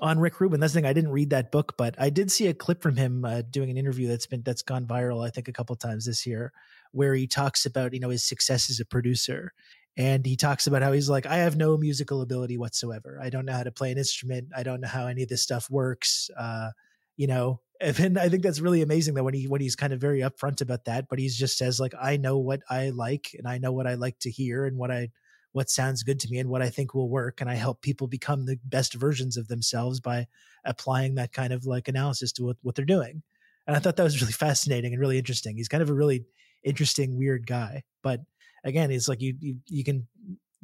on 0.00 0.18
Rick 0.18 0.40
Rubin. 0.40 0.60
That's 0.60 0.72
the 0.72 0.80
thing. 0.80 0.86
I 0.86 0.92
didn't 0.92 1.12
read 1.12 1.30
that 1.30 1.52
book, 1.52 1.74
but 1.78 1.94
I 1.98 2.10
did 2.10 2.30
see 2.30 2.48
a 2.48 2.54
clip 2.54 2.82
from 2.82 2.96
him 2.96 3.24
uh, 3.24 3.42
doing 3.48 3.70
an 3.70 3.76
interview 3.76 4.08
that's 4.08 4.26
been 4.26 4.42
that's 4.42 4.62
gone 4.62 4.86
viral. 4.86 5.24
I 5.24 5.30
think 5.30 5.48
a 5.48 5.52
couple 5.52 5.76
times 5.76 6.06
this 6.06 6.26
year, 6.26 6.52
where 6.96 7.14
he 7.14 7.26
talks 7.26 7.66
about 7.66 7.92
you 7.92 8.00
know 8.00 8.10
his 8.10 8.24
success 8.24 8.70
as 8.70 8.80
a 8.80 8.84
producer 8.84 9.52
and 9.96 10.26
he 10.26 10.36
talks 10.36 10.66
about 10.66 10.82
how 10.82 10.92
he's 10.92 11.08
like 11.08 11.26
i 11.26 11.36
have 11.36 11.56
no 11.56 11.76
musical 11.76 12.22
ability 12.22 12.56
whatsoever 12.56 13.20
i 13.22 13.30
don't 13.30 13.44
know 13.44 13.52
how 13.52 13.62
to 13.62 13.72
play 13.72 13.92
an 13.92 13.98
instrument 13.98 14.48
i 14.56 14.62
don't 14.62 14.80
know 14.80 14.88
how 14.88 15.06
any 15.06 15.22
of 15.22 15.28
this 15.28 15.42
stuff 15.42 15.70
works 15.70 16.30
uh, 16.38 16.70
you 17.16 17.26
know 17.26 17.60
and 17.80 18.18
I 18.18 18.28
think 18.28 18.42
that's 18.42 18.60
really 18.60 18.82
amazing 18.82 19.14
that 19.14 19.24
when 19.24 19.34
he 19.34 19.46
when 19.46 19.60
he's 19.60 19.76
kind 19.76 19.92
of 19.92 20.00
very 20.00 20.20
upfront 20.20 20.60
about 20.60 20.86
that, 20.86 21.08
but 21.08 21.18
he 21.18 21.28
just 21.28 21.58
says 21.58 21.78
like 21.78 21.92
I 22.00 22.16
know 22.16 22.38
what 22.38 22.60
I 22.70 22.90
like 22.90 23.34
and 23.36 23.46
I 23.46 23.58
know 23.58 23.72
what 23.72 23.86
I 23.86 23.94
like 23.94 24.18
to 24.20 24.30
hear 24.30 24.64
and 24.64 24.78
what 24.78 24.90
I 24.90 25.10
what 25.52 25.70
sounds 25.70 26.02
good 26.02 26.20
to 26.20 26.28
me 26.28 26.38
and 26.38 26.50
what 26.50 26.60
I 26.60 26.68
think 26.68 26.92
will 26.92 27.08
work 27.08 27.40
and 27.40 27.48
I 27.48 27.54
help 27.54 27.80
people 27.80 28.08
become 28.08 28.44
the 28.44 28.58
best 28.64 28.92
versions 28.94 29.38
of 29.38 29.48
themselves 29.48 30.00
by 30.00 30.26
applying 30.64 31.14
that 31.14 31.32
kind 31.32 31.52
of 31.52 31.64
like 31.64 31.88
analysis 31.88 32.30
to 32.32 32.44
what, 32.44 32.56
what 32.62 32.74
they're 32.74 32.84
doing. 32.84 33.22
And 33.66 33.74
I 33.74 33.78
thought 33.78 33.96
that 33.96 34.02
was 34.02 34.20
really 34.20 34.34
fascinating 34.34 34.92
and 34.92 35.00
really 35.00 35.16
interesting. 35.16 35.56
He's 35.56 35.68
kind 35.68 35.82
of 35.82 35.88
a 35.88 35.94
really 35.94 36.26
interesting 36.64 37.16
weird 37.16 37.46
guy, 37.46 37.82
but 38.02 38.20
again, 38.64 38.90
it's 38.90 39.08
like 39.08 39.20
you 39.20 39.34
you 39.40 39.56
you 39.66 39.84
can 39.84 40.06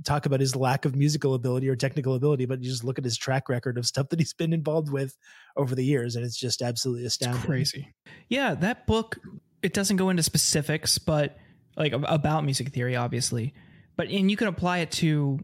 talk 0.05 0.27
about 0.27 0.41
his 0.41 0.57
lack 0.57 0.85
of 0.85 0.97
musical 0.97 1.35
ability 1.35 1.69
or 1.69 1.77
technical 1.77 2.15
ability, 2.15 2.45
but 2.45 2.63
you 2.63 2.69
just 2.69 2.85
look 2.85 2.99
at 2.99 3.05
his 3.05 3.17
track 3.17 3.49
record 3.49 3.79
of 3.79 3.87
stuff 3.87 4.09
that 4.09 4.19
he's 4.19 4.33
been 4.33 4.53
involved 4.53 4.91
with 4.91 5.17
over 5.57 5.75
the 5.75 5.85
years, 5.85 6.17
and 6.17 6.25
it's 6.25 6.37
just 6.37 6.63
absolutely 6.63 7.07
astounding. 7.07 7.39
It's 7.39 7.47
crazy. 7.47 7.93
Yeah, 8.29 8.55
that 8.55 8.87
book 8.87 9.19
it 9.63 9.73
doesn't 9.73 9.97
go 9.97 10.11
into 10.11 10.23
specifics, 10.23 10.99
but 10.99 11.37
like 11.77 11.93
about 11.93 12.45
music 12.45 12.71
theory, 12.71 12.97
obviously, 12.97 13.55
but 13.97 14.09
and 14.09 14.31
you 14.31 14.37
can 14.37 14.49
apply 14.49 14.79
it 14.79 14.91
to 14.93 15.39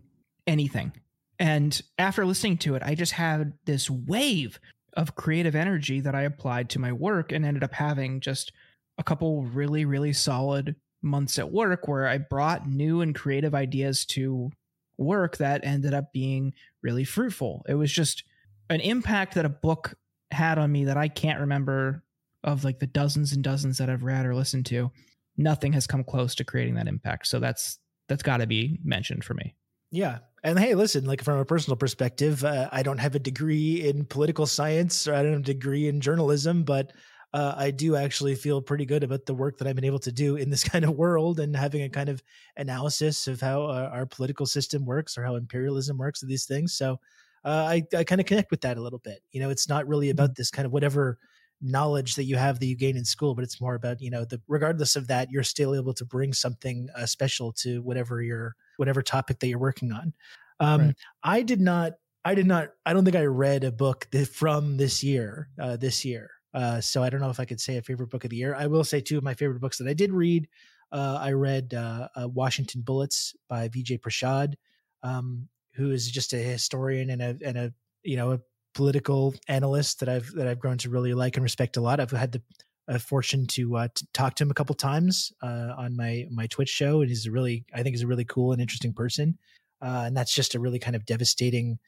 anything. 0.47 0.93
And 1.39 1.81
after 1.99 2.27
listening 2.27 2.59
to 2.59 2.75
it, 2.75 2.83
I 2.85 2.95
just 2.95 3.13
had 3.13 3.53
this 3.65 3.89
wave 3.89 4.59
of 4.95 5.15
creative 5.15 5.55
energy 5.55 6.01
that 6.01 6.15
I 6.15 6.23
applied 6.23 6.71
to 6.71 6.81
my 6.81 6.93
work 6.93 7.31
and 7.31 7.45
ended 7.45 7.63
up 7.63 7.73
having 7.73 8.21
just 8.21 8.53
a 8.99 9.05
couple 9.05 9.45
really, 9.45 9.85
really 9.85 10.13
solid 10.13 10.77
months 11.03 11.39
at 11.39 11.53
work 11.53 11.87
where 11.87 12.07
I 12.07 12.19
brought 12.19 12.69
new 12.69 13.01
and 13.01 13.15
creative 13.15 13.55
ideas 13.55 14.05
to 14.07 14.51
work 14.99 15.37
that 15.37 15.65
ended 15.65 15.95
up 15.95 16.13
being 16.13 16.53
really 16.83 17.05
fruitful. 17.05 17.65
It 17.69 17.75
was 17.75 17.93
just 17.93 18.25
an 18.69 18.81
impact 18.81 19.35
that 19.35 19.45
a 19.45 19.51
book 19.51 19.95
had 20.31 20.59
on 20.59 20.71
me 20.71 20.85
that 20.85 20.97
I 20.97 21.09
can't 21.09 21.41
remember 21.41 22.03
of 22.45 22.65
like 22.65 22.81
the 22.81 22.87
dozens 22.87 23.33
and 23.33 23.43
dozens 23.43 23.79
that 23.79 23.89
I've 23.89 24.03
read 24.03 24.27
or 24.27 24.35
listened 24.35 24.67
to. 24.67 24.91
Nothing 25.37 25.73
has 25.73 25.87
come 25.87 26.05
close 26.05 26.35
to 26.37 26.45
creating 26.45 26.75
that 26.75 26.89
impact. 26.89 27.29
So 27.29 27.39
that's 27.39 27.79
that's 28.09 28.23
got 28.23 28.39
to 28.39 28.47
be 28.47 28.79
mentioned 28.83 29.25
for 29.25 29.35
me. 29.35 29.55
Yeah. 29.91 30.19
And 30.43 30.59
hey, 30.59 30.75
listen, 30.75 31.05
like 31.05 31.23
from 31.23 31.39
a 31.39 31.45
personal 31.45 31.77
perspective, 31.77 32.45
uh, 32.45 32.69
I 32.73 32.83
don't 32.83 32.99
have 32.99 33.15
a 33.15 33.21
degree 33.21 33.89
in 33.89 34.05
political 34.05 34.47
science 34.47 35.07
or 35.09 35.15
I 35.15 35.23
don't 35.23 35.33
have 35.33 35.41
a 35.41 35.45
degree 35.45 35.89
in 35.89 36.01
journalism, 36.01 36.65
but 36.65 36.93
uh, 37.35 37.55
I 37.57 37.71
do 37.71 37.97
actually 37.97 38.35
feel 38.35 38.63
pretty 38.63 38.87
good 38.87 39.03
about 39.03 39.27
the 39.27 39.35
work 39.35 39.59
that 39.59 39.69
I've 39.69 39.75
been 39.75 39.85
able 39.85 39.99
to 40.01 40.13
do 40.13 40.37
in 40.37 40.51
this 40.51 40.65
kind 40.69 40.85
of 40.85 40.97
world 40.97 41.41
and 41.41 41.55
having 41.55 41.83
a 41.83 41.89
kind 41.89 42.09
of 42.09 42.23
analysis 42.57 43.27
of 43.27 43.41
how 43.41 43.65
uh, 43.65 43.91
our 43.93 44.07
political 44.07 44.47
system 44.47 44.87
works 44.87 45.19
or 45.19 45.25
how 45.25 45.37
imperialism 45.37 45.99
works 45.99 46.23
and 46.23 46.31
these 46.31 46.47
things. 46.47 46.75
So 46.75 46.99
uh, 47.45 47.67
I, 47.69 47.83
I 47.97 48.05
kind 48.05 48.21
of 48.21 48.27
connect 48.27 48.51
with 48.51 48.63
that 48.63 48.79
a 48.79 48.83
little 48.83 48.99
bit. 48.99 49.21
You 49.33 49.41
know, 49.41 49.51
it's 49.51 49.69
not 49.69 49.87
really 49.87 50.11
about 50.11 50.31
mm-hmm. 50.31 50.35
this 50.41 50.51
kind 50.51 50.67
of 50.67 50.73
whatever 50.73 51.19
knowledge 51.61 52.15
that 52.15 52.25
you 52.25 52.37
have 52.37 52.61
that 52.61 52.67
you 52.67 52.77
gain 52.77 52.97
in 52.97 53.05
school, 53.05 53.35
but 53.35 53.45
it's 53.45 53.61
more 53.61 53.75
about, 53.75 54.01
you 54.01 54.11
know, 54.11 54.25
the 54.25 54.41
regardless 54.49 54.97
of 54.97 55.09
that, 55.09 55.31
you're 55.31 55.43
still 55.43 55.75
able 55.75 55.95
to 55.95 56.05
bring 56.05 56.33
something 56.33 56.89
uh, 56.97 57.05
special 57.05 57.53
to 57.53 57.83
whatever 57.83 58.23
your 58.23 58.55
whatever 58.77 59.03
topic 59.03 59.41
that 59.41 59.49
you're 59.49 59.59
working 59.59 59.93
on. 59.93 60.13
Um, 60.61 60.81
right. 60.81 60.95
I 61.23 61.43
did 61.43 61.61
not 61.61 61.93
I 62.25 62.35
did 62.35 62.47
not. 62.47 62.71
I 62.85 62.93
don't 62.93 63.05
think 63.05 63.17
I 63.17 63.25
read 63.25 63.65
a 63.65 63.73
book 63.73 64.07
from 64.33 64.77
this 64.77 65.03
year. 65.03 65.49
Uh, 65.59 65.77
this 65.77 66.05
year, 66.05 66.31
uh, 66.55 66.81
so 66.81 67.03
I 67.03 67.11
don't 67.11 67.21
know 67.21 67.31
if 67.31 67.41
I 67.41 67.45
could 67.45 67.61
say 67.61 67.77
a 67.77 67.83
favorite 67.83 68.11
book 68.11 68.25
of 68.25 68.31
the 68.31 68.37
year. 68.37 68.55
I 68.55 68.67
will 68.67 68.85
say 68.85 69.01
two 69.01 69.19
of 69.19 69.25
my 69.25 69.35
favorite 69.35 69.61
books 69.61 69.79
that 69.79 69.89
I 69.89 69.95
did 69.95 70.13
read. 70.13 70.49
Uh, 70.91 71.19
I 71.21 71.33
read 71.33 71.75
uh, 71.75 72.09
uh 72.17 72.29
Washington 72.29 72.81
Bullets 72.81 73.37
by 73.49 73.69
Vijay 73.69 74.01
Prashad, 74.01 74.55
um, 75.03 75.49
who 75.75 75.91
is 75.91 76.11
just 76.11 76.33
a 76.33 76.39
historian 76.39 77.11
and 77.11 77.23
a 77.23 77.37
and 77.45 77.59
a 77.59 77.73
you 78.03 78.17
know 78.17 78.33
a 78.33 78.41
political 78.75 79.35
analyst 79.49 80.01
that 80.01 80.09
I've 80.09 80.33
that 80.33 80.47
I've 80.47 80.59
grown 80.59 80.79
to 80.79 80.91
really 80.91 81.13
like 81.13 81.37
and 81.37 81.43
respect 81.43 81.77
a 81.77 81.81
lot. 81.81 82.01
I've 82.01 82.11
had 82.11 82.33
the 82.33 82.99
fortune 82.99 83.47
to, 83.47 83.77
uh, 83.77 83.89
to 83.95 84.07
talk 84.15 84.35
to 84.35 84.45
him 84.45 84.51
a 84.51 84.55
couple 84.55 84.75
times 84.75 85.31
uh, 85.43 85.75
on 85.77 85.95
my 85.95 86.27
my 86.31 86.47
Twitch 86.47 86.71
show, 86.71 87.03
and 87.03 87.11
he's 87.11 87.27
a 87.27 87.31
really 87.31 87.67
I 87.75 87.83
think 87.83 87.95
he's 87.95 88.05
a 88.05 88.07
really 88.07 88.25
cool 88.25 88.53
and 88.53 88.63
interesting 88.63 88.95
person. 88.95 89.39
And 89.81 90.17
that's 90.17 90.35
just 90.35 90.55
a 90.55 90.59
really 90.59 90.79
kind 90.79 90.97
of 90.97 91.05
devastating 91.05 91.79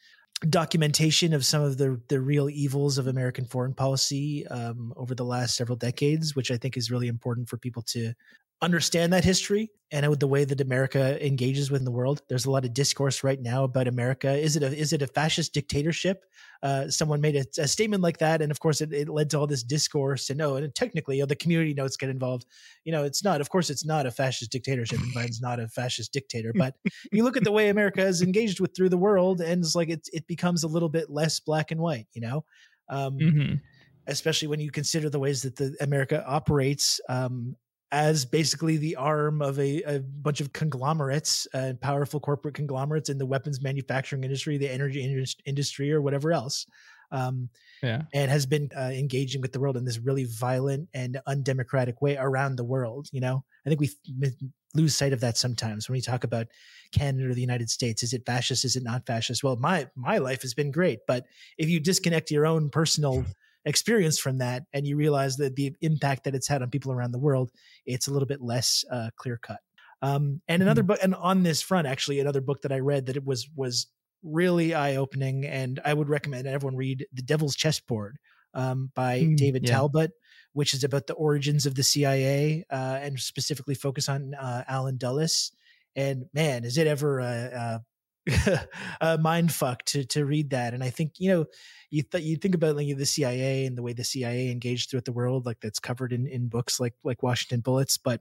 documentation 0.48 1.32
of 1.34 1.44
some 1.44 1.62
of 1.62 1.76
the 1.76 2.00
the 2.08 2.20
real 2.20 2.48
evils 2.48 2.98
of 2.98 3.06
American 3.06 3.44
foreign 3.44 3.74
policy 3.74 4.46
um, 4.46 4.92
over 4.96 5.14
the 5.14 5.24
last 5.24 5.56
several 5.56 5.76
decades, 5.76 6.34
which 6.34 6.50
I 6.50 6.56
think 6.56 6.76
is 6.76 6.90
really 6.90 7.08
important 7.08 7.48
for 7.48 7.58
people 7.58 7.82
to 7.88 8.14
understand 8.62 9.12
that 9.12 9.24
history 9.24 9.70
and 9.92 10.14
the 10.20 10.26
way 10.26 10.44
that 10.44 10.60
America 10.60 11.24
engages 11.24 11.70
with 11.70 11.84
the 11.84 11.90
world. 11.90 12.22
There's 12.28 12.44
a 12.44 12.50
lot 12.50 12.64
of 12.64 12.72
discourse 12.72 13.24
right 13.24 13.40
now 13.40 13.64
about 13.64 13.88
America. 13.88 14.30
Is 14.30 14.54
it 14.54 14.62
a 14.62 14.66
is 14.66 14.92
it 14.92 15.02
a 15.02 15.06
fascist 15.06 15.52
dictatorship? 15.52 16.24
Uh, 16.62 16.88
someone 16.88 17.20
made 17.20 17.36
a, 17.36 17.44
a, 17.58 17.66
statement 17.66 18.02
like 18.02 18.18
that, 18.18 18.42
and 18.42 18.50
of 18.50 18.60
course, 18.60 18.80
it, 18.82 18.92
it, 18.92 19.08
led 19.08 19.30
to 19.30 19.38
all 19.38 19.46
this 19.46 19.62
discourse. 19.62 20.28
And 20.28 20.38
no, 20.38 20.56
and 20.56 20.72
technically, 20.74 21.16
you 21.16 21.22
know, 21.22 21.26
the 21.26 21.34
community 21.34 21.74
notes 21.74 21.96
get 21.96 22.10
involved. 22.10 22.46
You 22.84 22.92
know, 22.92 23.04
it's 23.04 23.24
not. 23.24 23.40
Of 23.40 23.48
course, 23.48 23.70
it's 23.70 23.84
not 23.84 24.06
a 24.06 24.10
fascist 24.10 24.52
dictatorship. 24.52 25.00
And 25.00 25.12
Biden's 25.14 25.40
not 25.40 25.58
a 25.58 25.66
fascist 25.68 26.12
dictator. 26.12 26.52
But 26.54 26.74
you 27.12 27.24
look 27.24 27.36
at 27.36 27.44
the 27.44 27.52
way 27.52 27.70
America 27.70 28.04
is 28.04 28.22
engaged 28.22 28.60
with 28.60 28.76
through 28.76 28.90
the 28.90 28.98
world, 28.98 29.40
and 29.40 29.64
it's 29.64 29.74
like 29.74 29.88
it 29.88 30.06
it 30.12 30.26
becomes 30.26 30.62
a 30.62 30.68
little 30.68 30.90
bit 30.90 31.10
less 31.10 31.40
black 31.40 31.70
and 31.70 31.80
white. 31.80 32.06
You 32.12 32.20
know. 32.20 32.44
Um, 32.88 33.18
mm-hmm 33.18 33.54
especially 34.06 34.48
when 34.48 34.58
you 34.58 34.72
consider 34.72 35.08
the 35.08 35.18
ways 35.20 35.42
that 35.42 35.54
the 35.54 35.76
America 35.80 36.24
operates 36.26 37.00
um, 37.08 37.54
as 37.92 38.24
basically 38.24 38.76
the 38.76 38.96
arm 38.96 39.42
of 39.42 39.58
a, 39.58 39.82
a 39.82 40.00
bunch 40.00 40.40
of 40.40 40.52
conglomerates 40.52 41.46
and 41.52 41.74
uh, 41.74 41.78
powerful 41.80 42.20
corporate 42.20 42.54
conglomerates 42.54 43.08
in 43.08 43.18
the 43.18 43.26
weapons 43.26 43.60
manufacturing 43.60 44.22
industry, 44.22 44.58
the 44.58 44.70
energy 44.70 45.28
industry, 45.44 45.92
or 45.92 46.00
whatever 46.00 46.32
else. 46.32 46.66
Um, 47.12 47.48
yeah. 47.82 48.02
And 48.14 48.30
has 48.30 48.46
been 48.46 48.70
uh, 48.76 48.92
engaging 48.92 49.40
with 49.40 49.52
the 49.52 49.58
world 49.58 49.76
in 49.76 49.84
this 49.84 49.98
really 49.98 50.24
violent 50.24 50.88
and 50.94 51.20
undemocratic 51.26 52.00
way 52.00 52.16
around 52.16 52.56
the 52.56 52.64
world. 52.64 53.08
You 53.10 53.20
know, 53.20 53.42
I 53.66 53.68
think 53.68 53.80
we 53.80 53.90
lose 54.74 54.94
sight 54.94 55.12
of 55.12 55.20
that 55.20 55.36
sometimes 55.36 55.88
when 55.88 55.94
we 55.94 56.00
talk 56.00 56.22
about 56.22 56.46
Canada 56.92 57.28
or 57.28 57.34
the 57.34 57.40
United 57.40 57.70
States. 57.70 58.04
Is 58.04 58.12
it 58.12 58.22
fascist? 58.24 58.64
Is 58.64 58.76
it 58.76 58.84
not 58.84 59.06
fascist? 59.06 59.42
Well, 59.42 59.56
my 59.56 59.88
my 59.96 60.18
life 60.18 60.42
has 60.42 60.54
been 60.54 60.70
great, 60.70 61.00
but 61.08 61.24
if 61.58 61.68
you 61.68 61.80
disconnect 61.80 62.30
your 62.30 62.46
own 62.46 62.70
personal 62.70 63.24
experience 63.64 64.18
from 64.18 64.38
that 64.38 64.64
and 64.72 64.86
you 64.86 64.96
realize 64.96 65.36
that 65.36 65.56
the 65.56 65.74
impact 65.80 66.24
that 66.24 66.34
it's 66.34 66.48
had 66.48 66.62
on 66.62 66.70
people 66.70 66.92
around 66.92 67.12
the 67.12 67.18
world 67.18 67.50
it's 67.86 68.08
a 68.08 68.10
little 68.10 68.26
bit 68.26 68.40
less 68.40 68.84
uh, 68.90 69.10
clear 69.16 69.36
cut 69.36 69.60
um, 70.02 70.40
and 70.48 70.62
another 70.62 70.80
mm-hmm. 70.82 70.88
book 70.88 70.98
and 71.02 71.14
on 71.14 71.42
this 71.42 71.60
front 71.60 71.86
actually 71.86 72.20
another 72.20 72.40
book 72.40 72.62
that 72.62 72.72
i 72.72 72.78
read 72.78 73.06
that 73.06 73.16
it 73.16 73.24
was 73.24 73.48
was 73.54 73.86
really 74.22 74.74
eye-opening 74.74 75.46
and 75.46 75.80
i 75.84 75.92
would 75.92 76.08
recommend 76.08 76.46
everyone 76.46 76.76
read 76.76 77.06
the 77.12 77.22
devil's 77.22 77.56
chessboard 77.56 78.16
um, 78.54 78.90
by 78.94 79.20
mm, 79.20 79.36
david 79.36 79.62
yeah. 79.66 79.76
talbot 79.76 80.12
which 80.52 80.74
is 80.74 80.82
about 80.82 81.06
the 81.06 81.14
origins 81.14 81.66
of 81.66 81.74
the 81.74 81.82
cia 81.82 82.64
uh, 82.70 82.98
and 83.02 83.18
specifically 83.20 83.74
focus 83.74 84.08
on 84.08 84.34
uh, 84.34 84.64
allen 84.68 84.96
dulles 84.96 85.52
and 85.96 86.24
man 86.32 86.64
is 86.64 86.78
it 86.78 86.86
ever 86.86 87.20
a, 87.20 87.82
a 89.00 89.18
mind 89.18 89.52
fuck 89.52 89.84
to 89.84 90.04
to 90.04 90.24
read 90.24 90.50
that 90.50 90.74
and 90.74 90.82
i 90.82 90.90
think 90.90 91.12
you 91.18 91.30
know 91.30 91.46
you 91.90 92.02
th- 92.02 92.24
you 92.24 92.36
think 92.36 92.54
about 92.54 92.76
like 92.76 92.96
the 92.96 93.06
CIA 93.06 93.66
and 93.66 93.76
the 93.76 93.82
way 93.82 93.92
the 93.92 94.04
CIA 94.04 94.50
engaged 94.50 94.90
throughout 94.90 95.04
the 95.04 95.12
world, 95.12 95.44
like 95.44 95.60
that's 95.60 95.80
covered 95.80 96.12
in 96.12 96.26
in 96.26 96.48
books 96.48 96.78
like 96.80 96.94
like 97.02 97.22
Washington 97.22 97.60
Bullets, 97.60 97.98
but 97.98 98.20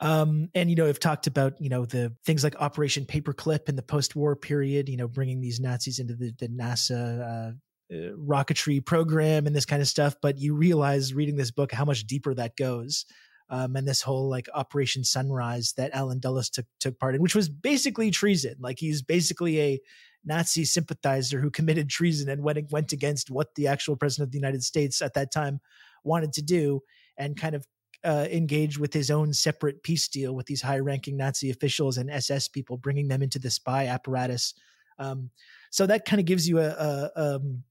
um, 0.00 0.48
and 0.54 0.70
you 0.70 0.76
know, 0.76 0.86
I've 0.86 0.98
talked 0.98 1.26
about 1.26 1.60
you 1.60 1.68
know 1.68 1.84
the 1.84 2.14
things 2.24 2.42
like 2.42 2.56
Operation 2.56 3.04
Paperclip 3.04 3.68
in 3.68 3.76
the 3.76 3.82
post-war 3.82 4.34
period. 4.34 4.88
You 4.88 4.96
know, 4.96 5.08
bringing 5.08 5.40
these 5.40 5.60
Nazis 5.60 5.98
into 5.98 6.14
the, 6.14 6.32
the 6.38 6.48
NASA 6.48 7.20
uh, 7.20 7.94
uh, 7.94 8.12
rocketry 8.16 8.84
program 8.84 9.46
and 9.46 9.54
this 9.54 9.66
kind 9.66 9.82
of 9.82 9.88
stuff. 9.88 10.16
But 10.22 10.38
you 10.38 10.54
realize 10.54 11.14
reading 11.14 11.36
this 11.36 11.50
book 11.50 11.70
how 11.70 11.84
much 11.84 12.06
deeper 12.06 12.34
that 12.34 12.56
goes. 12.56 13.04
Um, 13.50 13.76
and 13.76 13.86
this 13.86 14.00
whole 14.00 14.28
like 14.28 14.48
Operation 14.54 15.04
Sunrise 15.04 15.74
that 15.76 15.94
Allen 15.94 16.18
Dulles 16.18 16.48
took 16.48 16.66
took 16.80 16.98
part 16.98 17.14
in, 17.14 17.22
which 17.22 17.34
was 17.34 17.48
basically 17.48 18.10
treason. 18.10 18.54
Like 18.58 18.78
he's 18.78 19.02
basically 19.02 19.60
a 19.60 19.80
Nazi 20.24 20.64
sympathizer 20.64 21.40
who 21.40 21.50
committed 21.50 21.90
treason 21.90 22.30
and 22.30 22.42
went 22.42 22.70
went 22.70 22.92
against 22.92 23.30
what 23.30 23.54
the 23.54 23.66
actual 23.66 23.96
president 23.96 24.28
of 24.28 24.32
the 24.32 24.38
United 24.38 24.64
States 24.64 25.02
at 25.02 25.14
that 25.14 25.30
time 25.30 25.60
wanted 26.04 26.32
to 26.34 26.42
do, 26.42 26.80
and 27.18 27.36
kind 27.36 27.54
of 27.54 27.66
uh, 28.04 28.26
engaged 28.30 28.78
with 28.78 28.92
his 28.92 29.10
own 29.10 29.32
separate 29.32 29.82
peace 29.82 30.08
deal 30.08 30.34
with 30.34 30.46
these 30.46 30.60
high-ranking 30.60 31.16
Nazi 31.16 31.50
officials 31.50 31.96
and 31.96 32.10
SS 32.10 32.48
people, 32.48 32.76
bringing 32.76 33.08
them 33.08 33.22
into 33.22 33.38
the 33.38 33.50
spy 33.50 33.86
apparatus. 33.86 34.54
Um, 34.98 35.30
so 35.70 35.86
that 35.86 36.04
kind 36.04 36.20
of 36.20 36.26
gives 36.26 36.48
you 36.48 36.60
a, 36.60 36.68
a, 36.68 37.10
um, 37.16 37.64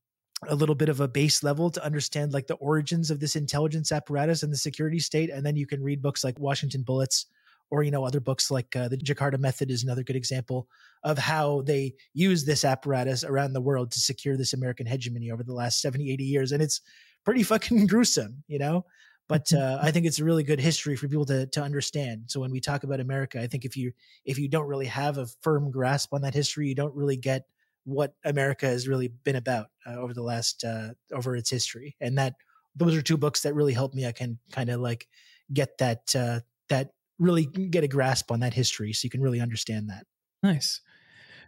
a 0.49 0.55
little 0.55 0.75
bit 0.75 0.89
of 0.89 0.99
a 0.99 1.07
base 1.07 1.43
level 1.43 1.69
to 1.69 1.83
understand 1.83 2.33
like 2.33 2.47
the 2.47 2.55
origins 2.55 3.11
of 3.11 3.19
this 3.19 3.35
intelligence 3.35 3.91
apparatus 3.91 4.43
and 4.43 4.51
the 4.51 4.57
security 4.57 4.99
state, 4.99 5.29
and 5.29 5.45
then 5.45 5.55
you 5.55 5.67
can 5.67 5.83
read 5.83 6.01
books 6.01 6.23
like 6.23 6.39
Washington 6.39 6.83
Bullets 6.83 7.25
or 7.71 7.81
you 7.81 7.89
know 7.89 8.05
other 8.05 8.19
books 8.19 8.51
like 8.51 8.75
uh, 8.75 8.87
the 8.87 8.97
Jakarta 8.97 9.39
Method 9.39 9.71
is 9.71 9.83
another 9.83 10.03
good 10.03 10.15
example 10.15 10.67
of 11.03 11.17
how 11.17 11.61
they 11.61 11.93
use 12.13 12.45
this 12.45 12.63
apparatus 12.63 13.23
around 13.23 13.53
the 13.53 13.61
world 13.61 13.91
to 13.91 13.99
secure 13.99 14.37
this 14.37 14.53
American 14.53 14.85
hegemony 14.85 15.31
over 15.31 15.43
the 15.43 15.53
last 15.53 15.81
70, 15.81 16.11
80 16.11 16.23
years, 16.23 16.51
and 16.51 16.61
it's 16.61 16.81
pretty 17.25 17.43
fucking 17.43 17.87
gruesome, 17.87 18.43
you 18.47 18.59
know. 18.59 18.85
But 19.29 19.51
uh, 19.53 19.79
I 19.81 19.91
think 19.91 20.05
it's 20.05 20.19
a 20.19 20.23
really 20.23 20.43
good 20.43 20.59
history 20.59 20.95
for 20.95 21.07
people 21.07 21.25
to 21.25 21.47
to 21.47 21.61
understand. 21.63 22.25
So 22.27 22.39
when 22.39 22.51
we 22.51 22.59
talk 22.59 22.83
about 22.83 22.99
America, 22.99 23.41
I 23.41 23.47
think 23.47 23.65
if 23.65 23.75
you 23.75 23.91
if 24.25 24.37
you 24.37 24.47
don't 24.47 24.67
really 24.67 24.85
have 24.85 25.17
a 25.17 25.27
firm 25.41 25.71
grasp 25.71 26.13
on 26.13 26.21
that 26.21 26.33
history, 26.33 26.67
you 26.67 26.75
don't 26.75 26.93
really 26.93 27.17
get 27.17 27.45
what 27.85 28.13
America 28.23 28.65
has 28.65 28.87
really 28.87 29.07
been 29.07 29.35
about 29.35 29.67
uh, 29.85 29.95
over 29.95 30.13
the 30.13 30.23
last 30.23 30.63
uh, 30.63 30.89
over 31.11 31.35
its 31.35 31.49
history, 31.49 31.95
and 31.99 32.17
that 32.17 32.35
those 32.75 32.95
are 32.95 33.01
two 33.01 33.17
books 33.17 33.41
that 33.41 33.53
really 33.53 33.73
helped 33.73 33.95
me. 33.95 34.05
I 34.05 34.11
can 34.11 34.39
kind 34.51 34.69
of 34.69 34.79
like 34.79 35.07
get 35.51 35.77
that 35.79 36.15
uh, 36.15 36.39
that 36.69 36.91
really 37.19 37.45
get 37.45 37.83
a 37.83 37.87
grasp 37.87 38.31
on 38.31 38.39
that 38.41 38.53
history, 38.53 38.93
so 38.93 39.05
you 39.05 39.09
can 39.09 39.21
really 39.21 39.41
understand 39.41 39.89
that. 39.89 40.05
Nice, 40.41 40.81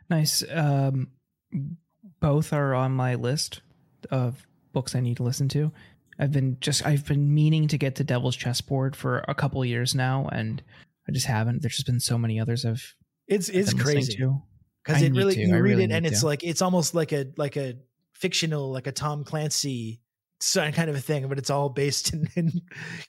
nice. 0.09 0.43
Um, 0.51 1.09
both 2.19 2.53
are 2.53 2.73
on 2.73 2.91
my 2.91 3.15
list 3.15 3.61
of 4.11 4.45
books 4.73 4.95
I 4.95 4.99
need 4.99 5.17
to 5.17 5.23
listen 5.23 5.47
to. 5.49 5.71
I've 6.19 6.31
been 6.31 6.57
just 6.61 6.85
I've 6.85 7.05
been 7.05 7.33
meaning 7.33 7.67
to 7.69 7.77
get 7.77 7.95
to 7.95 8.03
Devil's 8.03 8.35
Chessboard 8.35 8.95
for 8.95 9.23
a 9.27 9.35
couple 9.35 9.63
years 9.65 9.95
now, 9.95 10.29
and 10.31 10.61
I 11.07 11.11
just 11.11 11.27
haven't. 11.27 11.61
There's 11.61 11.75
just 11.75 11.87
been 11.87 11.99
so 11.99 12.17
many 12.17 12.39
others 12.39 12.65
I've. 12.65 12.95
It's 13.27 13.49
it's 13.49 13.73
I've 13.73 13.79
crazy 13.79 14.15
to. 14.17 14.41
Because 14.85 15.01
it 15.01 15.13
really 15.13 15.35
to. 15.35 15.41
you 15.41 15.55
I 15.55 15.57
read 15.57 15.71
really 15.71 15.83
it 15.85 15.91
and 15.91 16.05
it's 16.05 16.21
to. 16.21 16.25
like 16.25 16.43
it's 16.43 16.61
almost 16.61 16.93
like 16.93 17.11
a 17.11 17.27
like 17.37 17.57
a 17.57 17.75
fictional 18.13 18.71
like 18.71 18.87
a 18.87 18.91
Tom 18.91 19.23
Clancy 19.23 20.01
kind 20.53 20.89
of 20.89 20.95
a 20.95 21.01
thing, 21.01 21.27
but 21.27 21.37
it's 21.37 21.49
all 21.49 21.69
based 21.69 22.13
in, 22.13 22.27
in 22.35 22.51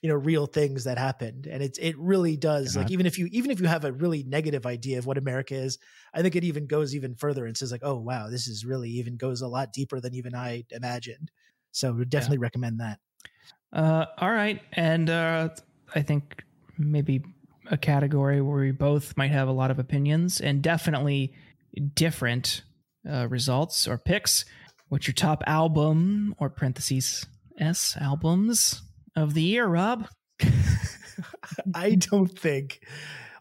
you 0.01 0.09
know 0.09 0.15
real 0.15 0.45
things 0.45 0.85
that 0.85 0.97
happened, 0.97 1.47
and 1.47 1.61
it's 1.61 1.77
it 1.77 1.97
really 1.97 2.37
does 2.37 2.75
like 2.75 2.91
even 2.91 3.05
if 3.05 3.17
you 3.17 3.27
even 3.31 3.51
if 3.51 3.59
you 3.59 3.67
have 3.67 3.85
a 3.85 3.91
really 3.91 4.23
negative 4.23 4.65
idea 4.65 4.97
of 4.97 5.05
what 5.05 5.17
America 5.17 5.55
is, 5.55 5.77
I 6.13 6.21
think 6.21 6.35
it 6.35 6.43
even 6.43 6.67
goes 6.67 6.95
even 6.95 7.15
further 7.15 7.45
and 7.45 7.55
says 7.55 7.71
like 7.71 7.81
oh 7.83 7.97
wow 7.97 8.29
this 8.29 8.47
is 8.47 8.65
really 8.65 8.89
even 8.89 9.17
goes 9.17 9.41
a 9.41 9.47
lot 9.47 9.73
deeper 9.73 9.99
than 9.99 10.15
even 10.15 10.35
I 10.35 10.63
imagined. 10.71 11.31
So 11.71 11.93
would 11.93 12.09
definitely 12.09 12.39
recommend 12.39 12.79
that. 12.79 12.99
Uh, 13.71 14.05
all 14.17 14.31
right, 14.31 14.61
and 14.73 15.09
uh, 15.09 15.49
I 15.93 16.01
think 16.01 16.43
maybe 16.77 17.23
a 17.69 17.77
category 17.77 18.41
where 18.41 18.61
we 18.61 18.71
both 18.71 19.15
might 19.17 19.31
have 19.31 19.47
a 19.47 19.51
lot 19.51 19.69
of 19.71 19.77
opinions 19.77 20.39
and 20.39 20.61
definitely 20.61 21.33
different 21.79 22.63
uh, 23.09 23.27
results 23.27 23.87
or 23.87 23.97
picks. 23.97 24.45
What's 24.89 25.07
your 25.07 25.13
top 25.13 25.43
album 25.45 26.35
or 26.39 26.49
parentheses 26.49 27.25
S 27.59 27.97
albums 27.99 28.81
of 29.15 29.33
the 29.33 29.43
year, 29.43 29.65
Rob? 29.65 30.07
I 31.73 31.95
don't 31.95 32.37
think. 32.39 32.81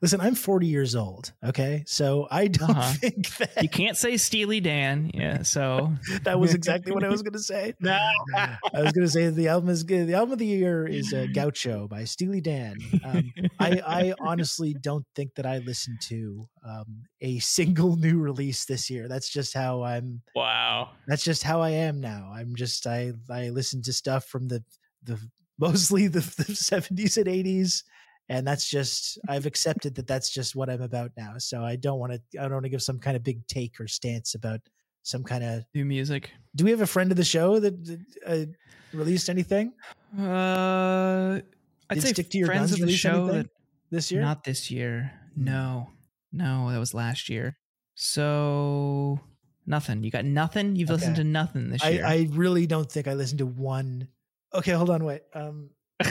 Listen, 0.06 0.20
I'm 0.20 0.36
40 0.36 0.68
years 0.68 0.94
old. 0.94 1.32
Okay, 1.44 1.82
so 1.84 2.28
I 2.30 2.46
don't 2.46 2.70
Uh-huh. 2.70 2.92
think 2.92 3.28
that 3.38 3.60
You 3.60 3.68
can't 3.68 3.96
say 3.96 4.16
Steely 4.18 4.60
Dan, 4.60 5.10
yeah. 5.12 5.42
So 5.42 5.92
that 6.22 6.38
was 6.38 6.54
exactly 6.54 6.92
what 6.92 7.02
I 7.02 7.08
was 7.08 7.22
going 7.22 7.32
to 7.32 7.40
say. 7.40 7.74
no, 7.80 7.98
I 8.36 8.82
was 8.82 8.92
going 8.92 9.04
to 9.04 9.10
say 9.10 9.28
the 9.30 9.48
album 9.48 9.68
is 9.68 9.82
good. 9.82 10.06
The 10.06 10.14
album 10.14 10.34
of 10.34 10.38
the 10.38 10.46
year 10.46 10.86
is 10.86 11.12
uh, 11.12 11.26
Gaucho 11.34 11.88
by 11.88 12.04
Steely 12.04 12.40
Dan. 12.40 12.76
Um, 13.04 13.32
I, 13.58 13.80
I 13.84 14.14
honestly 14.20 14.74
don't 14.74 15.04
think 15.16 15.34
that 15.34 15.44
I 15.44 15.58
listened 15.58 15.98
to 16.02 16.48
um, 16.64 17.02
a 17.20 17.40
single 17.40 17.96
new 17.96 18.20
release 18.20 18.64
this 18.64 18.88
year. 18.88 19.08
That's 19.08 19.28
just 19.28 19.54
how 19.54 19.82
I'm. 19.82 20.22
wow. 20.36 20.90
That's 21.08 21.24
just 21.24 21.42
how 21.42 21.60
I 21.62 21.70
am 21.70 22.00
now. 22.00 22.30
I'm 22.32 22.54
just 22.54 22.86
I 22.86 23.10
I 23.28 23.48
listen 23.48 23.82
to 23.82 23.92
stuff 23.92 24.26
from 24.26 24.46
the 24.46 24.62
the 25.02 25.18
mostly 25.58 26.06
the, 26.06 26.20
the 26.36 26.52
70s 26.52 27.16
and 27.16 27.26
80s. 27.26 27.82
And 28.28 28.46
that's 28.46 28.68
just 28.68 29.18
I've 29.28 29.46
accepted 29.46 29.94
that 29.96 30.06
that's 30.06 30.30
just 30.30 30.56
what 30.56 30.68
I'm 30.68 30.82
about 30.82 31.12
now. 31.16 31.34
So 31.38 31.62
I 31.62 31.76
don't 31.76 31.98
want 31.98 32.12
to 32.12 32.20
I 32.38 32.42
don't 32.42 32.54
want 32.54 32.64
to 32.64 32.70
give 32.70 32.82
some 32.82 32.98
kind 32.98 33.16
of 33.16 33.22
big 33.22 33.46
take 33.46 33.78
or 33.80 33.86
stance 33.86 34.34
about 34.34 34.60
some 35.06 35.22
kind 35.22 35.44
of. 35.44 35.64
New 35.74 35.84
music. 35.84 36.32
Do 36.54 36.64
we 36.64 36.70
have 36.70 36.80
a 36.80 36.86
friend 36.86 37.10
of 37.10 37.16
the 37.16 37.24
show 37.24 37.60
that, 37.60 37.84
that 37.84 38.00
uh, 38.26 38.46
released 38.92 39.28
anything? 39.28 39.72
Uh, 40.18 41.40
I'd 41.88 41.94
Did 41.94 42.02
say 42.02 42.12
Stick 42.12 42.30
to 42.30 42.38
Your 42.38 42.48
friends 42.48 42.72
Guns 42.72 42.82
of 42.82 42.88
the 42.88 42.96
show 42.96 43.26
that 43.28 43.48
this 43.90 44.10
year? 44.10 44.20
Not 44.20 44.42
this 44.44 44.70
year. 44.70 45.12
Hmm. 45.36 45.44
No. 45.44 45.90
No, 46.32 46.70
that 46.72 46.78
was 46.78 46.92
last 46.92 47.28
year. 47.28 47.56
So 47.94 49.20
nothing. 49.66 50.02
You 50.02 50.10
got 50.10 50.24
nothing? 50.24 50.76
You've 50.76 50.90
listened 50.90 51.16
to 51.16 51.24
nothing 51.24 51.70
this 51.70 51.82
I, 51.84 51.90
year. 51.90 52.06
I 52.06 52.28
really 52.32 52.66
don't 52.66 52.90
think 52.90 53.08
I 53.08 53.14
listened 53.14 53.38
to 53.38 53.46
one. 53.46 54.08
Okay, 54.52 54.72
hold 54.72 54.90
on, 54.90 55.04
wait. 55.04 55.22
Um, 55.32 55.70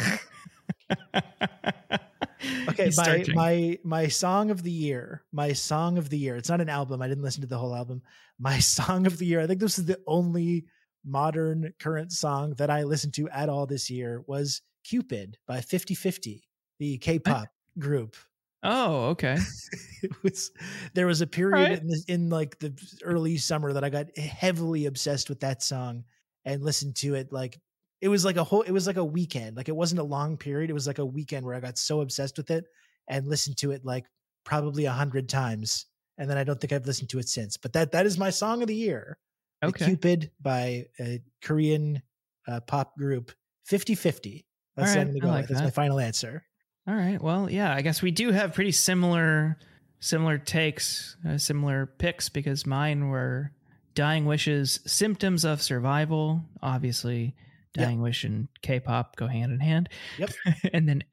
okay, 2.79 2.91
my 2.97 3.03
searching. 3.03 3.35
my 3.35 3.79
my 3.83 4.07
song 4.07 4.51
of 4.51 4.63
the 4.63 4.71
year, 4.71 5.23
my 5.31 5.53
song 5.53 5.97
of 5.97 6.09
the 6.09 6.17
year. 6.17 6.35
It's 6.35 6.49
not 6.49 6.61
an 6.61 6.69
album. 6.69 7.01
I 7.01 7.07
didn't 7.07 7.23
listen 7.23 7.41
to 7.41 7.47
the 7.47 7.57
whole 7.57 7.75
album. 7.75 8.01
My 8.39 8.59
song 8.75 9.07
of 9.07 9.17
the 9.17 9.25
year. 9.25 9.41
I 9.41 9.47
think 9.47 9.59
this 9.59 9.79
is 9.79 9.85
the 9.85 9.99
only 10.07 10.65
modern 11.05 11.73
current 11.79 12.11
song 12.11 12.53
that 12.57 12.69
I 12.69 12.83
listened 12.83 13.13
to 13.15 13.29
at 13.29 13.49
all 13.49 13.65
this 13.65 13.89
year 13.89 14.23
was 14.27 14.61
Cupid 14.83 15.37
by 15.47 15.61
Fifty 15.61 15.95
Fifty, 15.95 16.47
the 16.79 16.97
K-pop 16.99 17.47
group. 17.79 18.15
Oh, 18.63 19.09
okay. 19.09 19.37
it 20.01 20.11
was 20.23 20.51
there 20.95 21.05
was 21.07 21.21
a 21.21 21.27
period 21.27 21.69
Right. 21.69 21.79
in, 21.79 21.87
this, 21.87 22.05
in 22.05 22.29
like 22.29 22.57
the 22.59 22.73
early 23.03 23.37
summer 23.37 23.73
that 23.73 23.83
I 23.83 23.89
got 23.89 24.17
heavily 24.17 24.87
obsessed 24.87 25.29
with 25.29 25.41
that 25.41 25.61
song 25.61 26.03
and 26.45 26.63
listened 26.63 26.95
to 26.97 27.13
it 27.13 27.31
like 27.31 27.59
it 28.01 28.09
was 28.09 28.25
like 28.25 28.37
a 28.37 28.43
whole 28.43 28.61
it 28.63 28.71
was 28.71 28.87
like 28.87 28.97
a 28.97 29.05
weekend 29.05 29.55
like 29.55 29.69
it 29.69 29.75
wasn't 29.75 29.99
a 29.99 30.03
long 30.03 30.37
period 30.37 30.69
it 30.69 30.73
was 30.73 30.87
like 30.87 30.99
a 30.99 31.05
weekend 31.05 31.45
where 31.45 31.55
I 31.55 31.59
got 31.59 31.77
so 31.77 32.01
obsessed 32.01 32.37
with 32.37 32.51
it 32.51 32.65
and 33.07 33.27
listened 33.27 33.57
to 33.57 33.71
it 33.71 33.85
like 33.85 34.05
probably 34.43 34.85
a 34.85 34.91
hundred 34.91 35.29
times 35.29 35.85
and 36.17 36.29
then 36.29 36.37
I 36.37 36.43
don't 36.43 36.59
think 36.59 36.73
I've 36.73 36.85
listened 36.85 37.09
to 37.09 37.19
it 37.19 37.29
since 37.29 37.57
but 37.57 37.73
that 37.73 37.91
that 37.91 38.05
is 38.05 38.17
my 38.17 38.29
song 38.29 38.61
of 38.61 38.67
the 38.67 38.75
year 38.75 39.17
The 39.61 39.71
Cupid 39.71 40.31
by 40.41 40.85
a 40.99 41.21
Korean 41.41 42.01
uh, 42.47 42.59
pop 42.61 42.95
group 42.97 43.31
Fifty 43.65 43.95
Fifty 43.95 44.45
that's 44.75 44.89
what 44.89 44.97
Alright, 44.97 45.07
I'm 45.07 45.19
gonna 45.19 45.25
I 45.25 45.35
go 45.35 45.39
like 45.39 45.47
that's 45.47 45.61
my 45.61 45.69
final 45.69 45.99
answer. 45.99 46.43
All 46.87 46.95
right. 46.95 47.21
Well, 47.21 47.49
yeah, 47.49 47.73
I 47.73 47.81
guess 47.81 48.01
we 48.01 48.11
do 48.11 48.31
have 48.31 48.53
pretty 48.53 48.71
similar 48.71 49.57
similar 49.99 50.37
takes, 50.37 51.17
uh, 51.27 51.37
similar 51.37 51.87
picks 51.87 52.29
because 52.29 52.65
mine 52.65 53.09
were 53.09 53.51
Dying 53.95 54.25
Wishes, 54.25 54.81
Symptoms 54.85 55.45
of 55.45 55.61
Survival, 55.61 56.43
obviously 56.61 57.35
Yep. 57.75 57.85
Dying 57.85 58.01
Wish 58.01 58.23
and 58.23 58.47
K-pop 58.61 59.15
go 59.15 59.27
hand 59.27 59.51
in 59.51 59.59
hand. 59.59 59.89
Yep. 60.17 60.31
and 60.73 60.87
then 60.87 61.03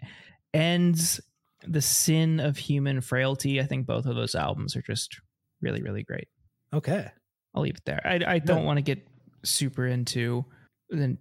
Ends 0.54 1.20
The 1.66 1.82
Sin 1.82 2.40
of 2.40 2.56
Human 2.56 3.00
Frailty. 3.00 3.60
I 3.60 3.64
think 3.64 3.86
both 3.86 4.06
of 4.06 4.16
those 4.16 4.34
albums 4.34 4.76
are 4.76 4.82
just 4.82 5.20
really 5.60 5.82
really 5.82 6.02
great. 6.02 6.28
okay 6.74 7.10
I'll 7.54 7.62
leave 7.62 7.76
it 7.76 7.84
there. 7.84 8.00
I, 8.04 8.20
I 8.34 8.38
don't 8.38 8.64
want 8.64 8.78
to 8.78 8.82
get 8.82 9.06
super 9.44 9.86
into 9.86 10.44
the 10.88 11.16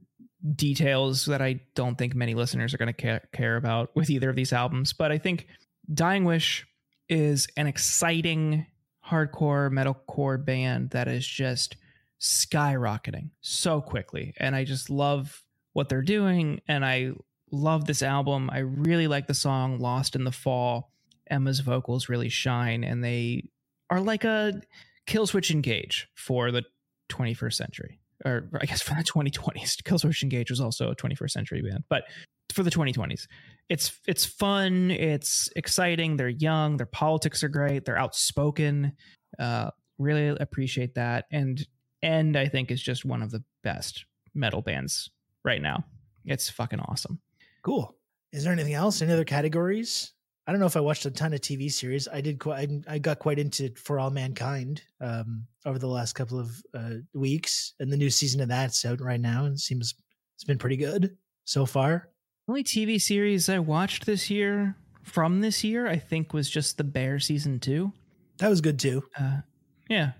details 0.55 1.25
that 1.25 1.41
I 1.41 1.61
don't 1.75 1.97
think 1.97 2.15
many 2.15 2.35
listeners 2.35 2.73
are 2.73 2.77
going 2.77 2.87
to 2.87 2.93
care, 2.93 3.21
care 3.33 3.57
about 3.57 3.95
with 3.95 4.09
either 4.09 4.29
of 4.29 4.35
these 4.35 4.53
albums, 4.53 4.93
but 4.93 5.11
I 5.11 5.17
think 5.17 5.47
Dying 5.93 6.23
Wish 6.23 6.65
is 7.09 7.47
an 7.57 7.67
exciting 7.67 8.65
hardcore 9.05 9.69
metalcore 9.71 10.43
band 10.43 10.91
that 10.91 11.07
is 11.07 11.27
just 11.27 11.75
skyrocketing 12.21 13.31
so 13.41 13.81
quickly. 13.81 14.33
And 14.37 14.55
I 14.55 14.63
just 14.63 14.89
love 14.89 15.43
what 15.73 15.89
they're 15.89 16.01
doing. 16.01 16.61
And 16.67 16.85
I 16.85 17.11
love 17.51 17.85
this 17.85 18.01
album. 18.01 18.49
I 18.51 18.59
really 18.59 19.07
like 19.07 19.27
the 19.27 19.33
song 19.33 19.79
Lost 19.79 20.15
in 20.15 20.23
the 20.23 20.31
Fall. 20.31 20.91
Emma's 21.29 21.61
vocals 21.61 22.09
really 22.09 22.29
shine, 22.29 22.83
and 22.83 23.03
they 23.03 23.43
are 23.89 24.01
like 24.01 24.25
a 24.25 24.61
Killswitch 25.07 25.49
Engage 25.49 26.09
for 26.13 26.51
the 26.51 26.63
21st 27.09 27.53
century, 27.53 27.99
or 28.25 28.49
I 28.59 28.65
guess 28.65 28.81
for 28.81 28.93
the 28.95 29.03
2020s. 29.03 29.81
Killswitch 29.83 30.23
Engage 30.23 30.49
was 30.49 30.59
also 30.59 30.91
a 30.91 30.95
21st 30.95 31.31
century 31.31 31.61
band, 31.61 31.85
but 31.89 32.03
for 32.51 32.63
the 32.63 32.69
2020s, 32.69 33.27
it's 33.69 33.97
it's 34.07 34.25
fun, 34.25 34.91
it's 34.91 35.49
exciting. 35.55 36.17
They're 36.17 36.27
young, 36.27 36.75
their 36.75 36.85
politics 36.85 37.43
are 37.43 37.49
great, 37.49 37.85
they're 37.85 37.97
outspoken. 37.97 38.93
Uh, 39.39 39.71
really 39.97 40.35
appreciate 40.37 40.95
that, 40.95 41.25
and 41.31 41.65
and 42.03 42.37
I 42.37 42.47
think 42.47 42.71
is 42.71 42.81
just 42.81 43.05
one 43.05 43.21
of 43.21 43.31
the 43.31 43.43
best 43.63 44.05
metal 44.33 44.61
bands 44.61 45.09
right 45.43 45.61
now. 45.61 45.85
It's 46.25 46.49
fucking 46.49 46.79
awesome. 46.79 47.19
Cool. 47.63 47.95
Is 48.31 48.43
there 48.43 48.53
anything 48.53 48.73
else? 48.73 49.01
Any 49.01 49.11
other 49.11 49.25
categories? 49.25 50.13
I 50.47 50.51
don't 50.51 50.59
know 50.59 50.67
if 50.67 50.77
I 50.77 50.81
watched 50.81 51.05
a 51.05 51.11
ton 51.11 51.33
of 51.33 51.41
TV 51.41 51.71
series. 51.71 52.07
I 52.07 52.21
did 52.21 52.39
quite. 52.39 52.69
I, 52.87 52.95
I 52.95 52.97
got 52.99 53.19
quite 53.19 53.39
into 53.39 53.71
For 53.75 53.99
All 53.99 54.09
Mankind 54.09 54.81
um, 54.99 55.45
over 55.65 55.77
the 55.77 55.87
last 55.87 56.13
couple 56.13 56.39
of 56.39 56.63
uh, 56.73 56.95
weeks, 57.13 57.73
and 57.79 57.91
the 57.91 57.97
new 57.97 58.09
season 58.09 58.41
of 58.41 58.49
that's 58.49 58.83
out 58.83 59.01
right 59.01 59.19
now, 59.19 59.45
and 59.45 59.55
it 59.55 59.59
seems 59.59 59.93
it's 60.35 60.43
been 60.43 60.57
pretty 60.57 60.77
good 60.77 61.15
so 61.45 61.65
far. 61.65 62.09
only 62.47 62.63
TV 62.63 62.99
series 62.99 63.49
I 63.49 63.59
watched 63.59 64.05
this 64.05 64.29
year 64.29 64.75
from 65.03 65.41
this 65.41 65.63
year, 65.63 65.87
I 65.87 65.97
think, 65.97 66.33
was 66.33 66.49
just 66.49 66.77
The 66.77 66.83
Bear 66.83 67.19
season 67.19 67.59
two. 67.59 67.93
That 68.37 68.49
was 68.49 68.61
good 68.61 68.79
too. 68.79 69.03
Uh, 69.19 69.41
yeah, 69.89 70.11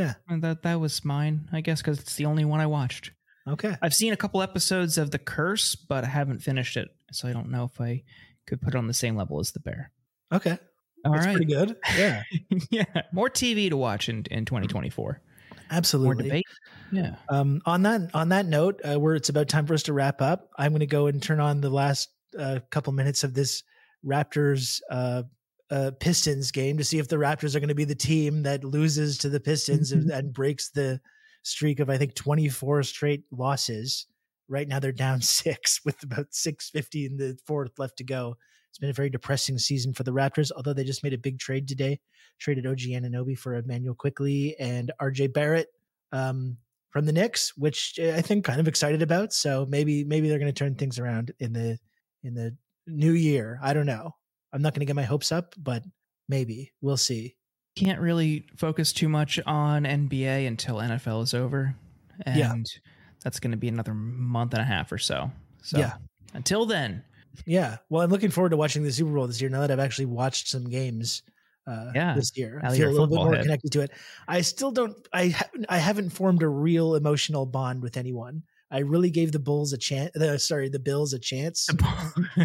Yeah. 0.00 0.14
And 0.28 0.42
that 0.42 0.62
that 0.62 0.80
was 0.80 1.04
mine, 1.04 1.48
I 1.52 1.60
guess, 1.60 1.80
because 1.80 2.00
it's 2.00 2.16
the 2.16 2.26
only 2.26 2.44
one 2.44 2.60
I 2.60 2.66
watched. 2.66 3.12
Okay. 3.46 3.76
I've 3.82 3.94
seen 3.94 4.12
a 4.12 4.16
couple 4.16 4.42
episodes 4.42 4.98
of 4.98 5.10
The 5.10 5.18
Curse, 5.18 5.74
but 5.74 6.04
I 6.04 6.08
haven't 6.08 6.40
finished 6.40 6.76
it, 6.76 6.88
so 7.12 7.28
I 7.28 7.32
don't 7.32 7.50
know 7.50 7.64
if 7.64 7.80
I 7.80 8.02
could 8.46 8.60
put 8.60 8.74
it 8.74 8.78
on 8.78 8.86
the 8.86 8.94
same 8.94 9.16
level 9.16 9.40
as 9.40 9.52
The 9.52 9.60
Bear. 9.60 9.90
Okay. 10.32 10.58
All 11.04 11.12
That's 11.12 11.26
right, 11.26 11.36
pretty 11.36 11.52
good. 11.52 11.76
Yeah. 11.96 12.22
yeah, 12.70 12.84
more 13.12 13.30
TV 13.30 13.70
to 13.70 13.76
watch 13.76 14.08
in 14.08 14.24
in 14.30 14.44
2024. 14.44 15.04
More 15.04 15.20
Absolutely. 15.70 16.24
debate. 16.24 16.44
Yeah. 16.92 17.16
Um, 17.28 17.62
on 17.64 17.82
that 17.82 18.10
on 18.14 18.30
that 18.30 18.46
note, 18.46 18.80
uh, 18.84 18.98
where 18.98 19.14
it's 19.14 19.28
about 19.28 19.48
time 19.48 19.66
for 19.66 19.74
us 19.74 19.84
to 19.84 19.92
wrap 19.92 20.20
up, 20.20 20.50
I'm 20.58 20.72
going 20.72 20.80
to 20.80 20.86
go 20.86 21.06
and 21.06 21.22
turn 21.22 21.40
on 21.40 21.60
the 21.60 21.70
last 21.70 22.10
uh, 22.38 22.60
couple 22.70 22.92
minutes 22.92 23.24
of 23.24 23.34
this 23.34 23.62
Raptors 24.04 24.80
uh, 24.90 25.22
uh, 25.70 25.92
Pistons 26.00 26.50
game 26.50 26.76
to 26.78 26.84
see 26.84 26.98
if 26.98 27.08
the 27.08 27.16
Raptors 27.16 27.54
are 27.54 27.60
going 27.60 27.68
to 27.68 27.74
be 27.74 27.84
the 27.84 27.94
team 27.94 28.42
that 28.42 28.64
loses 28.64 29.18
to 29.18 29.28
the 29.28 29.40
Pistons 29.40 29.92
and, 29.92 30.10
and 30.10 30.32
breaks 30.32 30.70
the 30.70 31.00
streak 31.42 31.80
of 31.80 31.88
I 31.88 31.96
think 31.96 32.14
24 32.14 32.82
straight 32.82 33.24
losses. 33.30 34.06
Right 34.48 34.66
now 34.66 34.80
they're 34.80 34.92
down 34.92 35.20
six 35.22 35.80
with 35.84 36.02
about 36.02 36.26
650 36.30 37.06
in 37.06 37.16
the 37.16 37.38
fourth 37.46 37.78
left 37.78 37.98
to 37.98 38.04
go. 38.04 38.36
It's 38.68 38.78
been 38.78 38.90
a 38.90 38.94
very 38.94 39.10
depressing 39.10 39.58
season 39.58 39.92
for 39.92 40.04
the 40.04 40.12
Raptors, 40.12 40.50
although 40.56 40.72
they 40.72 40.84
just 40.84 41.02
made 41.02 41.12
a 41.12 41.18
big 41.18 41.38
trade 41.38 41.66
today. 41.66 42.00
Traded 42.38 42.66
OG 42.66 42.78
Anunoby 42.78 43.36
for 43.36 43.54
Immanuel 43.54 43.94
Quickley 43.94 44.56
and 44.58 44.92
RJ 45.00 45.32
Barrett 45.32 45.68
um, 46.12 46.56
from 46.90 47.04
the 47.04 47.12
Knicks, 47.12 47.56
which 47.56 47.98
I 48.00 48.22
think 48.22 48.44
kind 48.44 48.60
of 48.60 48.68
excited 48.68 49.02
about. 49.02 49.32
So 49.32 49.66
maybe 49.68 50.04
maybe 50.04 50.28
they're 50.28 50.38
going 50.38 50.52
to 50.52 50.58
turn 50.58 50.74
things 50.76 50.98
around 50.98 51.32
in 51.40 51.52
the 51.52 51.78
in 52.22 52.34
the 52.34 52.56
new 52.86 53.12
year. 53.12 53.58
I 53.62 53.72
don't 53.72 53.86
know. 53.86 54.14
I'm 54.52 54.62
not 54.62 54.74
going 54.74 54.80
to 54.80 54.86
get 54.86 54.96
my 54.96 55.02
hopes 55.04 55.32
up, 55.32 55.54
but 55.58 55.82
maybe 56.28 56.72
we'll 56.80 56.96
see. 56.96 57.36
Can't 57.76 58.00
really 58.00 58.46
focus 58.56 58.92
too 58.92 59.08
much 59.08 59.38
on 59.46 59.84
NBA 59.84 60.46
until 60.46 60.76
NFL 60.76 61.22
is 61.22 61.34
over, 61.34 61.74
and 62.26 62.36
Yeah. 62.38 62.54
that's 63.22 63.38
going 63.40 63.52
to 63.52 63.56
be 63.56 63.68
another 63.68 63.94
month 63.94 64.52
and 64.54 64.60
a 64.62 64.64
half 64.64 64.90
or 64.92 64.98
so. 64.98 65.30
So 65.62 65.78
Yeah. 65.78 65.94
until 66.34 66.66
then, 66.66 67.04
Yeah. 67.46 67.76
Well, 67.88 68.02
I'm 68.02 68.10
looking 68.10 68.30
forward 68.30 68.50
to 68.50 68.56
watching 68.56 68.82
the 68.82 68.90
Super 68.92 69.12
Bowl 69.12 69.26
this 69.28 69.40
year 69.40 69.48
now 69.48 69.60
that 69.60 69.70
I've 69.70 69.78
actually 69.78 70.06
watched 70.06 70.48
some 70.48 70.68
games 70.68 71.22
uh, 71.66 71.92
Yeah. 71.94 72.14
this 72.16 72.36
year. 72.36 72.60
I 72.64 72.76
feel 72.76 72.88
a 72.88 72.90
little 72.90 73.06
bit 73.06 73.14
more 73.14 73.34
head. 73.34 73.42
connected 73.44 73.70
to 73.72 73.80
it. 73.82 73.92
I 74.26 74.40
still 74.40 74.72
don't, 74.72 74.96
I, 75.12 75.26
haven't- 75.28 75.66
I 75.68 75.78
haven't 75.78 76.10
formed 76.10 76.42
a 76.42 76.48
real 76.48 76.96
emotional 76.96 77.46
bond 77.46 77.82
with 77.82 77.96
anyone. 77.96 78.42
I 78.72 78.78
really 78.78 79.10
gave 79.10 79.30
the 79.30 79.38
Bulls 79.38 79.72
a 79.72 79.78
chance. 79.78 80.14
Uh, 80.16 80.36
sorry, 80.38 80.68
the 80.68 80.80
Bills 80.80 81.12
a 81.12 81.18
chance. 81.20 81.68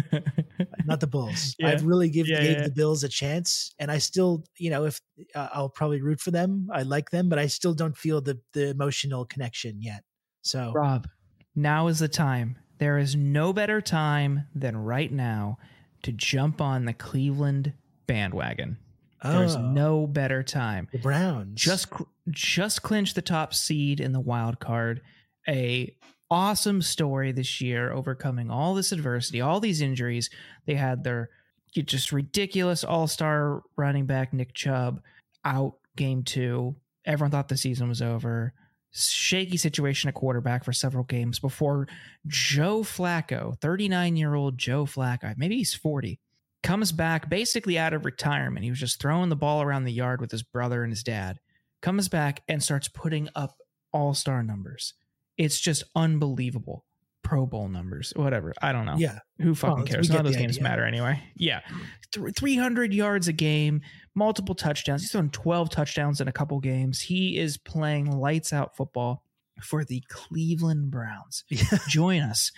Not 0.86 1.00
the 1.00 1.06
Bulls. 1.06 1.54
Yeah. 1.58 1.68
I've 1.68 1.84
really 1.84 2.08
give, 2.10 2.26
Yeah, 2.28 2.40
gave 2.40 2.56
yeah. 2.58 2.64
the 2.64 2.70
Bills 2.72 3.02
a 3.04 3.08
chance, 3.08 3.72
and 3.78 3.90
I 3.90 3.98
still, 3.98 4.44
you 4.58 4.70
know, 4.70 4.84
if 4.84 5.00
uh, 5.34 5.48
I'll 5.52 5.68
probably 5.68 6.00
root 6.02 6.20
for 6.20 6.30
them, 6.30 6.68
I 6.72 6.82
like 6.82 7.10
them, 7.10 7.28
but 7.28 7.38
I 7.38 7.46
still 7.46 7.74
don't 7.74 7.96
feel 7.96 8.20
the 8.20 8.38
the 8.52 8.68
emotional 8.70 9.24
connection 9.24 9.80
yet. 9.82 10.02
So 10.42 10.72
Rob, 10.74 11.08
now 11.54 11.88
is 11.88 11.98
the 11.98 12.08
time. 12.08 12.58
There 12.78 12.98
is 12.98 13.16
no 13.16 13.52
better 13.52 13.80
time 13.80 14.46
than 14.54 14.76
right 14.76 15.10
now 15.10 15.56
to 16.02 16.12
jump 16.12 16.60
on 16.60 16.84
the 16.84 16.92
Cleveland 16.92 17.72
bandwagon. 18.06 18.76
There's 19.24 19.56
Oh, 19.56 19.62
no 19.72 20.06
better 20.06 20.42
time. 20.42 20.88
the 20.92 20.98
Browns. 20.98 21.60
Just 21.60 21.88
just 22.30 22.82
clinch 22.82 23.14
the 23.14 23.22
top 23.22 23.54
seed 23.54 23.98
in 23.98 24.12
the 24.12 24.20
wild 24.20 24.60
card. 24.60 25.00
A 25.48 25.96
awesome 26.30 26.82
story 26.82 27.32
this 27.32 27.60
year, 27.60 27.92
overcoming 27.92 28.50
all 28.50 28.74
this 28.74 28.92
adversity, 28.92 29.40
all 29.40 29.60
these 29.60 29.80
injuries. 29.80 30.30
They 30.66 30.74
had 30.74 31.04
their 31.04 31.30
just 31.72 32.12
ridiculous 32.12 32.84
all-star 32.84 33.62
running 33.76 34.06
back 34.06 34.32
Nick 34.32 34.54
Chubb 34.54 35.02
out 35.44 35.74
game 35.96 36.22
two. 36.22 36.76
Everyone 37.04 37.30
thought 37.30 37.48
the 37.48 37.56
season 37.56 37.88
was 37.88 38.02
over. 38.02 38.52
Shaky 38.92 39.58
situation 39.58 40.08
at 40.08 40.14
quarterback 40.14 40.64
for 40.64 40.72
several 40.72 41.04
games 41.04 41.38
before 41.38 41.86
Joe 42.26 42.80
Flacco, 42.80 43.60
39 43.60 44.16
year 44.16 44.34
old 44.34 44.56
Joe 44.56 44.86
Flacco, 44.86 45.34
maybe 45.36 45.56
he's 45.58 45.74
40, 45.74 46.18
comes 46.62 46.92
back 46.92 47.28
basically 47.28 47.78
out 47.78 47.92
of 47.92 48.04
retirement. 48.04 48.64
He 48.64 48.70
was 48.70 48.80
just 48.80 49.00
throwing 49.00 49.28
the 49.28 49.36
ball 49.36 49.60
around 49.62 49.84
the 49.84 49.92
yard 49.92 50.20
with 50.20 50.30
his 50.30 50.42
brother 50.42 50.82
and 50.82 50.92
his 50.92 51.02
dad. 51.02 51.38
Comes 51.82 52.08
back 52.08 52.42
and 52.48 52.62
starts 52.62 52.88
putting 52.88 53.28
up 53.34 53.56
all 53.92 54.14
star 54.14 54.42
numbers. 54.42 54.94
It's 55.36 55.58
just 55.60 55.84
unbelievable. 55.94 56.84
Pro 57.22 57.44
Bowl 57.44 57.68
numbers, 57.68 58.12
whatever. 58.14 58.52
I 58.62 58.70
don't 58.70 58.86
know. 58.86 58.94
yeah, 58.98 59.18
Who 59.40 59.56
fucking 59.56 59.78
oh, 59.78 59.82
we 59.82 59.88
cares? 59.88 60.08
None 60.08 60.20
of 60.20 60.26
those 60.26 60.36
games 60.36 60.58
idea. 60.58 60.62
matter 60.62 60.84
anyway. 60.86 61.20
Yeah. 61.34 61.60
Mm. 61.68 62.24
Th- 62.24 62.36
300 62.36 62.94
yards 62.94 63.26
a 63.26 63.32
game, 63.32 63.80
multiple 64.14 64.54
touchdowns. 64.54 65.02
He's 65.02 65.10
thrown 65.10 65.30
12 65.30 65.70
touchdowns 65.70 66.20
in 66.20 66.28
a 66.28 66.32
couple 66.32 66.60
games. 66.60 67.00
He 67.00 67.36
is 67.36 67.56
playing 67.58 68.16
lights 68.16 68.52
out 68.52 68.76
football 68.76 69.24
for 69.60 69.84
the 69.84 70.04
Cleveland 70.08 70.92
Browns. 70.92 71.42
Join 71.88 72.20
us. 72.22 72.52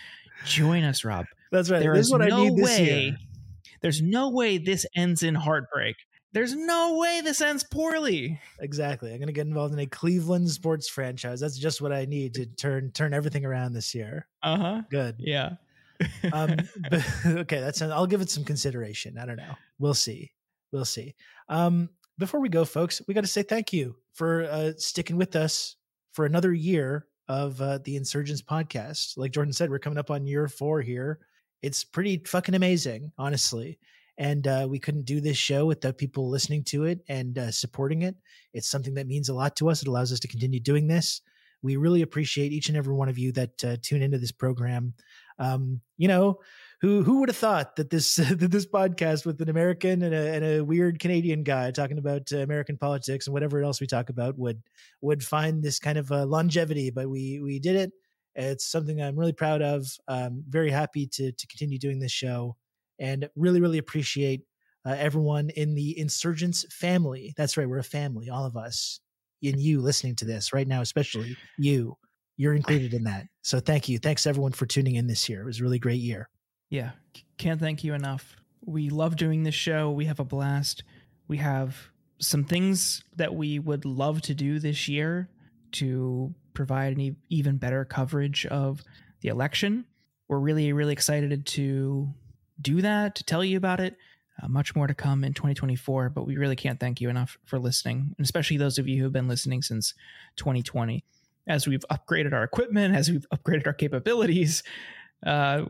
Join 0.44 0.84
us, 0.84 1.02
Rob. 1.02 1.24
That's 1.50 1.70
right. 1.70 1.80
There 1.80 1.94
this 1.94 2.00
is 2.02 2.06
is 2.08 2.12
what 2.12 2.20
I 2.22 2.28
no 2.28 2.44
need 2.44 2.56
this 2.58 2.78
way. 2.78 3.00
year. 3.04 3.16
There's 3.80 4.02
no 4.02 4.28
way 4.30 4.58
this 4.58 4.84
ends 4.94 5.22
in 5.22 5.34
heartbreak. 5.34 5.96
There's 6.32 6.54
no 6.54 6.98
way 6.98 7.20
this 7.22 7.40
ends 7.40 7.64
poorly. 7.64 8.38
Exactly. 8.60 9.10
I'm 9.10 9.18
going 9.18 9.28
to 9.28 9.32
get 9.32 9.46
involved 9.46 9.72
in 9.72 9.80
a 9.80 9.86
Cleveland 9.86 10.50
sports 10.50 10.88
franchise. 10.88 11.40
That's 11.40 11.56
just 11.56 11.80
what 11.80 11.92
I 11.92 12.04
need 12.04 12.34
to 12.34 12.46
turn 12.46 12.90
turn 12.92 13.14
everything 13.14 13.44
around 13.44 13.72
this 13.72 13.94
year. 13.94 14.26
Uh 14.42 14.56
huh. 14.56 14.82
Good. 14.90 15.16
Yeah. 15.18 15.52
Um, 16.32 16.56
but, 16.90 17.06
okay, 17.26 17.60
that's 17.60 17.80
I'll 17.80 18.06
give 18.06 18.20
it 18.20 18.30
some 18.30 18.44
consideration. 18.44 19.18
I 19.18 19.24
don't 19.24 19.36
know. 19.36 19.54
We'll 19.78 19.94
see. 19.94 20.32
We'll 20.70 20.84
see. 20.84 21.14
Um, 21.48 21.88
before 22.18 22.40
we 22.40 22.48
go, 22.48 22.64
folks, 22.64 23.00
we 23.06 23.14
got 23.14 23.22
to 23.22 23.26
say 23.26 23.42
thank 23.42 23.72
you 23.72 23.96
for 24.12 24.44
uh, 24.44 24.72
sticking 24.76 25.16
with 25.16 25.34
us 25.36 25.76
for 26.12 26.26
another 26.26 26.52
year 26.52 27.06
of 27.28 27.60
uh, 27.60 27.78
the 27.84 27.96
Insurgents 27.96 28.42
podcast. 28.42 29.16
Like 29.16 29.32
Jordan 29.32 29.52
said, 29.52 29.70
we're 29.70 29.78
coming 29.78 29.98
up 29.98 30.10
on 30.10 30.26
year 30.26 30.48
four 30.48 30.80
here. 30.82 31.20
It's 31.62 31.84
pretty 31.84 32.22
fucking 32.26 32.54
amazing, 32.54 33.12
honestly. 33.18 33.78
And 34.18 34.46
uh, 34.48 34.66
we 34.68 34.80
couldn't 34.80 35.04
do 35.04 35.20
this 35.20 35.36
show 35.36 35.64
without 35.64 35.96
people 35.96 36.28
listening 36.28 36.64
to 36.64 36.84
it 36.84 37.00
and 37.08 37.38
uh, 37.38 37.52
supporting 37.52 38.02
it. 38.02 38.16
It's 38.52 38.68
something 38.68 38.94
that 38.94 39.06
means 39.06 39.28
a 39.28 39.34
lot 39.34 39.54
to 39.56 39.70
us. 39.70 39.80
It 39.80 39.88
allows 39.88 40.12
us 40.12 40.18
to 40.20 40.28
continue 40.28 40.58
doing 40.58 40.88
this. 40.88 41.22
We 41.62 41.76
really 41.76 42.02
appreciate 42.02 42.52
each 42.52 42.68
and 42.68 42.76
every 42.76 42.94
one 42.94 43.08
of 43.08 43.18
you 43.18 43.32
that 43.32 43.64
uh, 43.64 43.76
tune 43.80 44.02
into 44.02 44.18
this 44.18 44.32
program. 44.32 44.94
Um, 45.38 45.80
you 45.96 46.08
know, 46.08 46.40
who 46.80 47.02
who 47.02 47.20
would 47.20 47.28
have 47.28 47.36
thought 47.36 47.76
that 47.76 47.90
this 47.90 48.16
that 48.16 48.50
this 48.50 48.66
podcast 48.66 49.24
with 49.24 49.40
an 49.40 49.48
American 49.48 50.02
and 50.02 50.14
a, 50.14 50.34
and 50.34 50.44
a 50.44 50.64
weird 50.64 50.98
Canadian 50.98 51.44
guy 51.44 51.70
talking 51.70 51.98
about 51.98 52.32
uh, 52.32 52.38
American 52.38 52.76
politics 52.76 53.26
and 53.26 53.34
whatever 53.34 53.62
else 53.62 53.80
we 53.80 53.86
talk 53.86 54.08
about 54.08 54.36
would 54.36 54.62
would 55.00 55.24
find 55.24 55.62
this 55.62 55.78
kind 55.78 55.98
of 55.98 56.10
uh, 56.10 56.26
longevity? 56.26 56.90
But 56.90 57.08
we 57.08 57.40
we 57.40 57.60
did 57.60 57.76
it. 57.76 57.92
It's 58.34 58.70
something 58.70 59.00
I'm 59.00 59.18
really 59.18 59.32
proud 59.32 59.62
of. 59.62 59.86
Very 60.48 60.70
happy 60.70 61.06
to 61.06 61.32
to 61.32 61.46
continue 61.46 61.78
doing 61.78 62.00
this 62.00 62.12
show, 62.12 62.56
and 62.98 63.28
really 63.36 63.60
really 63.60 63.78
appreciate 63.78 64.42
uh, 64.84 64.96
everyone 64.98 65.50
in 65.50 65.74
the 65.74 65.98
Insurgents 65.98 66.64
family. 66.70 67.34
That's 67.36 67.56
right, 67.56 67.68
we're 67.68 67.78
a 67.78 67.84
family, 67.84 68.30
all 68.30 68.44
of 68.44 68.56
us, 68.56 69.00
and 69.42 69.60
you 69.60 69.80
listening 69.80 70.16
to 70.16 70.24
this 70.24 70.52
right 70.52 70.68
now, 70.68 70.80
especially 70.80 71.36
you. 71.58 71.96
You're 72.36 72.54
included 72.54 72.94
in 72.94 73.02
that. 73.04 73.26
So 73.42 73.58
thank 73.58 73.88
you. 73.88 73.98
Thanks 73.98 74.24
everyone 74.24 74.52
for 74.52 74.64
tuning 74.64 74.94
in 74.94 75.08
this 75.08 75.28
year. 75.28 75.42
It 75.42 75.46
was 75.46 75.58
a 75.58 75.64
really 75.64 75.80
great 75.80 76.00
year. 76.00 76.28
Yeah, 76.70 76.92
can't 77.36 77.58
thank 77.58 77.82
you 77.82 77.94
enough. 77.94 78.36
We 78.64 78.90
love 78.90 79.16
doing 79.16 79.42
this 79.42 79.56
show. 79.56 79.90
We 79.90 80.04
have 80.04 80.20
a 80.20 80.24
blast. 80.24 80.84
We 81.26 81.38
have 81.38 81.76
some 82.20 82.44
things 82.44 83.02
that 83.16 83.34
we 83.34 83.58
would 83.58 83.84
love 83.84 84.22
to 84.22 84.34
do 84.34 84.58
this 84.58 84.88
year 84.88 85.28
to 85.72 86.34
provide 86.54 86.92
an 86.94 87.00
e- 87.00 87.16
even 87.28 87.56
better 87.56 87.84
coverage 87.84 88.46
of 88.46 88.82
the 89.20 89.28
election. 89.28 89.84
We're 90.28 90.38
really, 90.38 90.72
really 90.72 90.92
excited 90.92 91.46
to 91.46 92.08
do 92.60 92.80
that, 92.82 93.14
to 93.16 93.24
tell 93.24 93.44
you 93.44 93.56
about 93.56 93.80
it. 93.80 93.96
Uh, 94.40 94.46
much 94.46 94.76
more 94.76 94.86
to 94.86 94.94
come 94.94 95.24
in 95.24 95.34
2024, 95.34 96.10
but 96.10 96.24
we 96.24 96.36
really 96.36 96.54
can't 96.54 96.78
thank 96.78 97.00
you 97.00 97.08
enough 97.08 97.38
for 97.44 97.58
listening, 97.58 98.14
and 98.16 98.24
especially 98.24 98.56
those 98.56 98.78
of 98.78 98.86
you 98.86 98.98
who 98.98 99.02
have 99.02 99.12
been 99.12 99.26
listening 99.26 99.62
since 99.62 99.94
2020. 100.36 101.04
As 101.48 101.66
we've 101.66 101.84
upgraded 101.90 102.32
our 102.32 102.44
equipment, 102.44 102.94
as 102.94 103.10
we've 103.10 103.26
upgraded 103.34 103.66
our 103.66 103.72
capabilities, 103.72 104.62
uh, 105.26 105.64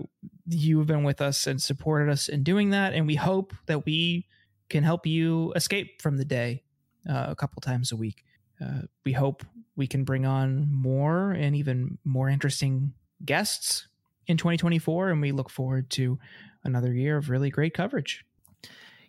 you 0.47 0.79
have 0.79 0.87
been 0.87 1.05
with 1.05 1.21
us 1.21 1.47
and 1.47 1.61
supported 1.61 2.11
us 2.11 2.29
in 2.29 2.43
doing 2.43 2.71
that 2.71 2.93
and 2.93 3.07
we 3.07 3.15
hope 3.15 3.55
that 3.67 3.85
we 3.87 4.27
can 4.69 4.85
help 4.85 5.07
you 5.07 5.53
escape 5.57 6.03
from 6.03 6.17
the 6.17 6.25
day 6.25 6.63
uh, 7.09 7.27
a 7.29 7.37
couple 7.37 7.61
times 7.61 7.91
a 7.93 7.97
week 7.97 8.25
uh, 8.63 8.83
we 9.05 9.13
hope 9.13 9.45
we 9.77 9.87
can 9.87 10.05
bring 10.05 10.27
on 10.27 10.69
more 10.71 11.31
and 11.33 11.57
even 11.57 11.99
more 12.05 12.29
interesting 12.29 12.93
guests 13.25 13.89
in 14.27 14.37
2024 14.37 15.11
and 15.11 15.21
we 15.23 15.33
look 15.33 15.49
forward 15.49 15.89
to 15.89 16.19
another 16.65 16.93
year 16.93 17.17
of 17.17 17.31
really 17.31 17.51
great 17.51 17.75
coverage 17.75 18.25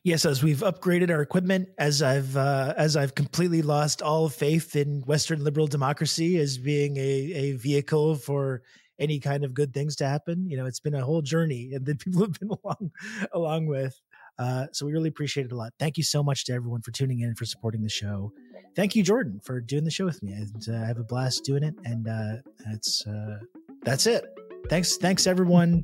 Yes, 0.03 0.25
as 0.25 0.41
we've 0.41 0.59
upgraded 0.59 1.11
our 1.11 1.21
equipment, 1.21 1.69
as 1.77 2.01
I've 2.01 2.37
uh, 2.37 2.73
as 2.77 2.95
I've 2.95 3.15
completely 3.15 3.61
lost 3.61 4.01
all 4.01 4.29
faith 4.29 4.77
in 4.77 5.01
Western 5.01 5.43
liberal 5.43 5.67
democracy 5.67 6.37
as 6.37 6.57
being 6.57 6.95
a, 6.95 7.01
a 7.01 7.51
vehicle 7.53 8.15
for 8.15 8.61
any 8.97 9.19
kind 9.19 9.43
of 9.43 9.53
good 9.53 9.73
things 9.73 9.97
to 9.97 10.07
happen. 10.07 10.49
You 10.49 10.55
know, 10.55 10.65
it's 10.65 10.79
been 10.79 10.95
a 10.95 11.03
whole 11.03 11.21
journey, 11.21 11.71
and 11.73 11.85
that 11.85 11.99
people 11.99 12.21
have 12.21 12.39
been 12.39 12.49
along 12.49 12.91
along 13.33 13.65
with. 13.67 13.99
Uh, 14.37 14.67
so 14.71 14.85
we 14.85 14.93
really 14.93 15.09
appreciate 15.09 15.45
it 15.45 15.51
a 15.51 15.55
lot. 15.55 15.73
Thank 15.79 15.97
you 15.97 16.03
so 16.03 16.23
much 16.23 16.45
to 16.45 16.53
everyone 16.53 16.81
for 16.81 16.91
tuning 16.91 17.19
in 17.19 17.35
for 17.35 17.43
supporting 17.43 17.83
the 17.83 17.89
show. 17.89 18.31
Thank 18.77 18.95
you, 18.95 19.03
Jordan, 19.03 19.41
for 19.43 19.59
doing 19.59 19.83
the 19.83 19.91
show 19.91 20.05
with 20.05 20.23
me. 20.23 20.31
And 20.31 20.65
uh, 20.69 20.81
I 20.81 20.87
have 20.87 20.97
a 20.97 21.03
blast 21.03 21.43
doing 21.43 21.63
it, 21.63 21.75
and 21.83 22.07
uh, 22.07 22.35
that's 22.65 23.05
uh, 23.05 23.39
that's 23.83 24.07
it. 24.07 24.23
Thanks, 24.69 24.95
thanks 24.95 25.27
everyone. 25.27 25.83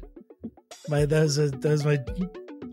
My 0.90 1.06
that 1.06 1.22
was 1.22 1.38
a, 1.38 1.50
that 1.50 1.70
was 1.70 1.86
my 1.86 2.04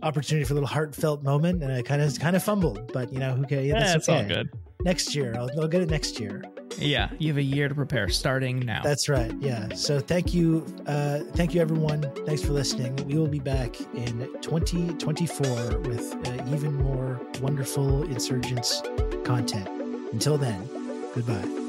opportunity 0.02 0.44
for 0.44 0.52
a 0.52 0.56
little 0.56 0.68
heartfelt 0.68 1.22
moment, 1.22 1.62
and 1.62 1.72
I 1.72 1.82
kind 1.82 2.02
of 2.02 2.18
kind 2.18 2.36
of 2.36 2.42
fumbled, 2.42 2.92
but 2.92 3.12
you 3.12 3.18
know 3.18 3.32
who 3.34 3.44
cares? 3.44 3.66
yeah, 3.66 3.94
it's 3.94 4.08
all 4.08 4.24
good 4.24 4.50
Next 4.84 5.14
year, 5.14 5.32
I'll, 5.38 5.48
I'll 5.60 5.68
get 5.68 5.80
it 5.82 5.90
next 5.90 6.18
year. 6.18 6.42
yeah 6.76 7.08
you 7.18 7.28
have 7.28 7.36
a 7.36 7.42
year 7.42 7.68
to 7.68 7.74
prepare 7.74 8.08
starting 8.08 8.58
now 8.60 8.82
That's 8.82 9.08
right. 9.08 9.32
Yeah. 9.40 9.68
So 9.74 10.00
thank 10.00 10.34
you, 10.34 10.66
uh, 10.86 11.20
thank 11.34 11.54
you 11.54 11.60
everyone. 11.60 12.02
Thanks 12.26 12.42
for 12.42 12.52
listening. 12.52 12.96
We 13.06 13.16
will 13.16 13.28
be 13.28 13.38
back 13.38 13.80
in 13.94 14.28
2024 14.40 15.78
with 15.80 16.14
uh, 16.26 16.54
even 16.54 16.74
more 16.74 17.20
wonderful 17.40 18.02
insurgents 18.04 18.82
content. 19.24 19.68
Until 20.12 20.36
then, 20.36 20.68
goodbye. 21.14 21.61